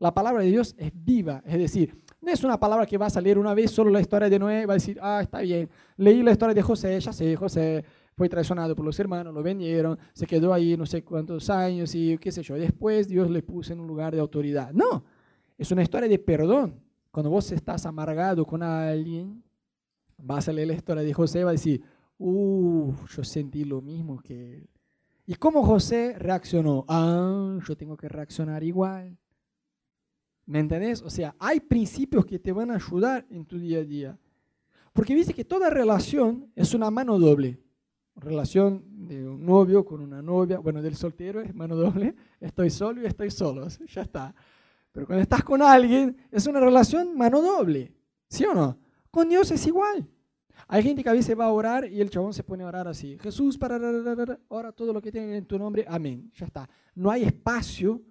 La 0.00 0.14
palabra 0.14 0.42
de 0.42 0.48
Dios 0.48 0.74
es 0.78 0.90
viva, 0.94 1.42
es 1.46 1.58
decir, 1.58 1.94
no 2.22 2.32
es 2.32 2.42
una 2.42 2.58
palabra 2.58 2.86
que 2.86 2.96
vas 2.96 3.18
a 3.18 3.20
leer 3.20 3.38
una 3.38 3.52
vez 3.52 3.70
solo 3.70 3.90
la 3.90 4.00
historia 4.00 4.30
de 4.30 4.38
Noé, 4.38 4.64
va 4.64 4.72
a 4.72 4.76
decir, 4.76 4.98
ah, 5.02 5.20
está 5.22 5.40
bien, 5.40 5.68
leí 5.98 6.22
la 6.22 6.32
historia 6.32 6.54
de 6.54 6.62
José, 6.62 6.98
ya 6.98 7.12
sé, 7.12 7.36
José 7.36 7.84
fue 8.16 8.26
traicionado 8.26 8.74
por 8.74 8.86
los 8.86 8.98
hermanos, 8.98 9.34
lo 9.34 9.42
vendieron, 9.42 9.98
se 10.14 10.26
quedó 10.26 10.54
ahí 10.54 10.74
no 10.74 10.86
sé 10.86 11.04
cuántos 11.04 11.50
años 11.50 11.94
y 11.94 12.16
qué 12.16 12.32
sé 12.32 12.42
yo, 12.42 12.54
después 12.54 13.08
Dios 13.08 13.30
le 13.30 13.42
puso 13.42 13.74
en 13.74 13.80
un 13.80 13.86
lugar 13.86 14.14
de 14.14 14.20
autoridad. 14.20 14.72
No, 14.72 15.04
es 15.58 15.70
una 15.70 15.82
historia 15.82 16.08
de 16.08 16.18
perdón. 16.18 16.80
Cuando 17.10 17.28
vos 17.28 17.52
estás 17.52 17.84
amargado 17.84 18.46
con 18.46 18.62
alguien, 18.62 19.42
vas 20.16 20.48
a 20.48 20.52
leer 20.52 20.68
la 20.68 20.74
historia 20.74 21.02
de 21.02 21.12
José, 21.12 21.44
va 21.44 21.50
a 21.50 21.52
decir, 21.52 21.82
uh, 22.18 22.94
yo 23.06 23.22
sentí 23.22 23.64
lo 23.64 23.82
mismo 23.82 24.18
que 24.22 24.54
él. 24.54 24.70
¿Y 25.26 25.34
cómo 25.34 25.62
José 25.62 26.14
reaccionó? 26.18 26.86
Ah, 26.88 27.58
yo 27.66 27.76
tengo 27.76 27.98
que 27.98 28.08
reaccionar 28.08 28.64
igual. 28.64 29.18
¿Me 30.50 30.58
entendés? 30.58 31.00
O 31.02 31.10
sea, 31.10 31.32
hay 31.38 31.60
principios 31.60 32.26
que 32.26 32.40
te 32.40 32.50
van 32.50 32.72
a 32.72 32.74
ayudar 32.74 33.24
en 33.30 33.44
tu 33.44 33.56
día 33.56 33.78
a 33.78 33.84
día. 33.84 34.18
Porque 34.92 35.14
dice 35.14 35.32
que 35.32 35.44
toda 35.44 35.70
relación 35.70 36.50
es 36.56 36.74
una 36.74 36.90
mano 36.90 37.20
doble. 37.20 37.60
Relación 38.16 38.82
de 39.06 39.28
un 39.28 39.46
novio 39.46 39.84
con 39.84 40.00
una 40.00 40.20
novia, 40.20 40.58
bueno, 40.58 40.82
del 40.82 40.96
soltero 40.96 41.40
es 41.40 41.54
mano 41.54 41.76
doble. 41.76 42.16
Estoy 42.40 42.68
solo 42.68 43.00
y 43.00 43.06
estoy 43.06 43.30
solo, 43.30 43.68
ya 43.94 44.02
está. 44.02 44.34
Pero 44.90 45.06
cuando 45.06 45.22
estás 45.22 45.44
con 45.44 45.62
alguien, 45.62 46.16
es 46.32 46.44
una 46.48 46.58
relación 46.58 47.16
mano 47.16 47.40
doble. 47.40 47.94
¿Sí 48.28 48.44
o 48.44 48.52
no? 48.52 48.76
Con 49.08 49.28
Dios 49.28 49.52
es 49.52 49.64
igual. 49.68 50.04
Hay 50.66 50.82
gente 50.82 51.04
que 51.04 51.10
a 51.10 51.12
veces 51.12 51.38
va 51.38 51.44
a 51.44 51.52
orar 51.52 51.88
y 51.88 52.00
el 52.00 52.10
chabón 52.10 52.34
se 52.34 52.42
pone 52.42 52.64
a 52.64 52.66
orar 52.66 52.88
así. 52.88 53.16
Jesús, 53.20 53.56
para, 53.56 53.78
ora 54.48 54.72
todo 54.72 54.92
lo 54.92 55.00
que 55.00 55.12
tienen 55.12 55.32
en 55.32 55.46
tu 55.46 55.56
nombre. 55.56 55.84
Amén. 55.86 56.28
Ya 56.34 56.46
está. 56.46 56.68
No 56.96 57.08
hay 57.08 57.22
espacio 57.22 58.02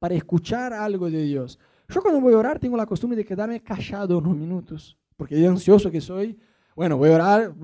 para 0.00 0.16
escuchar 0.16 0.72
algo 0.72 1.08
de 1.08 1.22
Dios. 1.22 1.56
Yo 1.88 2.00
cuando 2.00 2.20
voy 2.20 2.34
a 2.34 2.38
orar 2.38 2.58
tengo 2.58 2.76
la 2.76 2.86
costumbre 2.86 3.16
de 3.16 3.24
quedarme 3.24 3.60
callado 3.62 4.18
unos 4.18 4.36
minutos, 4.36 4.96
porque 5.16 5.36
de 5.36 5.46
ansioso 5.46 5.90
que 5.90 6.00
soy, 6.00 6.38
bueno, 6.74 6.96
voy 6.96 7.10
a 7.10 7.14
orar, 7.14 7.54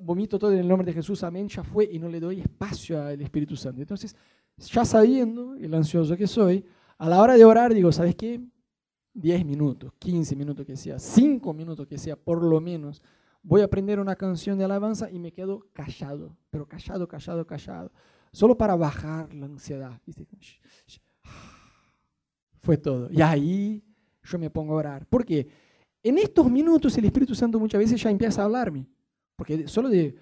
vomito 0.00 0.38
todo 0.38 0.52
en 0.52 0.58
el 0.58 0.68
nombre 0.68 0.86
de 0.86 0.92
Jesús, 0.92 1.24
amén, 1.24 1.48
ya 1.48 1.64
fue, 1.64 1.88
y 1.90 1.98
no 1.98 2.08
le 2.08 2.20
doy 2.20 2.40
espacio 2.40 3.02
al 3.02 3.20
Espíritu 3.20 3.56
Santo. 3.56 3.80
Entonces, 3.80 4.14
ya 4.58 4.84
sabiendo 4.84 5.54
el 5.56 5.74
ansioso 5.74 6.16
que 6.16 6.26
soy, 6.26 6.64
a 6.98 7.08
la 7.08 7.20
hora 7.20 7.34
de 7.34 7.44
orar 7.44 7.74
digo, 7.74 7.90
¿sabes 7.90 8.14
qué? 8.14 8.40
10 9.14 9.44
minutos, 9.44 9.92
15 9.98 10.36
minutos 10.36 10.64
que 10.64 10.76
sea, 10.76 10.98
5 10.98 11.52
minutos 11.52 11.86
que 11.86 11.98
sea, 11.98 12.14
por 12.16 12.42
lo 12.42 12.60
menos, 12.60 13.02
voy 13.42 13.62
a 13.62 13.64
aprender 13.64 13.98
una 13.98 14.14
canción 14.14 14.58
de 14.58 14.64
alabanza 14.64 15.10
y 15.10 15.18
me 15.18 15.32
quedo 15.32 15.66
callado, 15.72 16.36
pero 16.50 16.66
callado, 16.66 17.08
callado, 17.08 17.46
callado, 17.46 17.90
solo 18.30 18.56
para 18.56 18.76
bajar 18.76 19.34
la 19.34 19.46
ansiedad. 19.46 20.00
Fue 22.68 22.76
todo. 22.76 23.08
Y 23.10 23.22
ahí 23.22 23.82
yo 24.22 24.38
me 24.38 24.50
pongo 24.50 24.74
a 24.74 24.76
orar. 24.76 25.06
¿Por 25.06 25.24
qué? 25.24 25.48
En 26.02 26.18
estos 26.18 26.50
minutos 26.50 26.98
el 26.98 27.06
Espíritu 27.06 27.34
Santo 27.34 27.58
muchas 27.58 27.78
veces 27.78 28.02
ya 28.02 28.10
empieza 28.10 28.42
a 28.42 28.44
hablarme. 28.44 28.86
Porque 29.36 29.66
solo 29.66 29.88
de 29.88 30.14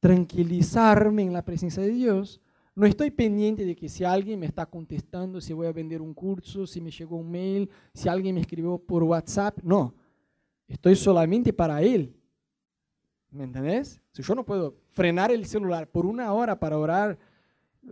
tranquilizarme 0.00 1.22
en 1.22 1.32
la 1.32 1.42
presencia 1.42 1.82
de 1.82 1.88
Dios, 1.88 2.42
No 2.76 2.86
estoy 2.86 3.10
pendiente 3.12 3.64
de 3.64 3.76
que 3.76 3.88
si 3.88 4.02
alguien 4.02 4.40
me 4.40 4.46
está 4.46 4.66
contestando, 4.66 5.40
si 5.40 5.52
voy 5.52 5.68
a 5.68 5.72
vender 5.72 6.02
un 6.02 6.12
curso, 6.12 6.66
si 6.66 6.80
me 6.80 6.90
llegó 6.90 7.16
un 7.16 7.30
mail, 7.30 7.70
si 7.92 8.08
alguien 8.08 8.34
me 8.34 8.40
escribió 8.40 8.78
por 8.78 9.04
WhatsApp. 9.04 9.60
No, 9.62 9.94
estoy 10.66 10.96
solamente 10.96 11.52
para 11.52 11.80
Él. 11.82 12.16
¿Me 13.30 13.44
entendés? 13.44 14.00
Si 14.10 14.22
yo 14.22 14.34
no 14.34 14.44
puedo 14.44 14.76
frenar 14.90 15.30
el 15.30 15.46
celular 15.46 15.88
por 15.88 16.04
una 16.04 16.32
hora 16.32 16.58
para 16.58 16.76
orar, 16.76 17.16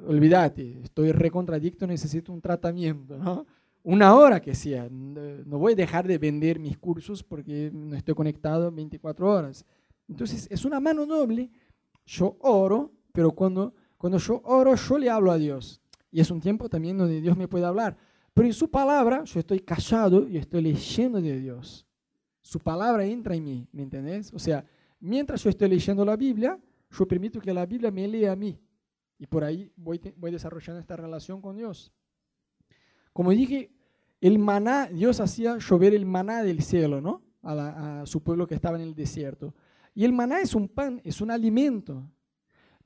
olvídate, 0.07 0.81
estoy 0.83 1.13
recontradicto, 1.13 1.87
necesito 1.87 2.33
un 2.33 2.41
tratamiento, 2.41 3.17
¿no? 3.17 3.47
Una 3.85 4.15
hora 4.15 4.41
que 4.41 4.55
sea. 4.55 4.89
No 4.91 5.59
voy 5.59 5.73
a 5.73 5.77
dejar 5.77 6.07
de 6.07 6.19
vender 6.19 6.59
mis 6.59 6.79
cursos 6.79 7.23
porque 7.23 7.71
no 7.73 7.97
estoy 7.97 8.15
conectado 8.15 8.71
24 8.71 9.29
horas. 9.29 9.65
Entonces, 10.09 10.47
es 10.51 10.65
una 10.65 10.79
mano 10.79 11.05
doble. 11.05 11.51
Yo 12.07 12.37
oro, 12.41 12.93
pero 13.13 13.33
cuando, 13.33 13.75
cuando 13.97 14.19
yo 14.19 14.41
oro, 14.45 14.75
yo 14.75 14.99
le 14.99 15.11
hablo 15.11 15.33
a 15.33 15.39
Dios. 15.39 15.81
Y 16.11 16.21
es 16.21 16.31
un 16.31 16.41
tiempo 16.41 16.69
también 16.69 16.97
donde 16.97 17.21
Dios 17.21 17.37
me 17.37 17.49
puede 17.49 17.65
hablar. 17.65 17.97
Pero 18.35 18.47
en 18.47 18.55
su 18.55 18.71
palabra, 18.71 19.25
yo 19.25 19.41
estoy 19.41 19.61
callado 19.61 20.29
y 20.29 20.37
estoy 20.37 20.63
leyendo 20.63 21.21
de 21.21 21.41
Dios. 21.41 21.87
Su 22.41 22.59
palabra 22.61 23.05
entra 23.05 23.35
en 23.35 23.45
mí, 23.45 23.69
¿me 23.73 23.83
entendés? 23.83 24.33
O 24.33 24.39
sea, 24.39 24.65
mientras 25.01 25.43
yo 25.43 25.51
estoy 25.51 25.69
leyendo 25.69 26.05
la 26.05 26.17
Biblia, 26.17 26.59
yo 26.91 27.07
permito 27.07 27.41
que 27.41 27.53
la 27.53 27.67
Biblia 27.67 27.91
me 27.91 28.07
lea 28.07 28.33
a 28.33 28.37
mí. 28.37 28.59
Y 29.19 29.27
por 29.27 29.45
ahí 29.45 29.73
voy, 29.77 30.01
voy 30.17 30.31
desarrollando 30.31 30.81
esta 30.81 30.97
relación 30.97 31.41
con 31.41 31.57
Dios. 31.57 31.93
Como 33.13 33.31
dije, 33.31 33.71
el 34.21 34.39
maná, 34.39 34.87
Dios 34.87 35.21
hacía 35.21 35.59
llover 35.59 35.95
el 35.95 36.07
maná 36.07 36.43
del 36.43 36.63
cielo, 36.63 37.01
¿no? 37.01 37.23
A, 37.43 38.05
su 38.07 38.23
pueblo 38.23 38.47
que 38.47 38.55
estaba 38.55 38.77
en 38.77 38.83
el 38.83 38.95
desierto. 38.95 39.55
Y 39.95 40.05
el 40.05 40.13
maná 40.13 40.41
es 40.41 40.55
un 40.55 40.69
pan, 40.69 41.01
es 41.05 41.21
un 41.21 41.31
alimento. 41.31 42.09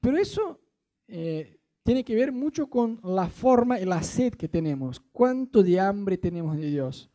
Pero 0.00 0.16
eso 0.16 0.60
eh, 1.06 1.58
tiene 1.82 2.04
que 2.04 2.14
ver 2.14 2.32
mucho 2.32 2.68
con 2.68 3.00
la 3.02 3.28
forma 3.28 3.78
y 3.78 3.84
la 3.84 4.02
sed 4.02 4.34
que 4.34 4.48
tenemos. 4.48 5.00
¿Cuánto 5.12 5.62
de 5.62 5.78
hambre 5.78 6.16
tenemos 6.16 6.56
de 6.56 6.66
Dios? 6.66 7.10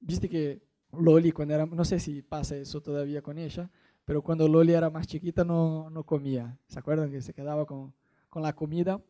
Viste 0.00 0.28
que 0.28 0.62
Loli, 0.92 1.30
cuando 1.30 1.54
era, 1.54 1.66
no 1.66 1.84
sé 1.84 2.00
si 2.00 2.22
pasa 2.22 2.56
eso 2.56 2.82
todavía 2.82 3.22
con 3.22 3.38
ella, 3.38 3.70
pero 4.04 4.22
cuando 4.22 4.48
Loli 4.48 4.72
era 4.72 4.90
más 4.90 5.06
chiquita 5.06 5.44
no, 5.44 5.88
no 5.88 6.04
comía. 6.04 6.58
¿Se 6.66 6.78
acuerdan 6.78 7.10
que 7.10 7.22
se 7.22 7.32
quedaba 7.32 7.64
con, 7.64 7.94
con 8.28 8.42
la 8.42 8.54
comida? 8.54 9.00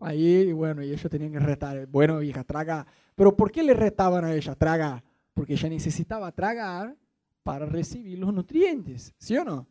Ahí, 0.00 0.50
bueno, 0.52 0.82
y 0.82 0.90
ellos 0.90 1.10
tenían 1.10 1.32
que 1.32 1.38
retar. 1.38 1.86
Bueno, 1.86 2.22
hija, 2.22 2.42
traga. 2.42 2.86
Pero 3.14 3.36
¿por 3.36 3.52
qué 3.52 3.62
le 3.62 3.74
retaban 3.74 4.24
a 4.24 4.34
ella? 4.34 4.54
Traga. 4.54 5.04
Porque 5.34 5.52
ella 5.52 5.68
necesitaba 5.68 6.32
tragar 6.32 6.96
para 7.42 7.66
recibir 7.66 8.18
los 8.18 8.32
nutrientes, 8.32 9.14
¿sí 9.18 9.36
o 9.36 9.44
no? 9.44 9.68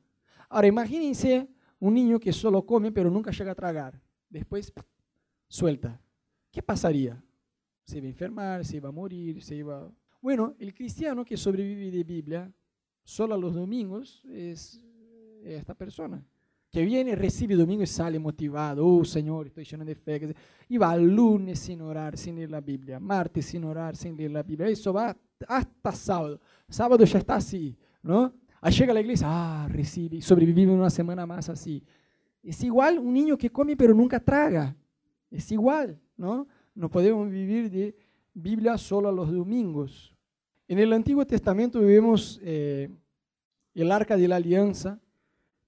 Ahora, 0.48 0.68
imagínense 0.68 1.50
un 1.80 1.94
niño 1.96 2.20
que 2.20 2.32
solo 2.32 2.66
come 2.66 2.92
pero 2.92 3.10
nunca 3.10 3.32
llega 3.32 3.52
a 3.52 3.56
tragar. 3.56 4.00
Después, 4.30 4.72
suelta. 5.48 6.00
¿Qué 6.52 6.62
pasaría? 6.62 7.24
Se 7.84 7.98
iba 7.98 8.06
a 8.06 8.10
enfermar, 8.10 8.66
se 8.66 8.78
iba 8.78 8.90
a 8.90 8.92
morir, 8.92 9.42
se 9.42 9.56
iba... 9.56 9.92
Bueno, 10.22 10.56
el 10.60 10.74
cristiano 10.74 11.26
que 11.26 11.38
sobrevive 11.38 11.90
de 11.90 12.04
Biblia 12.04 12.52
solo 13.04 13.36
los 13.36 13.56
domingos 13.56 14.24
es 14.26 14.84
esta 15.44 15.74
persona 15.74 16.24
que 16.72 16.84
viene, 16.84 17.16
recibe 17.16 17.56
domingo 17.56 17.84
y 17.84 17.88
sale 17.88 18.20
motivado. 18.20 18.86
Oh 18.86 19.04
Señor, 19.04 19.48
estoy 19.48 19.66
lleno 19.66 19.84
de 19.84 19.96
fe. 19.96 20.36
Y 20.68 20.78
va 20.78 20.96
lunes 20.96 21.60
sin 21.60 21.82
orar, 21.82 22.18
sin 22.18 22.36
leer 22.36 22.52
la 22.52 22.62
Biblia. 22.62 23.00
Martes 23.00 23.46
sin 23.46 23.64
orar, 23.64 23.96
sin 23.96 24.16
leer 24.16 24.32
la 24.32 24.44
Biblia. 24.44 24.68
Eso 24.68 24.94
va 24.94 25.16
hasta 25.48 25.92
sábado. 25.92 26.40
Sábado 26.68 27.04
ya 27.06 27.20
está 27.20 27.36
así, 27.36 27.76
¿no? 28.04 28.34
Ahí 28.62 28.74
llega 28.74 28.92
a 28.92 28.94
la 28.94 29.02
iglesia, 29.02 29.28
ah, 29.30 29.68
recibe, 29.70 30.22
sobrevive 30.22 30.72
una 30.72 30.90
semana 30.90 31.26
más 31.26 31.50
así. 31.50 31.84
Es 32.44 32.62
igual 32.64 33.00
un 33.00 33.14
niño 33.14 33.38
que 33.38 33.50
come 33.50 33.76
pero 33.76 33.94
nunca 33.94 34.20
traga. 34.20 34.76
Es 35.32 35.52
igual, 35.52 36.00
¿no? 36.18 36.48
No 36.76 36.90
podemos 36.90 37.30
vivir 37.30 37.70
de 37.70 37.96
Biblia 38.34 38.78
solo 38.78 39.12
los 39.12 39.32
domingos. 39.32 40.14
En 40.68 40.78
el 40.78 40.94
Antiguo 40.94 41.26
Testamento 41.26 41.80
vemos 41.82 42.40
eh, 42.44 42.90
el 43.74 43.92
arca 43.92 44.16
de 44.16 44.28
la 44.28 44.36
alianza, 44.36 45.00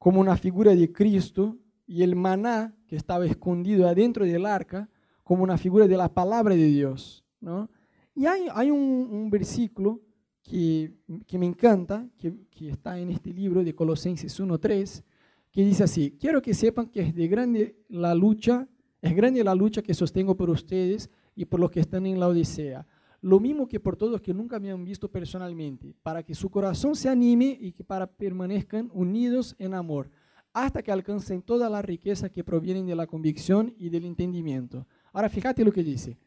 como 0.02 0.20
una 0.20 0.36
figura 0.36 0.74
de 0.74 0.92
Cristo 0.92 1.60
y 1.86 2.02
el 2.02 2.16
maná 2.16 2.76
que 2.88 2.96
estaba 2.96 3.24
escondido 3.28 3.88
adentro 3.88 4.26
del 4.26 4.48
arca 4.48 4.90
como 5.24 5.44
una 5.44 5.60
figura 5.60 5.88
de 5.88 5.96
la 5.96 6.12
palabra 6.12 6.56
de 6.56 6.66
Dios. 6.66 7.24
¿no? 7.40 7.70
Y 8.16 8.26
hay, 8.26 8.48
hay 8.52 8.72
un, 8.72 9.30
versículo 9.30 10.02
que, 10.42 10.92
que, 11.28 11.38
me 11.38 11.46
encanta, 11.46 12.10
que, 12.18 12.34
que, 12.50 12.70
está 12.70 12.98
en 12.98 13.12
este 13.12 13.32
libro 13.32 13.64
de 13.64 13.76
Colosenses 13.76 14.40
1.3, 14.40 15.04
que 15.52 15.64
dice 15.64 15.84
así, 15.84 16.18
quiero 16.20 16.42
que 16.42 16.56
sepan 16.56 16.88
que 16.88 17.02
es 17.02 17.14
de 17.14 17.28
grande 17.28 17.76
la 17.88 18.16
lucha, 18.16 18.68
es 19.04 19.16
grande 19.16 19.44
la 19.44 19.54
lucha 19.54 19.84
que 19.84 19.94
sostengo 19.94 20.36
por 20.36 20.50
ustedes 20.50 21.12
y 21.36 21.46
por 21.46 21.60
los 21.60 21.70
que 21.70 21.80
están 21.80 22.08
en 22.08 22.20
la 22.20 22.28
Odisea 22.28 22.88
lo 23.22 23.40
mismo 23.40 23.68
que 23.68 23.80
por 23.80 23.96
todos 23.96 24.20
que 24.20 24.34
nunca 24.34 24.60
me 24.60 24.72
han 24.72 24.84
visto 24.84 25.10
personalmente, 25.10 25.94
para 26.02 26.24
que 26.24 26.34
su 26.34 26.50
corazón 26.50 26.96
se 26.96 27.08
anime 27.08 27.56
y 27.60 27.72
que 27.72 27.84
para 27.84 28.08
permanezcan 28.08 28.90
unidos 28.94 29.56
en 29.60 29.76
amor, 29.76 30.10
hasta 30.54 30.82
que 30.82 30.92
alcancen 30.92 31.42
toda 31.42 31.70
la 31.70 31.82
riqueza 31.82 32.30
que 32.30 32.44
provienen 32.44 32.86
de 32.88 32.96
la 32.96 33.08
convicción 33.08 33.74
y 33.78 33.90
del 33.90 34.06
entendimiento. 34.06 34.88
Ahora 35.14 35.30
fíjate 35.30 35.64
lo 35.64 35.72
que 35.72 35.84
dice, 35.84 36.18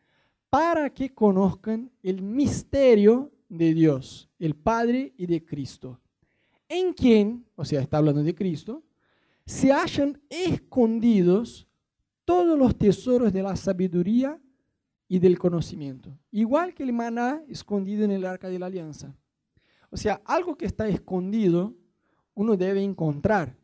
para 0.49 0.89
que 0.89 1.13
conozcan 1.13 1.91
el 2.03 2.23
misterio 2.23 3.33
de 3.49 3.75
Dios, 3.75 4.31
el 4.39 4.55
Padre 4.55 5.13
y 5.17 5.27
de 5.27 5.45
Cristo, 5.45 6.01
en 6.69 6.93
quien, 6.93 7.45
o 7.57 7.65
sea, 7.65 7.81
está 7.81 7.99
hablando 7.99 8.23
de 8.23 8.35
Cristo, 8.35 8.85
se 9.45 9.73
hallan 9.73 10.21
escondidos 10.31 11.67
todos 12.25 12.59
los 12.59 12.77
tesoros 12.77 13.33
de 13.33 13.43
la 13.43 13.57
sabiduría 13.57 14.41
y 15.09 15.19
del 15.19 15.39
conocimiento. 15.39 16.19
Igual 16.31 16.75
que 16.75 16.83
el 16.83 16.93
maná 16.93 17.43
escondido 17.49 18.05
en 18.05 18.11
el 18.11 18.25
arca 18.25 18.49
de 18.49 18.59
la 18.59 18.67
alianza. 18.67 19.15
O 19.91 19.97
sea, 19.97 20.21
algo 20.25 20.57
que 20.57 20.67
está 20.67 20.89
escondido, 20.89 21.75
uno 22.35 22.57
debe 22.57 22.83
encontrar. 22.83 23.57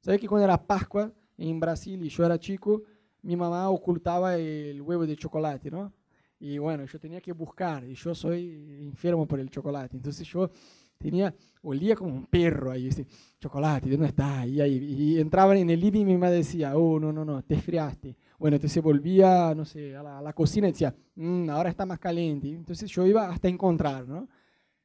¿Sabes 0.00 0.20
que 0.20 0.28
cuando 0.28 0.44
era 0.44 0.66
Pascua 0.66 1.12
en 1.38 1.58
Brasil 1.58 2.04
y 2.04 2.08
yo 2.08 2.24
era 2.26 2.38
chico, 2.38 2.82
mi 3.22 3.36
mamá 3.36 3.70
ocultaba 3.70 4.36
el 4.36 4.82
huevo 4.82 5.06
de 5.06 5.16
chocolate, 5.16 5.70
¿no? 5.70 5.92
Y 6.38 6.58
bueno, 6.58 6.84
yo 6.84 7.00
tenía 7.00 7.22
que 7.22 7.32
buscar, 7.32 7.84
y 7.84 7.94
yo 7.94 8.14
soy 8.14 8.82
enfermo 8.82 9.26
por 9.26 9.40
el 9.40 9.48
chocolate. 9.48 9.96
Entonces 9.96 10.28
yo 10.28 10.50
tenía, 10.98 11.34
olía 11.62 11.96
como 11.96 12.12
un 12.12 12.26
perro 12.26 12.70
ahí, 12.70 12.88
ese 12.88 13.06
chocolate, 13.40 13.88
¿dónde 13.88 14.08
está? 14.08 14.46
Y, 14.46 14.60
ahí, 14.60 14.74
y 14.76 15.20
en 15.20 15.70
el 15.70 15.80
living 15.80 16.02
y 16.02 16.04
mi 16.04 16.12
mamá 16.14 16.30
decía, 16.30 16.76
oh, 16.76 17.00
no, 17.00 17.12
no, 17.12 17.24
no, 17.24 17.42
te 17.42 17.54
enfriaste. 17.54 18.16
Bueno, 18.38 18.56
entonces 18.56 18.82
volvía, 18.82 19.54
no 19.54 19.64
sé, 19.64 19.94
a 19.96 20.02
la, 20.02 20.32
cocina 20.32 20.68
y 20.68 20.72
decía, 20.72 20.94
mm, 21.14 21.50
ahora 21.50 21.70
está 21.70 21.86
más 21.86 21.98
caliente. 21.98 22.48
Entonces 22.48 22.90
yo 22.90 23.06
iba 23.06 23.28
hasta 23.28 23.48
encontrar, 23.48 24.06
¿no? 24.08 24.28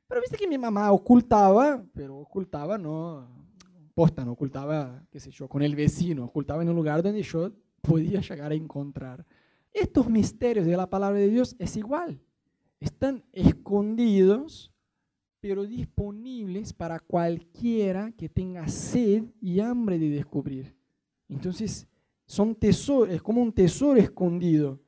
Pero 0.07 0.21
viste 0.21 0.37
que 0.37 0.47
mi 0.47 0.57
mamá 0.57 0.91
ocultaba, 0.91 1.83
pero 1.93 2.17
ocultaba, 2.17 2.77
no, 2.77 3.27
posta, 3.93 4.25
no 4.25 4.31
ocultaba, 4.31 5.03
qué 5.11 5.19
sé 5.19 5.29
yo, 5.29 5.47
con 5.47 5.61
el 5.61 5.75
vecino, 5.75 6.25
ocultaba 6.25 6.61
en 6.63 6.69
un 6.69 6.75
lugar 6.75 7.03
donde 7.03 7.21
yo 7.21 7.51
podía 7.81 8.21
llegar 8.21 8.51
a 8.51 8.55
encontrar. 8.55 9.25
Estos 9.71 10.09
misterios 10.09 10.65
de 10.65 10.75
la 10.75 10.89
palabra 10.89 11.19
de 11.19 11.29
Dios 11.29 11.55
es 11.59 11.77
igual. 11.77 12.19
Están 12.79 13.23
escondidos, 13.31 14.71
pero 15.39 15.65
disponibles 15.65 16.73
para 16.73 16.99
cualquiera 16.99 18.11
que 18.11 18.29
tenga 18.29 18.67
sed 18.67 19.25
y 19.41 19.59
hambre 19.59 19.99
de 19.99 20.09
descubrir. 20.09 20.75
Entonces, 21.27 21.87
son 22.29 22.53
tesoros, 22.53 23.09
es 23.11 23.23
como 23.23 23.41
un 23.41 23.51
tesoro 23.51 23.99
escondido. 23.99 24.79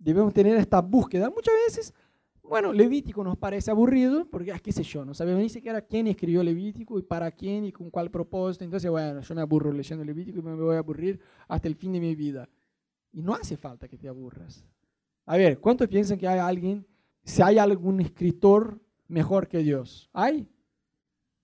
Debemos 0.00 0.34
tener 0.34 0.56
esta 0.56 0.80
búsqueda. 0.80 1.30
Muchas 1.30 1.54
veces, 1.64 1.94
bueno, 2.42 2.72
Levítico 2.72 3.22
nos 3.22 3.38
parece 3.38 3.70
aburrido, 3.70 4.28
porque, 4.28 4.50
ah, 4.50 4.58
qué 4.58 4.72
sé 4.72 4.82
yo, 4.82 5.04
no 5.04 5.14
sabemos 5.14 5.40
ni 5.42 5.48
siquiera 5.48 5.80
quién 5.80 6.08
escribió 6.08 6.42
Levítico 6.42 6.98
y 6.98 7.02
para 7.02 7.30
quién 7.30 7.66
y 7.66 7.70
con 7.70 7.88
cuál 7.88 8.10
propósito. 8.10 8.64
Entonces, 8.64 8.90
bueno, 8.90 9.20
yo 9.20 9.34
me 9.36 9.42
aburro 9.42 9.70
leyendo 9.72 10.04
Levítico 10.04 10.40
y 10.40 10.42
me 10.42 10.56
voy 10.56 10.74
a 10.74 10.80
aburrir 10.80 11.20
hasta 11.46 11.68
el 11.68 11.76
fin 11.76 11.92
de 11.92 12.00
mi 12.00 12.16
vida. 12.16 12.48
Y 13.12 13.22
no 13.22 13.32
hace 13.32 13.56
falta 13.56 13.86
que 13.86 13.96
te 13.96 14.08
aburras. 14.08 14.64
A 15.24 15.36
ver, 15.36 15.60
¿cuántos 15.60 15.86
piensan 15.86 16.18
que 16.18 16.26
hay 16.26 16.40
alguien, 16.40 16.84
si 17.22 17.42
hay 17.42 17.58
algún 17.58 18.00
escritor 18.00 18.80
mejor 19.06 19.46
que 19.46 19.58
Dios? 19.58 20.10
¿Hay? 20.12 20.48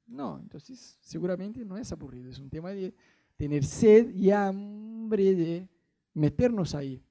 No, 0.05 0.41
entonces 0.41 0.99
seguramente 1.01 1.65
no 1.65 1.79
es 1.79 1.93
aburrido, 1.93 2.29
es 2.29 2.41
un 2.41 2.51
tema 2.51 2.71
de 2.71 2.93
tener 3.37 3.65
sed 3.65 4.11
y 4.17 4.33
hambre 4.33 4.88
de 5.09 5.69
meternos 6.15 6.75
ahí 6.75 7.03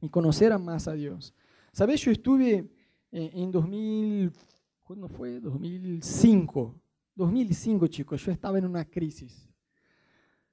y 0.00 0.08
conocer 0.08 0.56
más 0.58 0.88
a 0.88 0.92
Dios. 0.92 1.34
¿Sabes? 1.72 2.00
Yo 2.00 2.10
estuve 2.10 2.68
en 3.10 3.50
2000, 3.50 4.32
¿cuándo 4.82 5.08
fue? 5.08 5.40
2005. 5.40 6.74
2005, 7.14 7.86
chicos, 7.86 8.24
yo 8.24 8.32
estaba 8.32 8.58
en 8.58 8.66
una 8.66 8.84
crisis. 8.84 9.48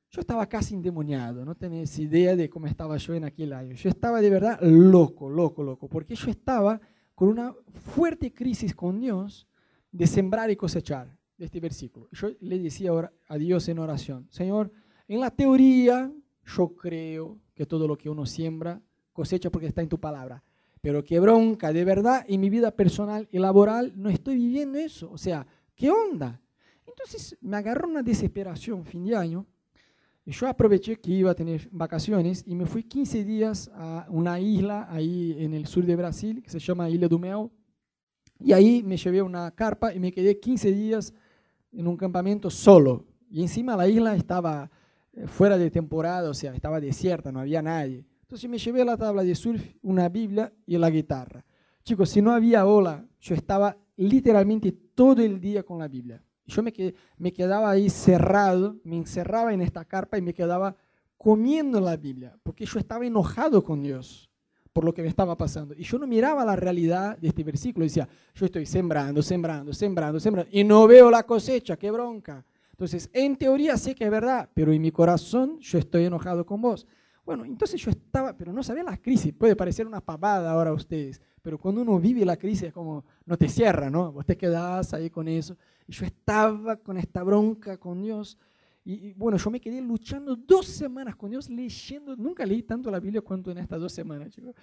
Yo 0.10 0.22
estaba 0.22 0.46
casi 0.48 0.76
endemoniado, 0.76 1.44
no 1.44 1.56
tenés 1.56 1.98
idea 1.98 2.36
de 2.36 2.50
cómo 2.50 2.68
estaba 2.68 2.98
yo 2.98 3.16
en 3.16 3.26
aquel 3.26 3.52
año. 3.52 3.74
Yo 3.74 3.90
estaba 3.90 4.22
de 4.22 4.30
verdad 4.30 4.60
loco, 4.62 5.30
loco, 5.30 5.64
loco, 5.64 5.90
porque 5.90 6.16
yo 6.16 6.30
estaba 6.30 6.80
con 7.16 7.30
una 7.30 7.54
fuerte 7.74 8.32
crisis 8.32 8.76
con 8.76 9.00
Dios 9.00 9.48
de 9.92 10.08
sembrar 10.08 10.52
y 10.52 10.56
cosechar, 10.56 11.18
de 11.38 11.46
este 11.46 11.60
versículo. 11.60 12.10
Yo 12.12 12.30
le 12.42 12.60
decía 12.60 12.92
a 13.28 13.38
Dios 13.38 13.68
en 13.70 13.80
oración, 13.80 14.28
Señor, 14.30 14.72
en 15.08 15.20
la 15.20 15.32
teoría, 15.32 16.12
yo 16.46 16.76
creo 16.76 17.40
que 17.54 17.66
todo 17.66 17.88
lo 17.88 17.98
que 17.98 18.10
uno 18.10 18.26
siembra 18.26 18.82
cosecha 19.12 19.50
porque 19.50 19.68
está 19.68 19.82
en 19.82 19.90
tu 19.90 20.00
palabra. 20.00 20.44
Pero 20.82 21.04
qué 21.04 21.20
bronca, 21.20 21.72
de 21.72 21.86
verdad, 21.86 22.26
en 22.28 22.42
mi 22.42 22.50
vida 22.50 22.72
personal 22.72 23.28
y 23.32 23.40
laboral 23.40 23.94
no 23.96 24.10
estoy 24.10 24.36
viviendo 24.36 24.78
eso. 24.78 25.10
O 25.12 25.18
sea, 25.18 25.48
¿qué 25.76 25.90
onda? 25.90 26.42
Entonces 26.86 27.38
me 27.42 27.56
agarró 27.58 27.88
una 27.88 28.04
desesperación 28.04 28.84
fin 28.84 29.06
de 29.06 29.16
año. 29.16 29.46
Y 30.26 30.32
yo 30.32 30.48
aproveché 30.48 30.98
que 31.00 31.12
iba 31.12 31.32
a 31.32 31.36
tener 31.36 31.68
vacaciones 31.72 32.44
y 32.46 32.56
me 32.56 32.66
fui 32.66 32.84
15 32.84 33.24
días 33.24 33.70
a 33.74 34.08
una 34.10 34.40
isla 34.40 34.88
ahí 34.90 35.36
en 35.40 35.54
el 35.54 35.68
sur 35.68 35.86
de 35.86 35.96
Brasil 35.96 36.42
que 36.42 36.50
se 36.50 36.60
llama 36.60 36.90
Ilha 36.90 37.08
do 37.08 37.20
Mel. 37.20 37.50
Y 38.40 38.54
ahí 38.54 38.84
me 38.84 38.98
llevé 38.98 39.22
una 39.22 39.52
carpa 39.52 39.94
y 39.94 40.00
me 40.00 40.12
quedé 40.12 40.40
15 40.40 40.72
días 40.72 41.14
en 41.72 41.88
un 41.88 41.98
campamento 41.98 42.50
solo. 42.50 43.06
Y 43.30 43.42
encima 43.42 43.76
la 43.76 43.88
isla 43.88 44.16
estaba 44.16 44.70
fuera 45.28 45.58
de 45.58 45.70
temporada, 45.72 46.30
o 46.30 46.34
sea, 46.34 46.54
estaba 46.54 46.80
desierta, 46.80 47.32
no 47.32 47.40
había 47.40 47.62
nadie. 47.62 48.06
Entonces 48.22 48.50
me 48.50 48.58
llevé 48.58 48.84
la 48.84 48.98
tabla 48.98 49.24
de 49.24 49.36
surf, 49.36 49.64
una 49.82 50.10
Biblia 50.10 50.52
y 50.66 50.78
la 50.78 50.90
guitarra. 50.90 51.46
Chicos, 51.84 52.10
si 52.10 52.22
no 52.22 52.32
había 52.32 52.66
ola, 52.66 53.06
yo 53.20 53.36
estaba 53.36 53.78
literalmente 53.98 54.72
todo 54.72 55.22
el 55.22 55.40
día 55.40 55.64
con 55.64 55.80
la 55.80 55.88
Biblia. 55.88 56.22
Yo 56.46 56.64
me, 56.64 56.74
me 57.18 57.32
quedaba 57.32 57.70
ahí 57.70 57.90
cerrado, 57.90 58.78
me 58.84 58.98
encerraba 58.98 59.54
en 59.54 59.62
esta 59.62 59.86
carpa 59.86 60.18
y 60.18 60.22
me 60.22 60.34
quedaba 60.34 60.76
comiendo 61.18 61.80
la 61.80 61.96
Biblia, 61.96 62.38
porque 62.44 62.66
yo 62.66 62.80
estaba 62.80 63.06
enojado 63.06 63.64
con 63.64 63.82
Dios 63.82 64.30
por 64.74 64.84
lo 64.84 64.94
que 64.94 65.04
me 65.04 65.08
estaba 65.08 65.38
pasando. 65.38 65.76
Y 65.78 65.84
yo 65.84 66.00
no 66.00 66.08
miraba 66.08 66.44
la 66.44 66.56
realidad 66.56 67.18
de 67.18 67.28
este 67.28 67.44
versículo. 67.44 67.86
Decía, 67.86 68.10
yo 68.34 68.46
estoy 68.46 68.66
sembrando, 68.66 69.22
sembrando, 69.22 69.72
sembrando, 69.72 70.20
sembrando, 70.20 70.50
y 70.52 70.64
no 70.64 70.88
veo 70.88 71.12
la 71.12 71.24
cosecha, 71.24 71.78
qué 71.78 71.92
bronca. 71.92 72.44
Entonces, 72.84 73.10
en 73.14 73.38
teoría 73.38 73.78
sé 73.78 73.96
que 73.96 74.04
es 74.04 74.12
verdad, 74.12 74.50
pero 74.54 74.74
en 74.74 74.82
mi 74.82 74.92
corazón 74.92 75.58
yo 75.60 75.80
estoy 75.80 76.04
enojado 76.04 76.46
con 76.46 76.62
vos. 76.62 76.86
Bueno, 77.26 77.46
entonces 77.46 77.80
yo 77.80 77.90
estaba, 77.90 78.36
pero 78.36 78.52
no 78.52 78.62
sabía 78.62 78.84
la 78.84 78.98
crisis, 78.98 79.32
puede 79.32 79.56
parecer 79.56 79.88
una 79.88 80.02
pavada 80.02 80.52
ahora 80.52 80.72
a 80.72 80.74
ustedes, 80.74 81.22
pero 81.42 81.58
cuando 81.58 81.82
uno 81.82 81.98
vive 81.98 82.26
la 82.26 82.36
crisis 82.36 82.64
es 82.64 82.74
como, 82.74 83.06
no 83.26 83.38
te 83.38 83.48
cierra, 83.48 83.90
¿no? 83.90 84.12
Vos 84.12 84.26
te 84.26 84.36
quedás 84.36 84.94
ahí 84.94 85.10
con 85.10 85.30
eso. 85.30 85.56
Y 85.88 85.94
yo 85.94 86.06
estaba 86.06 86.76
con 86.76 86.98
esta 86.98 87.24
bronca 87.24 87.78
con 87.78 88.02
Dios. 88.02 88.38
Y, 88.84 89.14
bueno, 89.14 89.38
yo 89.38 89.50
me 89.50 89.62
quedé 89.62 89.80
luchando 89.80 90.36
dos 90.36 90.66
semanas 90.66 91.16
con 91.16 91.32
Dios, 91.32 91.50
leyendo, 91.50 92.18
nunca 92.18 92.46
leí 92.46 92.64
tanto 92.64 92.92
la 92.92 93.00
Biblia 93.00 93.22
cuanto 93.22 93.50
en 93.50 93.60
estas 93.60 93.80
dos 93.80 93.94
semanas, 93.94 94.30
chicos. 94.32 94.54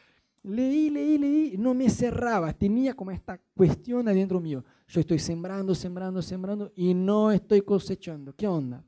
Leí, 0.42 0.90
leí, 0.90 1.16
leí, 1.16 1.56
no 1.56 1.72
me 1.72 1.88
cerraba, 1.88 2.52
tenía 2.52 2.92
como 2.92 3.12
esta 3.12 3.40
cuestión 3.56 4.06
adentro 4.08 4.40
mío. 4.40 4.62
Yo 4.90 5.00
estoy 5.00 5.20
sembrando, 5.20 5.72
sembrando, 5.72 6.20
sembrando 6.20 6.72
y 6.74 6.94
no 6.94 7.30
estoy 7.30 7.60
cosechando. 7.60 8.34
¿Qué 8.34 8.48
onda? 8.48 8.84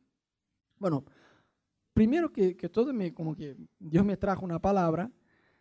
Bueno, 0.77 1.05
primero 1.95 2.33
que, 2.33 2.55
todo, 2.73 2.93
me, 2.93 3.15
como 3.15 3.37
que 3.37 3.57
Dios 3.79 4.05
me 4.05 4.17
trajo 4.17 4.45
una 4.45 4.61
palabra. 4.61 5.09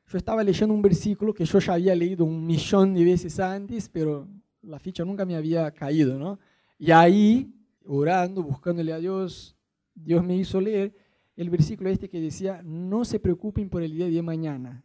Yo 0.08 0.18
estaba 0.18 0.44
leyendo 0.44 0.74
un 0.74 0.82
versículo 0.82 1.32
que 1.32 1.46
yo 1.46 1.60
ya 1.60 1.74
había 1.74 1.94
leído 1.94 2.26
un 2.26 2.44
millón 2.44 2.96
de 2.96 3.06
veces 3.06 3.39
antes, 3.39 3.88
pero 3.88 4.28
la 4.64 4.80
ficha 4.80 5.06
nunca 5.06 5.26
me 5.26 5.36
había 5.36 5.70
caído, 5.70 6.18
¿no? 6.18 6.39
Y 6.80 6.89
ahí, 6.89 7.54
orando, 7.86 8.42
buscándole 8.42 8.94
a 8.94 8.98
Dios, 8.98 9.56
Dios 9.94 10.24
me 10.24 10.36
hizo 10.36 10.60
leer 10.60 10.96
el 11.36 11.52
versículo 11.52 11.92
este 11.92 12.10
que 12.10 12.20
decía, 12.20 12.64
no 12.64 13.06
se 13.06 13.20
preocupen 13.20 13.70
por 13.70 13.84
el 13.84 13.94
día 13.94 14.08
de 14.08 14.22
mañana, 14.24 14.84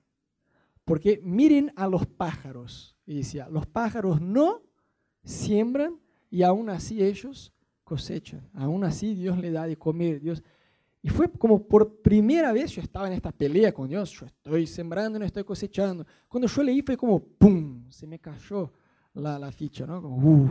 porque 0.84 1.18
miren 1.24 1.72
a 1.76 1.88
los 1.88 2.04
pájaros. 2.04 2.94
Y 3.06 3.16
decía, 3.16 3.48
los 3.48 3.66
pájaros 3.66 4.20
no 4.20 4.65
siembran 5.26 6.00
y 6.30 6.42
aún 6.42 6.70
así 6.70 7.02
ellos 7.02 7.52
cosechan. 7.84 8.48
Aún 8.54 8.84
así 8.84 9.14
Dios 9.14 9.36
le 9.38 9.50
da 9.50 9.66
de 9.66 9.76
comer. 9.76 10.20
Dios, 10.20 10.42
y 11.02 11.08
fue 11.08 11.30
como 11.30 11.66
por 11.68 12.00
primera 12.00 12.52
vez 12.52 12.72
yo 12.72 12.80
estaba 12.80 13.06
en 13.08 13.12
esta 13.12 13.32
pelea 13.32 13.72
con 13.72 13.88
Dios. 13.88 14.10
Yo 14.12 14.26
estoy 14.26 14.66
sembrando 14.66 15.18
no 15.18 15.24
estoy 15.24 15.44
cosechando. 15.44 16.06
Cuando 16.28 16.48
yo 16.48 16.62
leí 16.62 16.80
fue 16.80 16.96
como, 16.96 17.20
¡pum! 17.20 17.90
Se 17.90 18.06
me 18.06 18.18
cayó 18.18 18.72
la, 19.14 19.38
la 19.38 19.52
ficha, 19.52 19.84
¿no? 19.86 20.00
Como, 20.00 20.48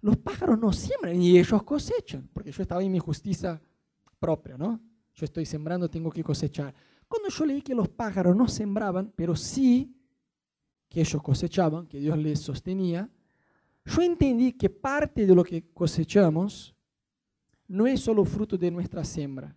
Los 0.00 0.16
pájaros 0.16 0.58
no 0.58 0.72
siembran 0.72 1.20
y 1.20 1.38
ellos 1.38 1.62
cosechan, 1.62 2.28
porque 2.32 2.52
yo 2.52 2.62
estaba 2.62 2.82
en 2.82 2.92
mi 2.92 2.98
justicia 2.98 3.60
propia, 4.18 4.56
¿no? 4.56 4.80
Yo 5.14 5.24
estoy 5.24 5.44
sembrando, 5.44 5.88
tengo 5.90 6.10
que 6.10 6.24
cosechar. 6.24 6.74
Cuando 7.06 7.28
yo 7.28 7.44
leí 7.44 7.60
que 7.60 7.74
los 7.74 7.88
pájaros 7.88 8.36
no 8.36 8.48
sembraban, 8.48 9.12
pero 9.14 9.36
sí 9.36 9.94
que 10.88 11.00
ellos 11.00 11.22
cosechaban, 11.22 11.86
que 11.86 11.98
Dios 11.98 12.16
les 12.18 12.40
sostenía, 12.40 13.10
yo 13.84 14.02
entendí 14.02 14.52
que 14.52 14.68
parte 14.68 15.26
de 15.26 15.34
lo 15.34 15.42
que 15.42 15.62
cosechamos 15.72 16.74
no 17.66 17.86
es 17.86 18.00
solo 18.00 18.24
fruto 18.24 18.56
de 18.56 18.70
nuestra 18.70 19.04
siembra, 19.04 19.56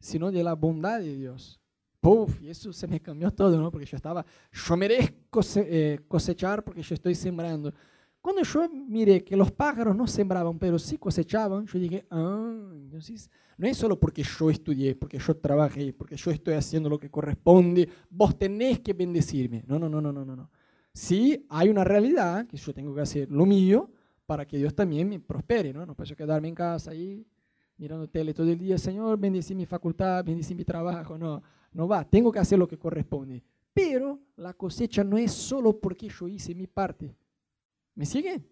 sino 0.00 0.30
de 0.32 0.42
la 0.42 0.54
bondad 0.54 1.00
de 1.00 1.16
Dios. 1.16 1.60
Puf, 2.00 2.42
y 2.42 2.50
eso 2.50 2.72
se 2.72 2.86
me 2.86 3.00
cambió 3.00 3.30
todo, 3.30 3.60
¿no? 3.60 3.70
Porque 3.70 3.86
yo 3.86 3.96
estaba, 3.96 4.24
yo 4.52 4.76
merezco 4.76 5.40
eh, 5.56 6.00
cosechar 6.06 6.62
porque 6.62 6.82
yo 6.82 6.94
estoy 6.94 7.14
sembrando. 7.14 7.72
Cuando 8.20 8.42
yo 8.42 8.68
miré 8.70 9.22
que 9.22 9.36
los 9.36 9.52
pájaros 9.52 9.94
no 9.94 10.06
sembraban, 10.06 10.58
pero 10.58 10.78
sí 10.78 10.96
cosechaban, 10.96 11.66
yo 11.66 11.78
dije, 11.78 12.06
ah, 12.10 12.70
entonces 12.72 13.30
no 13.58 13.66
es 13.68 13.76
solo 13.76 14.00
porque 14.00 14.22
yo 14.22 14.50
estudié, 14.50 14.94
porque 14.94 15.18
yo 15.18 15.36
trabajé, 15.36 15.92
porque 15.92 16.16
yo 16.16 16.30
estoy 16.30 16.54
haciendo 16.54 16.88
lo 16.88 16.98
que 16.98 17.10
corresponde, 17.10 17.88
vos 18.08 18.38
tenés 18.38 18.80
que 18.80 18.94
bendecirme. 18.94 19.62
No, 19.66 19.78
no, 19.78 19.88
no, 19.88 20.00
no, 20.00 20.10
no, 20.10 20.24
no. 20.24 20.50
Sí, 20.94 21.44
hay 21.48 21.68
una 21.68 21.82
realidad 21.82 22.46
que 22.46 22.56
yo 22.56 22.72
tengo 22.72 22.94
que 22.94 23.00
hacer 23.00 23.30
lo 23.30 23.44
mío 23.44 23.90
para 24.26 24.46
que 24.46 24.56
Dios 24.56 24.74
también 24.74 25.08
me 25.08 25.18
prospere, 25.18 25.72
¿no? 25.72 25.84
No 25.84 25.94
puedo 25.94 26.14
quedarme 26.14 26.48
en 26.48 26.54
casa 26.54 26.92
ahí 26.92 27.26
mirando 27.76 28.08
tele 28.08 28.32
todo 28.32 28.48
el 28.48 28.58
día, 28.58 28.78
Señor, 28.78 29.18
bendice 29.18 29.54
mi 29.54 29.66
facultad, 29.66 30.24
bendice 30.24 30.54
mi 30.54 30.64
trabajo. 30.64 31.18
No, 31.18 31.42
no 31.72 31.88
va, 31.88 32.04
tengo 32.04 32.30
que 32.30 32.38
hacer 32.38 32.58
lo 32.58 32.68
que 32.68 32.78
corresponde. 32.78 33.42
Pero 33.72 34.20
la 34.36 34.54
cosecha 34.54 35.02
no 35.02 35.18
es 35.18 35.32
solo 35.32 35.78
porque 35.78 36.08
yo 36.08 36.28
hice 36.28 36.54
mi 36.54 36.68
parte. 36.68 37.16
¿Me 37.96 38.06
siguen? 38.06 38.46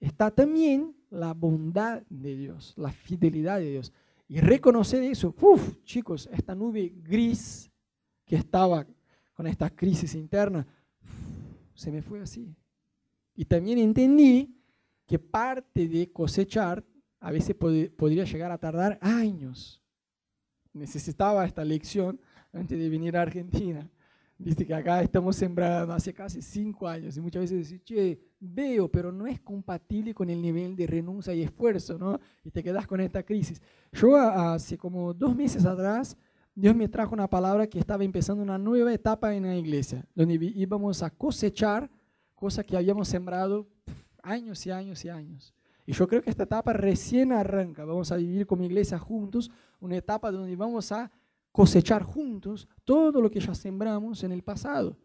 Está 0.00 0.32
también 0.32 0.96
la 1.10 1.32
bondad 1.32 2.02
de 2.10 2.36
Dios, 2.36 2.74
la 2.76 2.90
fidelidad 2.90 3.60
de 3.60 3.70
Dios. 3.70 3.92
Y 4.26 4.40
reconocer 4.40 5.02
eso, 5.04 5.34
uff, 5.40 5.76
chicos, 5.84 6.28
esta 6.32 6.56
nube 6.56 6.92
gris 7.04 7.70
que 8.24 8.34
estaba 8.34 8.84
con 9.34 9.46
esta 9.46 9.70
crisis 9.70 10.14
interna, 10.16 10.66
se 11.74 11.90
me 11.90 12.02
fue 12.02 12.20
así. 12.20 12.54
Y 13.34 13.44
también 13.44 13.78
entendí 13.78 14.56
que 15.06 15.18
parte 15.18 15.88
de 15.88 16.10
cosechar 16.12 16.84
a 17.20 17.30
veces 17.30 17.54
podría 17.54 18.24
llegar 18.24 18.50
a 18.50 18.58
tardar 18.58 18.98
años. 19.00 19.82
Necesitaba 20.72 21.44
esta 21.44 21.64
lección 21.64 22.20
antes 22.52 22.78
de 22.78 22.88
venir 22.88 23.16
a 23.16 23.22
Argentina. 23.22 23.88
Viste 24.38 24.66
que 24.66 24.74
acá 24.74 25.00
estamos 25.02 25.36
sembrando 25.36 25.92
hace 25.94 26.12
casi 26.12 26.42
cinco 26.42 26.88
años 26.88 27.16
y 27.16 27.20
muchas 27.20 27.42
veces 27.42 27.68
decís, 27.70 27.84
che, 27.84 28.20
veo, 28.40 28.90
pero 28.90 29.12
no 29.12 29.26
es 29.26 29.40
compatible 29.40 30.12
con 30.12 30.28
el 30.30 30.42
nivel 30.42 30.74
de 30.74 30.86
renuncia 30.86 31.32
y 31.32 31.42
esfuerzo, 31.42 31.96
¿no? 31.96 32.18
Y 32.42 32.50
te 32.50 32.62
quedas 32.62 32.86
con 32.88 33.00
esta 33.00 33.22
crisis. 33.22 33.62
Yo 33.92 34.16
hace 34.16 34.76
como 34.76 35.14
dos 35.14 35.36
meses 35.36 35.64
atrás, 35.64 36.16
Dios 36.54 36.76
me 36.76 36.88
trajo 36.88 37.14
una 37.14 37.28
palabra 37.28 37.66
que 37.66 37.78
estaba 37.78 38.04
empezando 38.04 38.42
una 38.42 38.58
nueva 38.58 38.92
etapa 38.92 39.34
en 39.34 39.44
la 39.44 39.56
iglesia, 39.56 40.06
donde 40.14 40.34
íbamos 40.54 41.02
a 41.02 41.10
cosechar 41.10 41.90
cosas 42.34 42.64
que 42.66 42.76
habíamos 42.76 43.08
sembrado 43.08 43.66
años 44.22 44.66
y 44.66 44.70
años 44.70 45.04
y 45.04 45.08
años. 45.08 45.54
Y 45.86 45.92
yo 45.92 46.06
creo 46.06 46.22
que 46.22 46.30
esta 46.30 46.44
etapa 46.44 46.72
recién 46.72 47.32
arranca. 47.32 47.84
Vamos 47.84 48.12
a 48.12 48.16
vivir 48.16 48.46
como 48.46 48.64
iglesia 48.64 48.98
juntos, 48.98 49.50
una 49.80 49.96
etapa 49.96 50.30
donde 50.30 50.54
vamos 50.54 50.92
a 50.92 51.10
cosechar 51.50 52.02
juntos 52.02 52.68
todo 52.84 53.20
lo 53.20 53.30
que 53.30 53.40
ya 53.40 53.54
sembramos 53.54 54.22
en 54.22 54.32
el 54.32 54.42
pasado. 54.42 54.96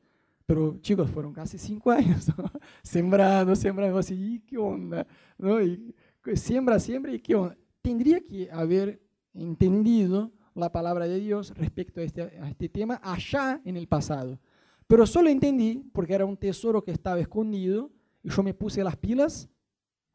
Pero 0.46 0.78
chicos, 0.82 1.10
fueron 1.10 1.34
casi 1.34 1.58
cinco 1.58 1.92
años 1.92 2.26
sembrando, 2.84 3.56
sembrando, 3.56 3.98
así, 3.98 4.36
¿y 4.36 4.40
qué 4.40 4.58
onda? 4.58 5.08
¿No? 5.38 5.62
Y 5.62 5.94
siembra, 6.36 6.80
siembra, 6.80 7.14
¿y 7.14 7.20
qué 7.20 7.36
onda? 7.36 7.58
Tendría 7.82 8.20
que 8.22 8.50
haber 8.52 9.02
entendido 9.34 10.32
la 10.58 10.72
palabra 10.72 11.08
de 11.08 11.20
Dios 11.20 11.54
respecto 11.56 12.02
a 12.02 12.04
este, 12.04 12.22
a 12.22 12.50
este 12.50 12.70
tema 12.70 13.00
allá 13.04 13.62
en 13.64 13.78
el 13.78 13.88
pasado. 13.88 14.40
Pero 14.88 15.06
solo 15.06 15.30
entendí 15.30 15.84
porque 15.94 16.14
era 16.14 16.26
un 16.26 16.38
tesoro 16.38 16.84
que 16.84 16.92
estaba 16.92 17.20
escondido 17.20 17.92
y 18.24 18.30
yo 18.30 18.44
me 18.44 18.54
puse 18.54 18.84
las 18.84 18.96
pilas 18.96 19.50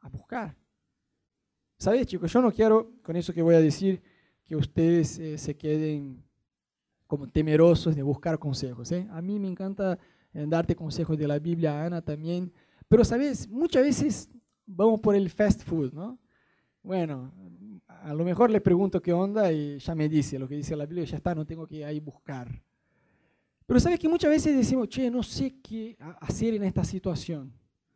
a 0.01 0.09
buscar. 0.09 0.55
¿Sabes, 1.77 2.07
chicos? 2.07 2.31
Yo 2.31 2.41
no 2.41 2.51
quiero, 2.51 2.91
con 3.03 3.15
eso 3.15 3.33
que 3.33 3.41
voy 3.41 3.55
a 3.55 3.59
decir, 3.59 4.01
que 4.45 4.55
ustedes 4.55 5.19
eh, 5.19 5.37
se 5.37 5.55
queden 5.55 6.23
como 7.07 7.27
temerosos 7.27 7.95
de 7.95 8.03
buscar 8.03 8.39
consejos. 8.39 8.91
¿eh? 8.91 9.07
A 9.11 9.21
mí 9.21 9.39
me 9.39 9.47
encanta 9.47 9.99
eh, 10.33 10.45
darte 10.47 10.75
consejos 10.75 11.17
de 11.17 11.27
la 11.27 11.39
Biblia, 11.39 11.85
Ana 11.85 12.01
también. 12.01 12.51
Pero, 12.87 13.03
¿sabes? 13.05 13.47
Muchas 13.47 13.83
veces 13.83 14.29
vamos 14.65 14.99
por 14.99 15.15
el 15.15 15.29
fast 15.29 15.63
food, 15.63 15.93
¿no? 15.93 16.17
Bueno, 16.81 17.31
a 18.03 18.13
lo 18.13 18.23
mejor 18.23 18.49
le 18.49 18.61
pregunto 18.61 19.01
qué 19.01 19.13
onda 19.13 19.51
y 19.51 19.79
ya 19.79 19.95
me 19.95 20.09
dice 20.09 20.37
lo 20.37 20.47
que 20.47 20.55
dice 20.55 20.75
la 20.75 20.85
Biblia 20.85 21.05
ya 21.05 21.17
está, 21.17 21.33
no 21.33 21.45
tengo 21.45 21.65
que 21.65 21.77
ir 21.77 21.85
ahí 21.85 21.99
buscar. 21.99 22.61
Pero 23.65 23.79
sabes 23.79 23.99
que 23.99 24.09
muchas 24.09 24.29
veces 24.29 24.55
decimos, 24.55 24.89
che, 24.89 25.09
no 25.09 25.23
sé 25.23 25.55
qué 25.61 25.97
hacer 26.19 26.53
en 26.53 26.63
esta 26.63 26.83
situación. 26.83 27.53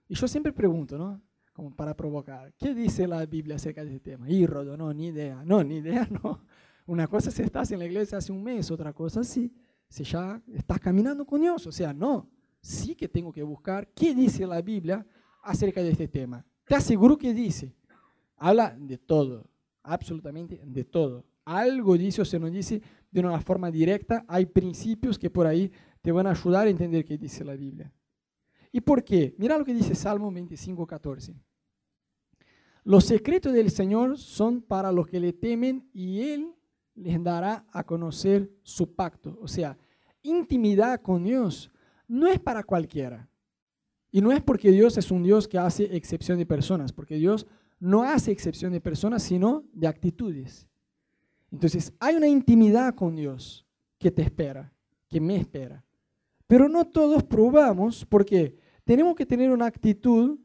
Y 0.08 0.16
yo 0.16 0.28
siempre 0.28 0.54
pregunto, 0.54 0.98
¿no? 0.98 1.22
como 1.58 1.76
para 1.76 1.98
provocar. 1.98 2.54
¿Qué 2.54 2.76
dice 2.76 3.08
la 3.08 3.26
Biblia 3.26 3.56
acerca 3.56 3.84
de 3.84 3.96
este 3.96 4.12
tema? 4.12 4.30
Hírodo, 4.30 4.78
no, 4.78 4.94
ni 4.94 5.08
idea. 5.08 5.44
No, 5.44 5.64
ni 5.64 5.78
idea, 5.78 6.08
no. 6.24 6.44
Una 6.86 7.08
cosa 7.08 7.32
si 7.32 7.42
estás 7.42 7.72
en 7.72 7.80
la 7.80 7.86
iglesia 7.86 8.20
hace 8.20 8.32
un 8.32 8.44
mes, 8.44 8.70
otra 8.70 8.94
cosa 8.94 9.24
si, 9.24 9.52
si 9.90 10.04
ya 10.04 10.40
estás 10.54 10.80
caminando 10.80 11.26
con 11.26 11.42
Dios. 11.42 11.66
O 11.66 11.72
sea, 11.72 11.94
no, 11.94 12.30
sí 12.62 12.94
que 12.94 13.08
tengo 13.08 13.32
que 13.32 13.42
buscar 13.42 13.88
qué 13.88 14.14
dice 14.14 14.46
la 14.46 14.62
Biblia 14.62 15.04
acerca 15.42 15.82
de 15.82 15.90
este 15.90 16.08
tema. 16.08 16.46
Te 16.64 16.76
aseguro 16.76 17.18
que 17.18 17.34
dice. 17.34 17.76
Habla 18.38 18.78
de 18.78 19.00
todo, 19.00 19.50
absolutamente 19.88 20.62
de 20.64 20.84
todo. 20.84 21.26
Algo 21.46 21.98
dice 21.98 22.22
o 22.22 22.26
se 22.26 22.40
nos 22.40 22.52
dice 22.52 22.82
de 23.10 23.20
una 23.22 23.40
forma 23.40 23.72
directa. 23.72 24.26
Hay 24.28 24.46
principios 24.46 25.18
que 25.18 25.30
por 25.30 25.48
ahí 25.48 25.72
te 26.02 26.12
van 26.12 26.28
a 26.28 26.32
ayudar 26.32 26.68
a 26.68 26.70
entender 26.70 27.06
qué 27.06 27.18
dice 27.18 27.44
la 27.44 27.56
Biblia. 27.56 27.92
¿Y 28.72 28.82
por 28.82 29.04
qué? 29.04 29.34
Mira 29.38 29.58
lo 29.58 29.66
que 29.66 29.74
dice 29.74 29.96
Salmo 29.96 30.32
25, 30.32 30.86
14. 30.86 31.36
Los 32.84 33.06
secretos 33.06 33.54
del 33.54 33.72
Señor 33.72 34.18
son 34.18 34.62
para 34.62 34.92
los 34.92 35.08
que 35.08 35.20
le 35.20 35.34
temen 35.34 35.90
y 35.94 36.22
Él 36.22 36.54
les 36.96 37.22
dará 37.24 37.66
a 37.72 37.84
conocer 37.84 38.52
su 38.64 38.94
pacto. 38.96 39.38
O 39.42 39.48
sea, 39.48 39.78
intimidad 40.22 41.02
con 41.02 41.24
Dios 41.24 41.72
no 42.08 42.28
es 42.28 42.40
para 42.40 42.64
cualquiera. 42.64 43.30
Y 44.12 44.22
no 44.22 44.32
es 44.32 44.42
porque 44.42 44.72
Dios 44.72 44.98
es 44.98 45.12
un 45.12 45.24
Dios 45.24 45.48
que 45.48 45.58
hace 45.58 45.96
excepción 45.96 46.38
de 46.38 46.46
personas, 46.46 46.92
porque 46.94 47.16
Dios 47.16 47.46
no 47.80 48.04
hace 48.04 48.32
excepción 48.32 48.72
de 48.72 48.82
personas, 48.82 49.24
sino 49.24 49.64
de 49.74 49.88
actitudes. 49.88 50.68
Entonces, 51.52 51.94
hay 52.00 52.16
una 52.16 52.28
intimidad 52.28 52.96
con 52.96 53.16
Dios 53.16 53.66
que 53.98 54.12
te 54.12 54.22
espera, 54.22 54.74
que 55.08 55.22
me 55.22 55.38
espera. 55.38 55.84
Pero 56.48 56.70
no 56.70 56.86
todos 56.86 57.24
probamos 57.24 58.06
porque 58.06 58.58
tenemos 58.84 59.16
que 59.16 59.26
tener 59.26 59.52
una 59.52 59.66
actitud 59.66 60.40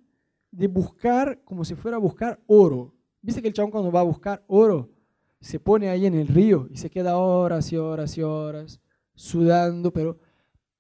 de 0.51 0.66
buscar 0.66 1.43
como 1.45 1.64
si 1.64 1.74
fuera 1.74 1.97
a 1.97 2.01
buscar 2.01 2.41
oro. 2.47 2.95
¿Viste 3.20 3.41
que 3.41 3.49
el 3.49 3.55
chabón 3.55 3.70
cuando 3.70 3.93
va 3.93 4.01
a 4.01 4.05
buscar 4.05 4.45
oro 4.49 4.91
se 5.41 5.59
pone 5.59 5.89
ahí 5.89 6.07
en 6.07 6.14
el 6.14 6.28
río 6.28 6.68
y 6.70 6.76
se 6.76 6.91
queda 6.91 7.16
horas 7.16 7.72
y 7.72 7.76
horas 7.76 8.16
y 8.18 8.22
horas 8.22 8.80
sudando? 9.14 9.93
Pero 9.93 10.18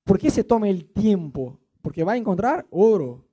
¿por 0.04 0.18
qué 0.18 0.30
se 0.30 0.44
toma 0.44 0.68
el 0.68 0.84
tiempo? 0.86 1.60
Porque 1.80 2.04
va 2.04 2.12
a 2.12 2.16
encontrar 2.16 2.66
oro. 2.70 3.24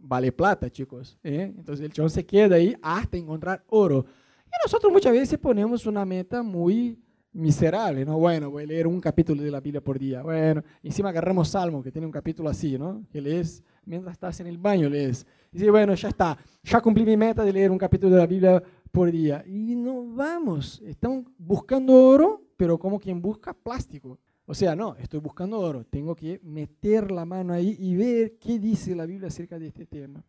Vale 0.00 0.32
plata, 0.32 0.70
chicos. 0.70 1.18
¿eh? 1.22 1.52
Entonces 1.56 1.84
el 1.84 1.92
chabón 1.92 2.10
se 2.10 2.24
queda 2.24 2.56
ahí 2.56 2.76
hasta 2.82 3.16
encontrar 3.16 3.64
oro. 3.68 4.04
Y 4.46 4.56
nosotros 4.64 4.92
muchas 4.92 5.12
veces 5.12 5.38
ponemos 5.38 5.84
una 5.86 6.04
meta 6.04 6.42
muy 6.42 6.98
miserable, 7.32 8.04
¿no? 8.04 8.18
Bueno, 8.18 8.50
voy 8.50 8.64
a 8.64 8.66
leer 8.66 8.86
un 8.86 9.00
capítulo 9.00 9.42
de 9.42 9.50
la 9.50 9.60
Biblia 9.60 9.82
por 9.82 9.98
día. 9.98 10.22
Bueno, 10.22 10.62
encima 10.82 11.10
agarramos 11.10 11.48
Salmo, 11.48 11.82
que 11.82 11.92
tiene 11.92 12.06
un 12.06 12.12
capítulo 12.12 12.48
así, 12.48 12.78
¿no? 12.78 13.04
Que 13.10 13.20
lees 13.20 13.62
mientras 13.84 14.14
estás 14.14 14.40
en 14.40 14.46
el 14.46 14.58
baño, 14.58 14.88
lees. 14.88 15.26
Y 15.52 15.58
dices, 15.58 15.70
bueno, 15.70 15.94
ya 15.94 16.08
está, 16.08 16.38
ya 16.62 16.80
cumplí 16.80 17.04
mi 17.04 17.16
meta 17.16 17.44
de 17.44 17.52
leer 17.52 17.70
un 17.70 17.78
capítulo 17.78 18.14
de 18.14 18.18
la 18.18 18.26
Biblia 18.26 18.62
por 18.90 19.10
día. 19.10 19.44
Y 19.46 19.74
no 19.76 20.04
vamos, 20.14 20.82
estamos 20.84 21.24
buscando 21.38 21.94
oro, 21.94 22.42
pero 22.56 22.78
como 22.78 22.98
quien 22.98 23.20
busca 23.20 23.52
plástico. 23.52 24.18
O 24.50 24.54
sea, 24.54 24.74
no, 24.74 24.96
estoy 24.96 25.20
buscando 25.20 25.60
oro, 25.60 25.84
tengo 25.84 26.16
que 26.16 26.40
meter 26.42 27.10
la 27.12 27.26
mano 27.26 27.52
ahí 27.52 27.76
y 27.78 27.94
ver 27.94 28.38
qué 28.38 28.58
dice 28.58 28.96
la 28.96 29.04
Biblia 29.04 29.28
acerca 29.28 29.58
de 29.58 29.66
este 29.66 29.84
tema. 29.84 30.24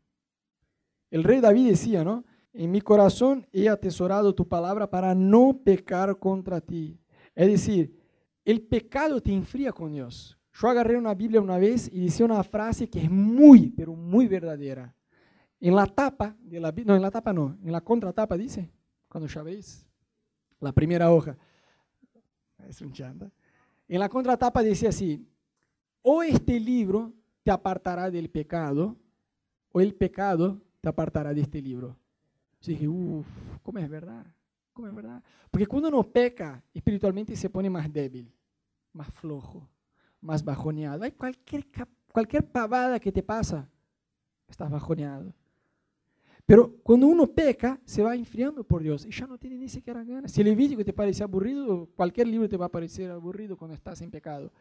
El 1.10 1.24
rey 1.24 1.40
David 1.40 1.70
decía, 1.70 2.04
¿no? 2.04 2.26
En 2.52 2.70
mi 2.70 2.82
corazón 2.82 3.48
he 3.54 3.70
atesorado 3.70 4.36
tu 4.36 4.46
palabra 4.46 4.90
para 4.90 5.16
no 5.16 5.62
pecar 5.64 6.20
contra 6.20 6.60
ti. 6.60 7.00
Es 7.34 7.48
decir, 7.48 7.98
el 8.44 8.62
pecado 8.62 9.22
te 9.22 9.32
enfría 9.32 9.72
con 9.72 9.94
Dios. 9.94 10.38
Yo 10.52 10.68
agarré 10.68 10.98
una 10.98 11.14
Biblia 11.14 11.40
una 11.40 11.58
vez 11.58 11.90
y 11.90 12.02
decía 12.02 12.26
una 12.26 12.44
frase 12.44 12.90
que 12.90 13.02
es 13.02 13.10
muy, 13.10 13.70
pero 13.70 13.96
muy 13.96 14.28
verdadera. 14.28 14.94
En 15.62 15.74
la 15.74 15.86
tapa 15.86 16.36
de 16.42 16.60
la 16.60 16.74
no, 16.74 16.94
en 16.94 17.02
la 17.02 17.10
tapa 17.10 17.32
no, 17.32 17.58
en 17.64 17.72
la 17.72 17.80
contratapa 17.80 18.36
dice, 18.36 18.70
cuando 19.08 19.30
ya 19.30 19.44
veis, 19.44 19.88
la 20.60 20.74
primera 20.74 21.10
hoja. 21.10 21.38
Es 22.68 22.82
un 22.82 22.92
chanda. 22.92 23.32
En 23.90 24.00
la 24.00 24.08
contratapa 24.08 24.62
decía 24.62 24.90
así, 24.90 25.28
o 26.04 26.22
este 26.22 26.60
libro 26.60 27.12
te 27.44 27.50
apartará 27.50 28.12
del 28.12 28.30
pecado, 28.30 28.96
o 29.72 29.82
el 29.82 29.96
pecado 29.96 30.62
te 30.80 30.88
apartará 30.88 31.34
de 31.34 31.42
este 31.42 31.60
libro. 31.60 31.98
Yo 32.62 32.72
dije, 32.72 32.88
uff, 32.88 33.26
¿cómo 33.64 33.80
es 33.80 33.90
verdad? 33.90 34.26
¿Cómo 34.74 34.88
es 34.88 34.94
verdad? 34.94 35.24
Porque 35.50 35.66
cuando 35.66 35.90
uno 35.90 36.04
peca, 36.04 36.64
espiritualmente 36.72 37.36
se 37.36 37.50
pone 37.50 37.68
más 37.68 37.92
débil, 37.92 38.32
más 38.94 39.12
flojo, 39.12 39.68
más 40.22 40.44
bajoneado. 40.44 41.04
Hay 41.04 41.12
cualquier, 41.14 41.66
cualquier 42.12 42.46
pavada 42.46 43.00
que 43.00 43.12
te 43.12 43.24
pasa, 43.24 43.68
estás 44.48 44.70
bajoneado. 44.70 45.34
Pero 46.50 46.78
cuando 46.82 47.06
uno 47.06 47.28
peca, 47.28 47.80
se 47.86 48.02
va 48.02 48.16
enfriando 48.16 48.64
por 48.64 48.82
Dios 48.82 49.06
y 49.06 49.12
ya 49.12 49.28
no 49.28 49.38
tiene 49.38 49.56
ni 49.56 49.70
siquiera 49.70 50.04
ganas. 50.04 50.32
Si 50.32 50.42
el 50.42 50.48
Levítico 50.48 50.84
te 50.84 50.94
parece 50.94 51.22
aburrido, 51.22 51.88
cualquier 51.96 52.28
libro 52.28 52.50
te 52.50 52.58
va 52.58 52.66
a 52.66 52.72
parecer 52.72 53.12
aburrido 53.12 53.56
cuando 53.56 53.76
estás 53.76 54.02
en 54.02 54.10
pecado. 54.10 54.52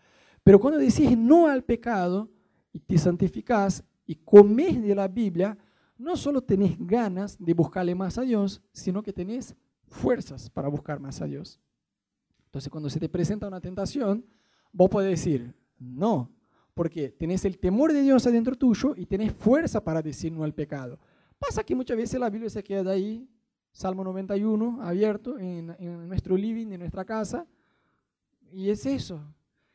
Pero 0.45 0.61
cuando 0.61 0.79
decís 0.79 1.17
no 1.17 1.47
al 1.47 1.65
pecado 1.65 2.29
y 2.75 2.79
te 2.79 2.99
santificás 2.99 3.83
y 4.05 4.17
comes 4.17 4.83
de 4.83 4.95
la 4.95 5.09
Biblia, 5.09 5.57
no 5.97 6.15
solo 6.15 6.43
tenés 6.43 6.77
ganas 6.79 7.43
de 7.43 7.55
buscarle 7.55 7.95
más 7.95 8.19
a 8.19 8.23
Dios, 8.23 8.61
sino 8.71 9.03
que 9.03 9.15
tenés 9.15 9.57
fuerzas 9.87 10.51
para 10.51 10.69
buscar 10.69 11.01
más 11.01 11.23
a 11.23 11.25
Dios. 11.25 11.59
Entonces, 12.45 12.71
cuando 12.71 12.91
se 12.91 13.01
te 13.01 13.09
presenta 13.09 13.49
una 13.49 13.63
tentación, 13.63 14.27
vos 14.75 14.91
podés 14.91 15.09
decir, 15.09 15.55
no, 15.79 16.31
porque 16.75 17.09
tenés 17.09 17.47
el 17.47 17.59
temor 17.59 17.95
de 17.95 18.03
Dios 18.03 18.27
adentro 18.27 18.57
tuyo 18.57 18.93
y 18.95 19.07
tenés 19.07 19.33
fuerza 19.33 19.83
para 19.83 20.03
decir 20.03 20.31
no 20.31 20.45
al 20.45 20.53
pecado. 20.53 20.99
Pasa 21.39 21.63
que 21.63 21.75
muchas 21.75 21.97
veces 21.97 22.19
la 22.19 22.31
Biblia 22.31 22.51
se 22.51 22.63
queda 22.63 22.93
ahí, 22.93 23.29
Salmo 23.73 24.03
91, 24.05 24.79
abierto 24.83 25.39
en, 25.39 25.75
en 25.79 26.09
nuestro 26.09 26.37
living, 26.37 26.73
en 26.73 26.81
nuestra 26.81 27.05
casa, 27.05 27.47
y 28.53 28.71
es 28.71 28.85
eso. 28.87 29.21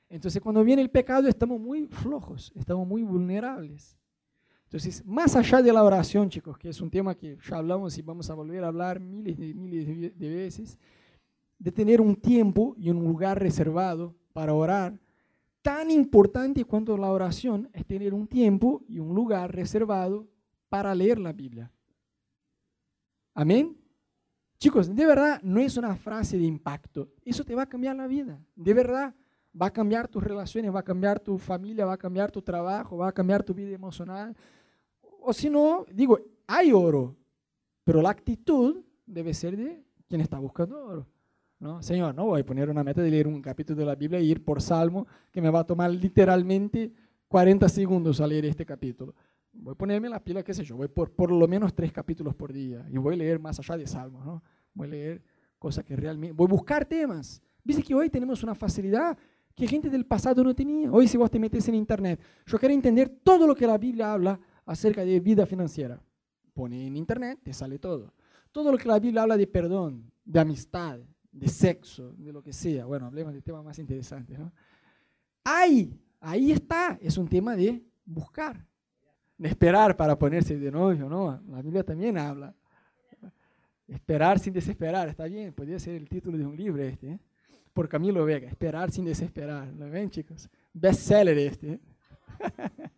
Entonces, 0.09 0.41
cuando 0.41 0.63
viene 0.63 0.81
el 0.81 0.89
pecado, 0.89 1.27
estamos 1.27 1.59
muy 1.59 1.87
flojos, 1.87 2.51
estamos 2.55 2.87
muy 2.87 3.01
vulnerables. 3.03 3.97
Entonces, 4.65 5.05
más 5.05 5.35
allá 5.35 5.61
de 5.61 5.71
la 5.71 5.83
oración, 5.83 6.29
chicos, 6.29 6.57
que 6.57 6.69
es 6.69 6.81
un 6.81 6.89
tema 6.89 7.15
que 7.15 7.37
ya 7.47 7.57
hablamos 7.57 7.95
y 7.97 8.01
vamos 8.01 8.29
a 8.29 8.33
volver 8.33 8.63
a 8.63 8.67
hablar 8.67 8.99
miles 8.99 9.37
y 9.39 9.53
miles 9.53 10.17
de 10.17 10.29
veces, 10.29 10.79
de 11.59 11.71
tener 11.71 12.01
un 12.01 12.15
tiempo 12.15 12.75
y 12.77 12.89
un 12.89 13.03
lugar 13.03 13.39
reservado 13.39 14.15
para 14.33 14.53
orar, 14.53 14.99
tan 15.61 15.91
importante 15.91 16.65
cuanto 16.65 16.97
la 16.97 17.11
oración 17.11 17.69
es 17.71 17.85
tener 17.85 18.13
un 18.13 18.27
tiempo 18.27 18.83
y 18.87 18.99
un 18.99 19.15
lugar 19.15 19.55
reservado 19.55 20.27
para 20.73 20.95
leer 20.95 21.19
la 21.19 21.31
Biblia. 21.31 21.71
Amén. 23.35 23.77
Chicos, 24.57 24.95
de 24.95 25.05
verdad 25.05 25.39
no 25.43 25.59
es 25.59 25.77
una 25.77 25.95
frase 25.95 26.35
de 26.35 26.45
impacto. 26.45 27.09
Eso 27.23 27.43
te 27.43 27.53
va 27.53 27.61
a 27.61 27.69
cambiar 27.69 27.95
la 27.95 28.07
vida. 28.07 28.43
De 28.55 28.73
verdad 28.73 29.13
va 29.55 29.67
a 29.67 29.71
cambiar 29.71 30.07
tus 30.07 30.23
relaciones, 30.23 30.73
va 30.73 30.79
a 30.79 30.83
cambiar 30.83 31.19
tu 31.19 31.37
familia, 31.37 31.85
va 31.85 31.93
a 31.93 31.97
cambiar 31.97 32.31
tu 32.31 32.41
trabajo, 32.41 32.97
va 32.97 33.09
a 33.09 33.11
cambiar 33.11 33.43
tu 33.43 33.53
vida 33.53 33.69
emocional, 33.69 34.35
o 35.21 35.31
si 35.31 35.47
no, 35.47 35.85
digo, 35.93 36.17
hay 36.47 36.71
oro, 36.71 37.15
pero 37.83 38.01
la 38.01 38.09
actitud 38.09 38.83
debe 39.05 39.35
ser 39.35 39.55
de 39.55 39.83
quien 40.07 40.21
está 40.21 40.39
buscando 40.39 40.83
oro. 40.83 41.07
¿no? 41.59 41.83
Señor, 41.83 42.15
no 42.15 42.25
voy 42.25 42.41
a 42.41 42.45
poner 42.47 42.67
una 42.71 42.83
meta 42.83 43.03
de 43.03 43.11
leer 43.11 43.27
un 43.27 43.43
capítulo 43.43 43.77
de 43.77 43.85
la 43.85 43.93
Biblia 43.93 44.17
e 44.17 44.23
ir 44.23 44.43
por 44.43 44.59
salmo, 44.59 45.05
que 45.31 45.39
me 45.39 45.51
va 45.51 45.59
a 45.59 45.67
tomar 45.67 45.91
literalmente 45.91 46.91
40 47.27 47.69
segundos 47.69 48.19
a 48.19 48.25
leer 48.25 48.45
este 48.45 48.65
capítulo. 48.65 49.13
Voy 49.53 49.73
a 49.73 49.75
ponerme 49.75 50.09
la 50.09 50.23
pila, 50.23 50.43
qué 50.43 50.53
sé 50.53 50.63
yo, 50.63 50.75
voy 50.75 50.87
por 50.87 51.11
por 51.11 51.31
lo 51.31 51.47
menos 51.47 51.73
tres 51.73 51.91
capítulos 51.91 52.35
por 52.35 52.51
día 52.51 52.85
y 52.89 52.97
voy 52.97 53.13
a 53.13 53.17
leer 53.17 53.39
más 53.39 53.59
allá 53.59 53.77
de 53.77 53.87
salmos, 53.87 54.25
¿no? 54.25 54.43
Voy 54.73 54.87
a 54.87 54.89
leer 54.91 55.23
cosas 55.59 55.85
que 55.85 55.95
realmente... 55.95 56.33
Voy 56.33 56.45
a 56.45 56.49
buscar 56.49 56.85
temas. 56.85 57.41
Viste 57.63 57.83
que 57.83 57.93
hoy 57.93 58.09
tenemos 58.09 58.43
una 58.43 58.55
facilidad 58.55 59.17
que 59.55 59.67
gente 59.67 59.89
del 59.89 60.05
pasado 60.05 60.43
no 60.43 60.53
tenía. 60.53 60.91
Hoy 60.91 61.07
si 61.07 61.17
vos 61.17 61.29
te 61.29 61.39
metes 61.39 61.67
en 61.67 61.75
internet, 61.75 62.19
yo 62.45 62.57
quiero 62.57 62.73
entender 62.73 63.09
todo 63.23 63.47
lo 63.47 63.55
que 63.55 63.67
la 63.67 63.77
Biblia 63.77 64.11
habla, 64.11 64.39
acerca 64.65 65.03
de 65.03 65.19
vida 65.19 65.45
financiera. 65.45 66.01
Pone 66.53 66.87
en 66.87 66.95
internet, 66.95 67.39
te 67.43 67.53
sale 67.53 67.79
todo. 67.79 68.13
Todo 68.51 68.71
lo 68.71 68.77
que 68.77 68.87
la 68.87 68.99
Biblia 68.99 69.23
habla 69.23 69.37
de 69.37 69.47
perdón, 69.47 70.11
de 70.23 70.39
amistad, 70.39 70.99
de 71.31 71.47
sexo, 71.47 72.13
de 72.13 72.31
lo 72.31 72.41
que 72.41 72.53
sea. 72.53 72.85
Bueno, 72.85 73.07
hablemos 73.07 73.33
de 73.33 73.41
temas 73.41 73.63
más 73.63 73.79
interesantes. 73.79 74.37
¿no? 74.37 74.51
Ahí, 75.43 75.99
ahí 76.19 76.51
está. 76.51 76.97
Es 77.01 77.17
un 77.17 77.27
tema 77.27 77.55
de 77.55 77.83
buscar, 78.05 78.65
esperar 79.47 79.95
para 79.95 80.17
ponerse 80.17 80.57
de 80.57 80.71
novio. 80.71 81.09
¿no? 81.09 81.41
La 81.49 81.61
Biblia 81.61 81.83
también 81.83 82.17
habla. 82.17 82.53
Esperar 83.87 84.39
sin 84.39 84.53
desesperar, 84.53 85.09
está 85.09 85.25
bien, 85.25 85.53
podría 85.53 85.77
ser 85.77 85.95
el 85.95 86.07
título 86.07 86.37
de 86.37 86.45
un 86.45 86.55
libro 86.55 86.81
este, 86.81 87.11
¿eh? 87.11 87.19
por 87.73 87.89
Camilo 87.89 88.23
Vega, 88.25 88.47
Esperar 88.47 88.91
sin 88.91 89.05
desesperar. 89.05 89.67
¿Lo 89.73 89.89
ven, 89.89 90.09
chicos? 90.09 90.49
Bestseller 90.73 91.37
este. 91.37 91.73
¿eh? 91.73 91.79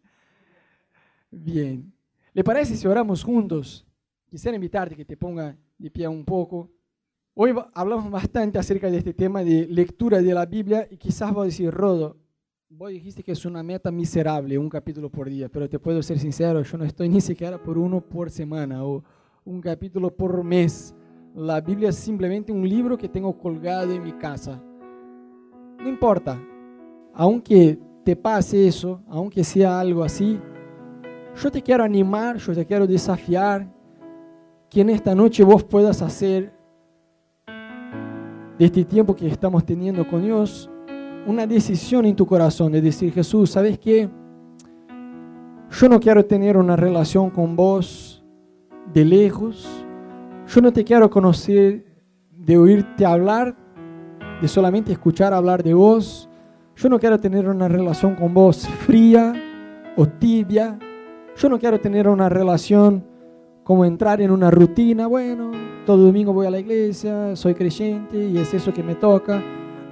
Bien. 1.32 1.92
¿Le 2.34 2.44
parece 2.44 2.76
si 2.76 2.88
oramos 2.88 3.24
juntos? 3.24 3.86
Quisiera 4.30 4.56
invitarte 4.56 4.96
que 4.96 5.06
te 5.06 5.18
ponga 5.18 5.58
de 5.78 5.92
pie 5.92 6.08
un 6.08 6.24
poco. 6.24 6.72
Hoy 7.34 7.54
hablamos 7.74 8.10
bastante 8.10 8.60
acerca 8.60 8.90
de 8.90 8.98
este 8.98 9.14
tema 9.14 9.44
de 9.44 9.68
lectura 9.68 10.22
de 10.22 10.34
la 10.34 10.46
Biblia 10.46 10.88
y 10.90 10.98
quizás 10.98 11.34
voy 11.34 11.44
a 11.44 11.46
decir, 11.46 11.72
Rodo, 11.72 12.18
vos 12.78 12.90
dijiste 12.90 13.24
que 13.24 13.32
es 13.32 13.46
una 13.46 13.64
meta 13.64 13.90
miserable, 13.90 14.58
un 14.58 14.68
capítulo 14.68 15.10
por 15.10 15.30
día, 15.30 15.48
pero 15.48 15.70
te 15.70 15.80
puedo 15.80 16.04
ser 16.04 16.20
sincero, 16.20 16.62
yo 16.62 16.78
no 16.78 16.84
estoy 16.84 17.08
ni 17.08 17.22
siquiera 17.22 17.58
por 17.58 17.78
uno 17.78 18.02
por 18.02 18.30
semana 18.30 18.84
o 18.84 19.02
un 19.46 19.62
capítulo 19.62 20.14
por 20.14 20.44
mes. 20.44 20.94
la 21.36 21.62
Biblia 21.62 21.90
es 21.90 21.96
simplemente 21.96 22.52
un 22.52 22.68
libro 22.68 22.98
que 22.98 23.08
tengo 23.08 23.38
colgado 23.38 23.94
en 23.94 24.04
mi 24.04 24.12
casa. 24.14 24.62
No 25.80 25.88
importa, 25.88 26.38
aunque 27.14 27.80
te 28.04 28.16
pase 28.16 28.68
eso, 28.68 29.02
aunque 29.08 29.46
sea 29.46 29.80
algo 29.80 30.04
así, 30.04 30.38
yo 31.42 31.52
te 31.52 31.62
quiero 31.62 31.84
animar, 31.84 32.38
yo 32.38 32.54
te 32.54 32.66
quiero 32.66 32.86
desafiar 32.86 33.72
que 34.70 34.82
en 34.82 34.90
esta 34.90 35.16
noche 35.16 35.46
vos 35.46 35.64
puedas 35.64 36.02
hacer 36.02 36.54
de 38.58 38.66
este 38.66 38.84
tiempo 38.84 39.16
que 39.16 39.28
estamos 39.28 39.66
teniendo 39.66 40.06
con 40.06 40.22
Dios 40.22 40.70
una 41.26 41.48
decisión 41.48 42.06
en 42.06 42.16
tu 42.16 42.26
corazón 42.26 42.72
de 42.72 42.82
decir, 42.82 43.12
Jesús, 43.12 43.52
¿sabes 43.52 43.80
qué? 43.80 44.10
Yo 45.72 45.90
no 45.90 46.00
quiero 46.00 46.24
tener 46.26 46.58
una 46.58 46.76
relación 46.76 47.30
con 47.30 47.56
vos 47.56 48.24
de 48.94 49.04
lejos. 49.04 49.68
Yo 50.48 50.62
no 50.62 50.72
te 50.72 50.84
quiero 50.84 51.10
conocer 51.10 51.86
de 52.32 52.58
oírte 52.58 53.06
hablar, 53.06 53.56
de 54.42 54.48
solamente 54.48 54.92
escuchar 54.92 55.34
hablar 55.34 55.64
de 55.64 55.74
vos. 55.74 56.30
Yo 56.76 56.90
no 56.90 57.00
quiero 57.00 57.20
tener 57.20 57.50
una 57.50 57.68
relación 57.68 58.16
con 58.16 58.34
vos 58.34 58.68
fría 58.86 59.34
o 59.98 60.06
tibia. 60.06 60.78
Yo 61.36 61.50
no 61.50 61.58
quiero 61.58 61.80
tener 61.80 62.08
una 62.08 62.30
relación 62.30 63.04
como 63.64 63.84
entrar 63.84 64.22
en 64.22 64.30
una 64.30 64.52
rutina. 64.52 65.08
Bueno, 65.08 65.52
todo 65.86 65.98
domingo 65.98 66.32
voy 66.34 66.46
a 66.46 66.52
la 66.52 66.60
iglesia, 66.60 67.36
soy 67.36 67.56
creyente 67.56 68.24
y 68.24 68.38
es 68.38 68.54
eso 68.54 68.72
que 68.72 68.84
me 68.84 68.96
toca. 68.96 69.42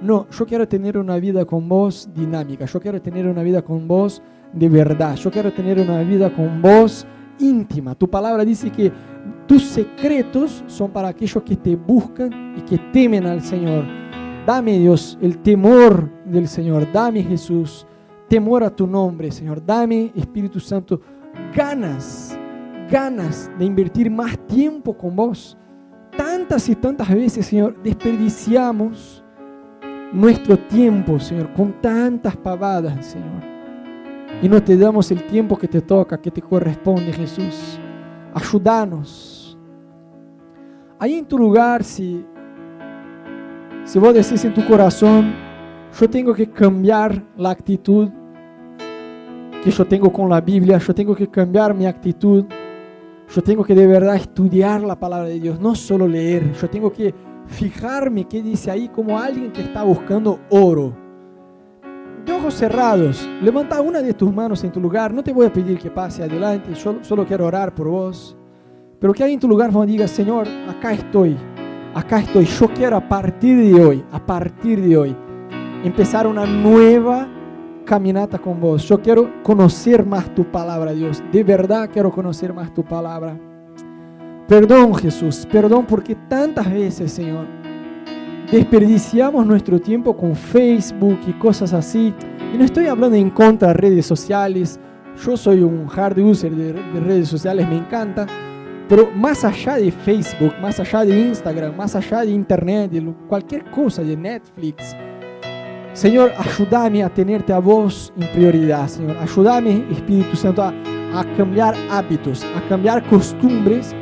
No, 0.04 0.26
yo 0.28 0.44
quiero 0.44 0.68
tener 0.68 0.98
una 0.98 1.16
vida 1.16 1.46
con 1.46 1.66
vos 1.66 2.10
dinámica. 2.14 2.66
Yo 2.66 2.78
quiero 2.78 3.00
tener 3.00 3.26
una 3.26 3.42
vida 3.42 3.62
con 3.62 3.88
vos 3.88 4.22
de 4.52 4.68
verdad. 4.68 5.16
Yo 5.16 5.30
quiero 5.30 5.50
tener 5.50 5.80
una 5.80 6.02
vida 6.02 6.30
con 6.30 6.60
vos 6.60 7.06
íntima. 7.38 7.94
Tu 7.94 8.06
palabra 8.06 8.44
dice 8.44 8.70
que 8.70 8.92
tus 9.46 9.62
secretos 9.64 10.62
son 10.66 10.90
para 10.90 11.08
aquellos 11.08 11.42
que 11.42 11.56
te 11.56 11.74
buscan 11.74 12.54
y 12.54 12.60
que 12.60 12.76
temen 12.92 13.24
al 13.24 13.40
Señor. 13.40 13.86
Dame 14.46 14.78
Dios 14.78 15.18
el 15.22 15.38
temor 15.38 16.10
del 16.26 16.48
Señor. 16.48 16.86
Dame 16.92 17.22
Jesús 17.22 17.86
temor 18.28 18.62
a 18.62 18.68
tu 18.68 18.86
nombre, 18.86 19.30
Señor. 19.30 19.64
Dame 19.64 20.12
Espíritu 20.14 20.60
Santo 20.60 21.00
ganas, 21.56 22.38
ganas 22.90 23.50
de 23.58 23.64
invertir 23.64 24.10
más 24.10 24.36
tiempo 24.48 24.94
con 24.94 25.16
vos. 25.16 25.56
Tantas 26.14 26.68
y 26.68 26.76
tantas 26.76 27.08
veces, 27.08 27.46
Señor, 27.46 27.82
desperdiciamos 27.82 29.23
nuestro 30.12 30.56
tiempo, 30.58 31.18
Señor, 31.18 31.52
con 31.52 31.80
tantas 31.80 32.36
pavadas, 32.36 33.04
Señor 33.06 33.54
y 34.42 34.48
no 34.48 34.62
te 34.62 34.76
damos 34.76 35.10
el 35.10 35.22
tiempo 35.24 35.56
que 35.56 35.68
te 35.68 35.80
toca, 35.80 36.20
que 36.20 36.30
te 36.30 36.42
corresponde, 36.42 37.12
Jesús. 37.12 37.78
Ayúdanos. 38.34 39.58
Ahí 40.98 41.14
en 41.14 41.24
tu 41.24 41.38
lugar, 41.38 41.82
si, 41.82 42.24
si 43.84 43.98
vos 43.98 44.14
decís 44.14 44.44
en 44.44 44.54
tu 44.54 44.66
corazón, 44.66 45.34
yo 45.98 46.10
tengo 46.10 46.34
que 46.34 46.50
cambiar 46.50 47.22
la 47.36 47.50
actitud 47.50 48.10
que 49.62 49.70
yo 49.70 49.86
tengo 49.86 50.12
con 50.12 50.28
la 50.28 50.42
Biblia, 50.42 50.78
yo 50.78 50.94
tengo 50.94 51.14
que 51.14 51.28
cambiar 51.28 51.72
mi 51.72 51.86
actitud, 51.86 52.44
yo 53.34 53.42
tengo 53.42 53.64
que 53.64 53.74
de 53.74 53.86
verdad 53.86 54.16
estudiar 54.16 54.82
la 54.82 54.98
palabra 54.98 55.28
de 55.28 55.40
Dios, 55.40 55.58
no 55.58 55.74
solo 55.74 56.06
leer, 56.06 56.52
yo 56.52 56.68
tengo 56.68 56.92
que 56.92 57.14
fijarme 57.46 58.24
qué 58.24 58.42
dice 58.42 58.70
ahí 58.70 58.88
como 58.88 59.18
alguien 59.18 59.52
que 59.52 59.62
está 59.62 59.82
buscando 59.82 60.40
oro 60.50 61.04
de 62.24 62.32
ojos 62.32 62.54
cerrados, 62.54 63.28
levanta 63.42 63.80
una 63.80 64.00
de 64.00 64.14
tus 64.14 64.32
manos 64.32 64.64
en 64.64 64.72
tu 64.72 64.80
lugar. 64.80 65.12
No 65.12 65.22
te 65.22 65.32
voy 65.32 65.46
a 65.46 65.52
pedir 65.52 65.78
que 65.78 65.90
pase 65.90 66.22
adelante, 66.22 66.74
solo 66.74 67.26
quiero 67.26 67.46
orar 67.46 67.74
por 67.74 67.88
vos. 67.88 68.36
Pero 68.98 69.12
que 69.12 69.22
ahí 69.22 69.34
en 69.34 69.40
tu 69.40 69.48
lugar 69.48 69.70
vos 69.70 69.86
diga, 69.86 70.08
Señor, 70.08 70.46
acá 70.68 70.92
estoy, 70.92 71.36
acá 71.94 72.20
estoy. 72.20 72.46
Yo 72.46 72.68
quiero 72.72 72.96
a 72.96 73.08
partir 73.08 73.58
de 73.58 73.84
hoy, 73.84 74.04
a 74.10 74.24
partir 74.24 74.80
de 74.80 74.96
hoy, 74.96 75.16
empezar 75.84 76.26
una 76.26 76.46
nueva 76.46 77.28
caminata 77.84 78.38
con 78.38 78.58
vos. 78.60 78.88
Yo 78.88 79.00
quiero 79.00 79.42
conocer 79.42 80.06
más 80.06 80.34
tu 80.34 80.44
palabra, 80.44 80.92
Dios. 80.92 81.22
De 81.30 81.44
verdad 81.44 81.90
quiero 81.92 82.10
conocer 82.10 82.54
más 82.54 82.72
tu 82.72 82.82
palabra. 82.82 83.38
Perdón, 84.48 84.94
Jesús, 84.94 85.48
perdón 85.50 85.86
porque 85.86 86.14
tantas 86.28 86.70
veces, 86.70 87.12
Señor, 87.12 87.46
desperdiciamos 88.52 89.46
nuestro 89.46 89.80
tiempo 89.80 90.14
con 90.14 90.36
Facebook 90.36 91.18
y 91.26 91.32
cosas 91.32 91.72
así. 91.72 92.12
Y 92.52 92.58
no 92.58 92.64
estoy 92.64 92.86
hablando 92.86 93.16
en 93.16 93.30
contra 93.30 93.68
de 93.68 93.74
redes 93.74 94.04
sociales. 94.04 94.78
Yo 95.24 95.38
soy 95.38 95.62
un 95.62 95.88
hard 95.90 96.18
user 96.18 96.54
de, 96.54 96.72
redes 97.00 97.28
sociales, 97.28 97.66
me 97.66 97.78
encanta. 97.78 98.26
Pero 98.86 99.10
más 99.12 99.46
allá 99.46 99.76
de 99.76 99.90
Facebook, 99.90 100.52
más 100.60 100.78
allá 100.78 101.06
de 101.06 101.18
Instagram, 101.18 101.74
más 101.74 101.96
allá 101.96 102.20
de 102.20 102.32
Internet, 102.32 102.90
de 102.90 103.14
cualquier 103.26 103.64
cosa, 103.70 104.02
de 104.02 104.14
Netflix, 104.14 104.94
Señor, 105.94 106.32
ayúdame 106.36 107.02
a 107.02 107.08
tenerte 107.08 107.52
a 107.52 107.60
vos 107.60 108.12
en 108.18 108.28
prioridad, 108.32 108.88
Señor. 108.88 109.16
Ayúdame, 109.16 109.86
Espíritu 109.90 110.36
Santo, 110.36 110.62
a, 110.62 110.74
a 111.14 111.24
cambiar 111.36 111.74
hábitos, 111.88 112.44
a 112.56 112.68
cambiar 112.68 113.08
costumbres 113.08 113.94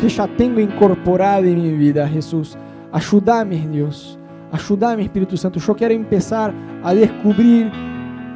que 0.00 0.08
ya 0.08 0.26
tengo 0.36 0.60
incorporadas 0.60 1.44
en 1.44 1.62
mi 1.62 1.72
vida, 1.72 2.08
Jesús. 2.08 2.56
Ayúdame, 2.92 3.66
Dios. 3.68 4.18
Ayúdame, 4.52 5.02
Espíritu 5.02 5.36
Santo. 5.36 5.58
Yo 5.58 5.74
quiero 5.74 5.94
empezar 5.94 6.52
a 6.82 6.94
descubrir 6.94 7.70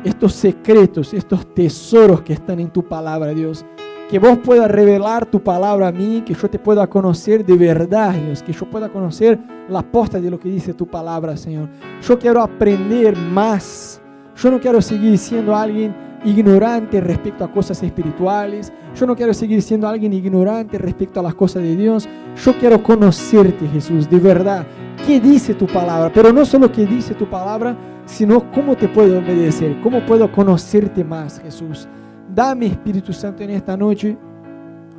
estos 0.04 0.32
secretos, 0.32 1.12
estos 1.14 1.54
tesoros 1.54 2.22
que 2.22 2.32
están 2.32 2.60
en 2.60 2.70
tu 2.70 2.82
palabra, 2.82 3.32
Dios. 3.32 3.64
Que 4.08 4.18
vos 4.18 4.38
puedas 4.38 4.68
revelar 4.70 5.26
tu 5.26 5.40
palabra 5.40 5.88
a 5.88 5.92
mí, 5.92 6.22
que 6.26 6.34
yo 6.34 6.50
te 6.50 6.58
pueda 6.58 6.86
conocer 6.88 7.44
de 7.44 7.56
verdad, 7.56 8.12
Dios. 8.14 8.42
Que 8.42 8.52
yo 8.52 8.68
pueda 8.68 8.88
conocer 8.88 9.38
la 9.68 9.82
posta 9.82 10.20
de 10.20 10.30
lo 10.30 10.40
que 10.40 10.48
dice 10.48 10.74
tu 10.74 10.86
palabra, 10.86 11.36
Señor. 11.36 11.68
Yo 12.02 12.18
quiero 12.18 12.42
aprender 12.42 13.16
más. 13.16 14.02
Yo 14.34 14.50
no 14.50 14.58
quiero 14.58 14.82
seguir 14.82 15.16
siendo 15.18 15.54
alguien 15.54 15.94
ignorante 16.24 17.00
respecto 17.00 17.44
a 17.44 17.52
cosas 17.52 17.82
espirituales. 17.82 18.72
Yo 18.94 19.06
no 19.06 19.16
quiero 19.16 19.34
seguir 19.34 19.62
siendo 19.62 19.88
alguien 19.88 20.12
ignorante 20.12 20.78
respecto 20.78 21.20
a 21.20 21.22
las 21.22 21.34
cosas 21.34 21.62
de 21.62 21.76
Dios. 21.76 22.08
Yo 22.44 22.58
quiero 22.58 22.82
conocerte, 22.82 23.66
Jesús, 23.68 24.08
de 24.08 24.18
verdad. 24.18 24.66
¿Qué 25.06 25.20
dice 25.20 25.54
tu 25.54 25.66
palabra? 25.66 26.10
Pero 26.12 26.32
no 26.32 26.44
solo 26.44 26.70
qué 26.70 26.86
dice 26.86 27.14
tu 27.14 27.28
palabra, 27.28 27.76
sino 28.04 28.50
cómo 28.52 28.76
te 28.76 28.88
puedo 28.88 29.18
obedecer, 29.18 29.80
cómo 29.82 30.04
puedo 30.04 30.30
conocerte 30.30 31.04
más, 31.04 31.40
Jesús. 31.40 31.88
Dame, 32.34 32.66
Espíritu 32.66 33.12
Santo, 33.12 33.42
en 33.42 33.50
esta 33.50 33.76
noche 33.76 34.16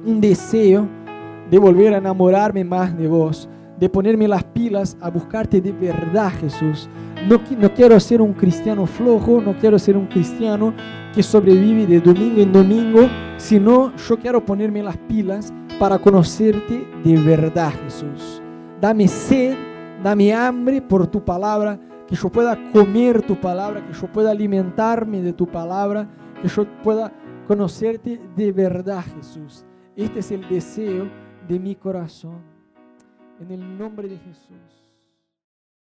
un 0.05 0.19
deseo 0.19 0.87
de 1.49 1.59
volver 1.59 1.93
a 1.93 1.97
enamorarme 1.97 2.63
más 2.63 2.97
de 2.97 3.07
vos, 3.07 3.47
de 3.77 3.89
ponerme 3.89 4.27
las 4.27 4.43
pilas 4.43 4.97
a 5.01 5.09
buscarte 5.09 5.61
de 5.61 5.71
verdad, 5.71 6.31
Jesús. 6.39 6.89
No, 7.27 7.39
quiero 7.73 7.99
ser 7.99 8.21
un 8.21 8.33
cristiano 8.33 8.87
flojo, 8.87 9.41
no 9.41 9.55
quiero 9.57 9.77
ser 9.77 9.95
un 9.95 10.07
cristiano 10.07 10.73
que 11.13 11.21
sobrevive 11.21 11.85
de 11.85 11.99
domingo 11.99 12.41
en 12.41 12.51
domingo, 12.51 13.09
sino 13.37 13.95
yo 13.95 14.17
quiero 14.17 14.43
ponerme 14.43 14.81
las 14.81 14.97
pilas 14.97 15.53
para 15.79 15.99
conocerte 15.99 16.87
de 17.03 17.17
verdad, 17.21 17.71
Jesús. 17.83 18.41
Dame 18.79 19.07
sed, 19.07 19.55
dame 20.03 20.33
hambre 20.33 20.81
por 20.81 21.05
tu 21.05 21.23
palabra, 21.23 21.79
que 22.07 22.15
yo 22.15 22.29
pueda 22.29 22.57
comer 22.71 23.21
tu 23.21 23.39
palabra, 23.39 23.85
que 23.85 23.93
yo 23.93 24.07
pueda 24.07 24.31
alimentarme 24.31 25.21
de 25.21 25.33
tu 25.33 25.45
palabra, 25.45 26.09
que 26.41 26.47
yo 26.47 26.65
pueda 26.83 27.13
conocerte 27.47 28.19
de 28.35 28.51
verdad, 28.51 29.03
Jesús. 29.15 29.63
Este 29.95 30.19
es 30.19 30.31
el 30.31 30.47
deseo 30.49 31.07
de 31.47 31.59
mi 31.59 31.75
corazón. 31.75 32.39
En 33.39 33.51
el 33.51 33.77
nombre 33.77 34.07
de 34.07 34.17
Jesús. 34.17 34.80